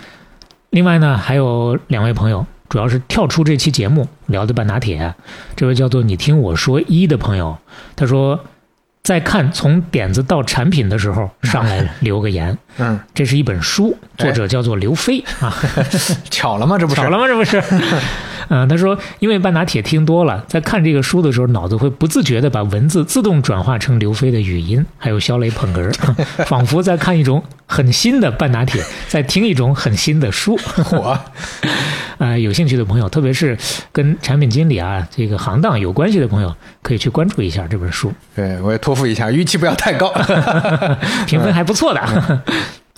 [0.71, 5.13] 另外呢，还有两位朋友，主要是跳出这期节目聊的半打铁。
[5.55, 7.57] 这位叫做你听我说一的朋友，
[7.95, 8.43] 他说。
[9.05, 12.57] 在看从点子到产品的时候，上来留个言。
[12.79, 15.55] 嗯，这是一本书，作者叫做刘飞啊。
[16.31, 16.75] 巧了吗？
[16.79, 17.27] 这不是巧了吗？
[17.27, 17.61] 这不是。
[18.49, 25.91] 嗯，他说，因为半打铁听多了，在看这个书的时候，脑子会不自觉的把文字自动转化成刘飞的语音，还有肖雷捧哏，
[26.45, 30.59] 仿佛在看一种很新的半打铁，在听一种很新的书。
[30.93, 31.19] 我，
[32.19, 33.57] 呃，有兴趣的朋友，特别是
[33.91, 38.13] 跟产品经理啊这个行当有关系的朋友，可以去关注一下这本书。
[38.35, 40.13] 对，我也托付一下，预期不要太高，
[41.25, 42.41] 评分还不错的。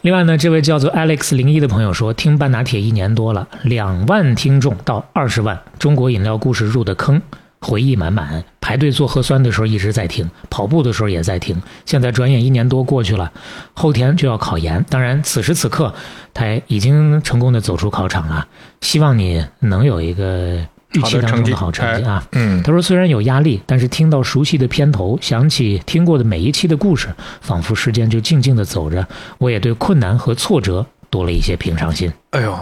[0.03, 7.19] 另外呢，这位叫做 Alex 零一的朋友说，听半拿铁一年多了，两万听众到二十万，中国饮料故事入的坑，
[7.60, 8.44] 回忆满满。
[8.61, 11.60] 排队做核酸的时候一直在听，跑步的时候也在听。
[11.86, 13.32] 现在转眼一年多过去了，
[13.74, 15.91] 后天就要考研，当然此时此刻
[16.32, 18.48] 他已经成功的走出考场了。
[18.82, 20.64] 希望你能有一个。
[20.93, 22.23] 预期当中的好成绩啊！
[22.31, 27.09] 嗯，他说虽然有压力，但是听到熟悉的片头，想起听过的每一期的故事，
[27.41, 29.05] 仿佛时间就静静的走着。
[29.38, 32.11] 我也对困难和挫折多了一些平常心。
[32.31, 32.57] 哎呦，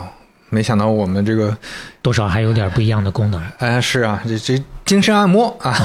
[0.50, 1.56] 没想到我们这个，
[2.02, 3.42] 多少还有点不一样的功能。
[3.60, 5.78] 哎，是啊，这这精神按摩啊。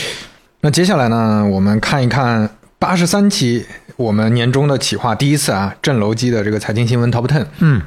[0.60, 3.64] 那接下来呢，我们看一看八十三期
[3.96, 7.46] 我们年终的企划，第一次啊，镇楼机的这个财经新闻 Top Ten。
[7.58, 7.80] 嗯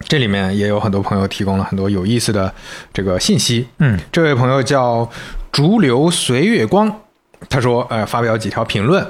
[0.00, 2.52] 这里面也有很多朋友提供了很多有意思的
[2.92, 3.66] 这个信息。
[3.78, 5.10] 嗯这位朋友叫
[5.50, 7.00] 逐流随月光，
[7.48, 9.06] 他说，呃，发表几条评论。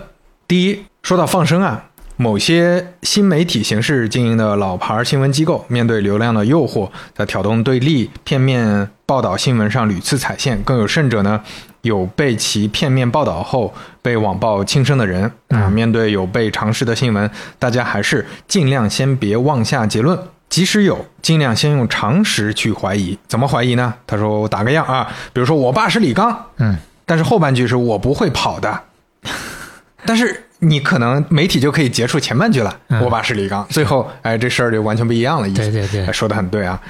[0.47, 1.87] 第一，说到放生啊，
[2.17, 11.43] 某些新媒体形式经营的老牌新闻机构，面对流量的诱惑，在挑动对立、片面报道新闻上屡次踩线，更有甚者呢，
[11.83, 15.67] 有被其片面报道后被网暴轻生的人啊。
[15.67, 20.17] 嗯面对有被尝试的新闻，大家还是尽量先别妄下结论。
[20.49, 23.19] 即使有，尽量先用常识去怀疑。
[23.27, 23.93] 怎么怀疑呢？
[24.07, 28.81] 他说：“我打个样啊，比如说我爸是李刚，嗯，但是后半句是我不会跑的，
[30.07, 35.59] 但是你可能媒体就可以结束前半句了，嗯我爸是李刚，最后哎这事儿就完全不一样了，意思。
[35.59, 36.81] 对对对哎说的很对啊。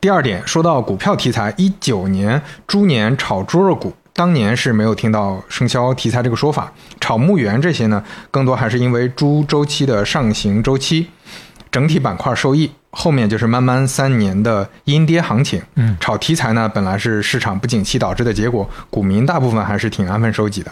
[0.00, 3.94] 第二点，说到股票题材，一九年猪年炒猪肉股。
[4.16, 8.00] 当年是没有听到生肖题材这个说法，炒墓园这些呢，
[8.30, 11.08] 更多还是因为猪周期的上行周期，
[11.74, 15.60] 整体板块受益，后面就是慢慢三年的阴跌行情。
[15.74, 20.70] 嗯炒题材呢，本来是市场不景气导致的结果，股民大部分还是挺安分守己的。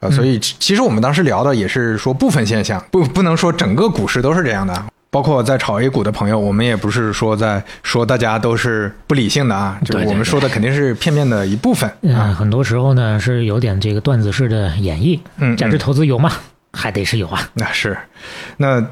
[0.00, 4.84] 呃，所以其其实我们当时聊的也是说部分现象，不不能说整个股市都是这样的。
[5.10, 12.34] 包括在炒 A 股的朋友，我们也不是说在说大家都是不理性的啊，就我们说的肯定是片面的一部分嗯，啊。
[12.38, 15.18] 很多时候呢是有点这个段子式的演绎。
[15.36, 16.30] 嗯，价值投资有吗？
[16.72, 17.46] 还得是有啊。
[17.54, 17.96] 那是，
[18.56, 18.82] 那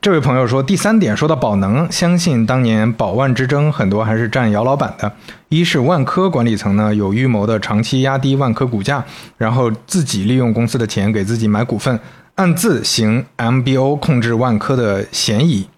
[0.00, 5.12] 这位朋友说，第三点说到宝能，相信当年宝万之争很多还是占姚老板的。
[5.48, 9.04] 一是万科管理层呢有预谋的长期压低万科股价，
[9.36, 11.98] 然后自己利用公司的钱给自己买股份，
[12.36, 15.68] 暗自行 MBO 控制万科的嫌疑。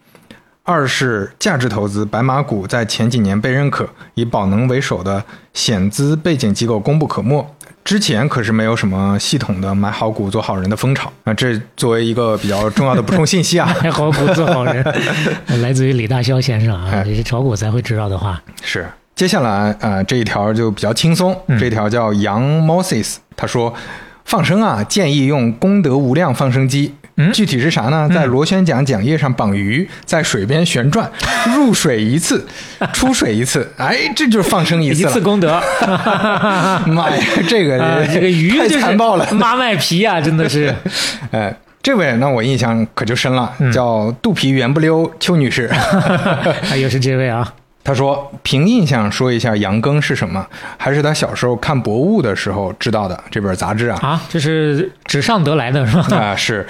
[0.64, 5.24] 二是价值投资，白马股在前几年被认可，以宝能为首的
[5.54, 7.56] 险资背景机构功不可没。
[7.84, 14.84] 之前可是没有什么系统的买好股做好人的风潮啊，这作为一个比较重要的补充信息啊， 买好股做好人，
[15.62, 18.40] 来自于李大霄先生啊，哎这是炒股才会知道的话。
[18.62, 18.86] 是。
[19.16, 23.74] 接下来，呃，这一条就比较轻松，嗯这条叫杨 Moses，他说，
[24.24, 26.94] 放生啊，建议用功德无量放生机。
[27.28, 28.08] 嗯具体是啥呢？
[28.12, 31.10] 在螺旋桨桨叶上绑鱼，在水边旋转，
[31.54, 32.46] 入水一次，
[32.92, 35.06] 出水一次，哎，这就是放生一一次一。
[35.06, 35.60] 次功德，
[36.86, 39.26] 妈呀，这个、啊，这个鱼太就是残暴了。
[39.32, 40.74] 妈卖皮啊， 真的是。
[41.30, 45.66] 哎，这位那我印象可就深了，嗯叫肚皮圆不溜邱女士。
[45.66, 47.52] 啊，又是这位啊，
[47.82, 53.98] 他说：“凭印象说一下杨庚是什么，还是他小时候看《博物》的时候知道的这本杂志啊？
[54.02, 56.16] 啊，这是纸上得来的是吧？
[56.16, 56.66] 啊、是，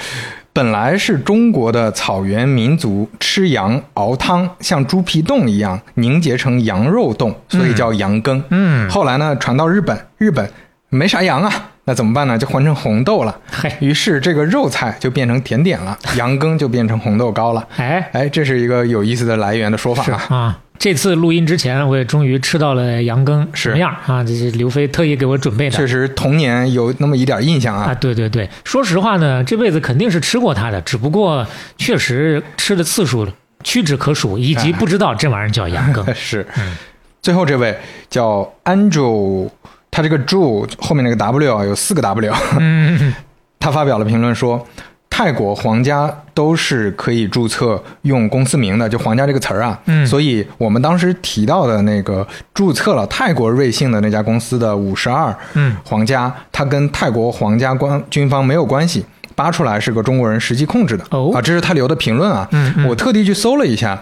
[0.52, 8.42] 本来是中国的草原民族吃羊熬汤，像猪皮冻一样凝结成羊肉冻，所以叫羊羹。
[8.50, 10.50] 嗯，后来呢，传到日本，日本
[10.88, 12.38] 没啥羊啊，那怎么办呢？
[12.38, 13.36] 就换成红豆了。
[13.50, 17.66] 嘿，于是这个肉菜就变成甜点了， 羊羹就变成红豆糕了。
[17.78, 20.36] 哎，哎，这是一个有意思的来源的说是法啊。
[20.36, 20.58] 啊。
[20.78, 24.22] 这次录音之前，我也终于吃到了羊羹，是什么样啊？
[24.22, 25.76] 这是刘飞特意给我准备的。
[25.76, 27.94] 确实童年有那么一点印象啊，啊。
[27.94, 31.44] 对对对，说实话呢，这辈子肯定是吃过它的，只不过
[31.76, 33.26] 确实吃的次数
[33.64, 36.06] 屈指可数，以及哎不知道这玩意儿叫羊羹。
[36.14, 36.76] 是嗯，
[37.20, 37.76] 最后这位
[38.08, 39.50] 叫 Andrew，
[39.90, 43.14] 他这个 Drew 后面那个 W 啊有四个 W，嗯，
[43.58, 44.66] 他发表了评论说。
[45.12, 50.06] 泰国皇家都是可以注册用公司名的，就“皇家”这个词儿啊，嗯。
[50.06, 59.04] 所以我们当时提到的那个注册了泰国瑞幸的那家公司的五十二嗯，皇家，它跟泰国皇家官军方没有关系，
[59.40, 61.04] 扒出来是个中国人实际控制的。
[61.10, 62.46] 哦啊，这是他留的评论啊。
[62.52, 63.98] 嗯嗯我特地去搜了一下，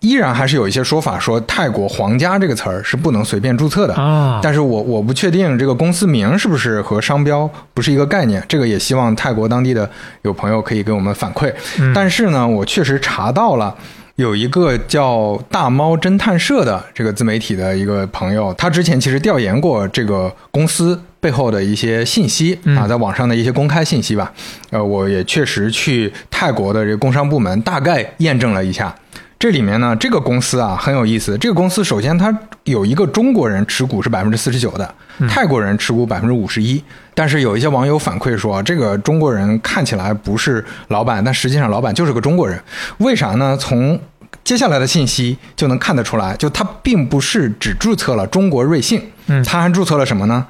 [0.00, 3.92] 依然还是有一些说法说泰国皇家这个词儿是不能随便注册的。
[3.92, 9.86] 啊，但是我我不确定这个公司名是不是和商标不是一个概念，这个也希望泰国当地的
[10.22, 11.52] 有朋友可以给我们反馈。
[11.78, 13.74] 嗯但是呢，我确实查到了。
[14.18, 24.32] 有一个叫大猫侦探社的这个自媒体的一个朋友，他之前其实调研过这个公司背后的一些信息嗯啊，在网上的一些公开信息吧。
[24.70, 28.92] 呃，我也确实去泰国的这个工商部门大概验证了一下。
[29.38, 31.38] 这里面呢，这个公司啊很有意思。
[31.38, 32.36] 这个公司首先它
[32.68, 34.94] 有一个中国人持股是百分之四十九的，
[35.28, 36.82] 泰国人持股百分之五十一。
[37.14, 42.60] 但是有一些网友反馈说，这个中国人看起来不是老板，但实际上老板就是个中国人。
[42.98, 43.56] 为啥呢？
[43.56, 44.00] 从
[44.44, 50.46] 接下来的信息就能看得出来，就他并不是只注册了中国瑞幸，嗯他还注册了什么呢？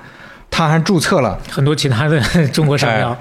[0.51, 3.19] 他还注册了很多其他的 中国商标哎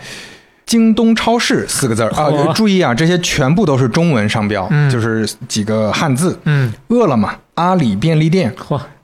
[0.68, 2.10] 京东超市四个字儿。
[2.11, 2.53] 啊、嚯。
[2.53, 4.88] 注意啊，这些全部都是中文商标，嗯。
[4.91, 6.38] 就是几个汉字。
[6.44, 8.53] 嗯，饿了么、阿里便利店、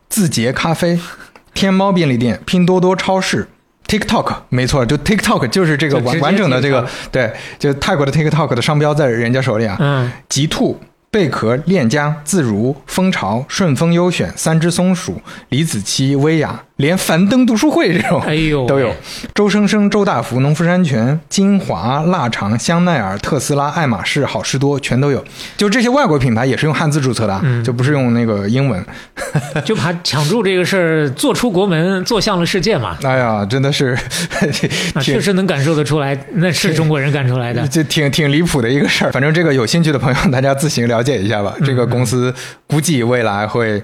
[0.10, 1.00] 字节咖啡、
[1.56, 3.48] 天猫便利店、拼多多超市。
[3.86, 9.78] TikTok 没错，就 TikTok 就是这个完完整的这个对，就泰国的 TikTok 的商标在人家手里啊。
[9.80, 10.80] 嗯，极兔、
[11.12, 18.94] 贝壳、链家、自如、蜂巢、顺丰优选、三只松鼠、李子柒、薇娅，连樊登读书会这种哎呦都有。
[19.34, 25.24] 周生生、周大福、农夫山泉、金华、腊肠、香奈儿、特斯拉、爱马仕、好事多全都有。
[25.56, 28.86] 就这些外国品牌也是用汉字注册的就不是用那个英文。
[29.64, 32.98] 就把抢注这个事儿做出国门，做向了世界嘛。
[33.04, 33.98] 哎呀，真的是
[34.94, 37.66] 啊， 确实能感受得出来，那是中国人干出来的。
[37.70, 39.12] 就挺挺离谱的一个事儿。
[39.14, 41.56] 反正这个有兴趣的朋友，大家自行了解一下吧。
[41.64, 42.34] 这个公司
[42.68, 43.82] 估计未来会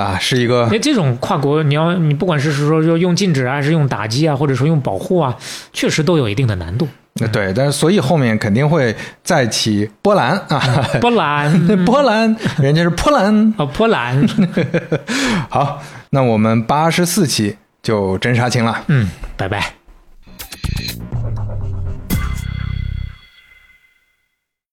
[0.00, 5.36] 啊是一个哎，这种跨国，你要你不管是说说用禁止啊，还是用打击啊，或者说用保护啊，
[5.72, 6.88] 确实都有一定的难度。
[7.20, 13.52] 呃对，但是所以后面肯定会再起波兰啊，波兰 波兰，人家是波兰。
[13.58, 14.26] 哦，波兰，
[15.50, 18.84] 好，那我们八十四期就真杀青了。
[18.86, 19.79] 嗯，拜拜。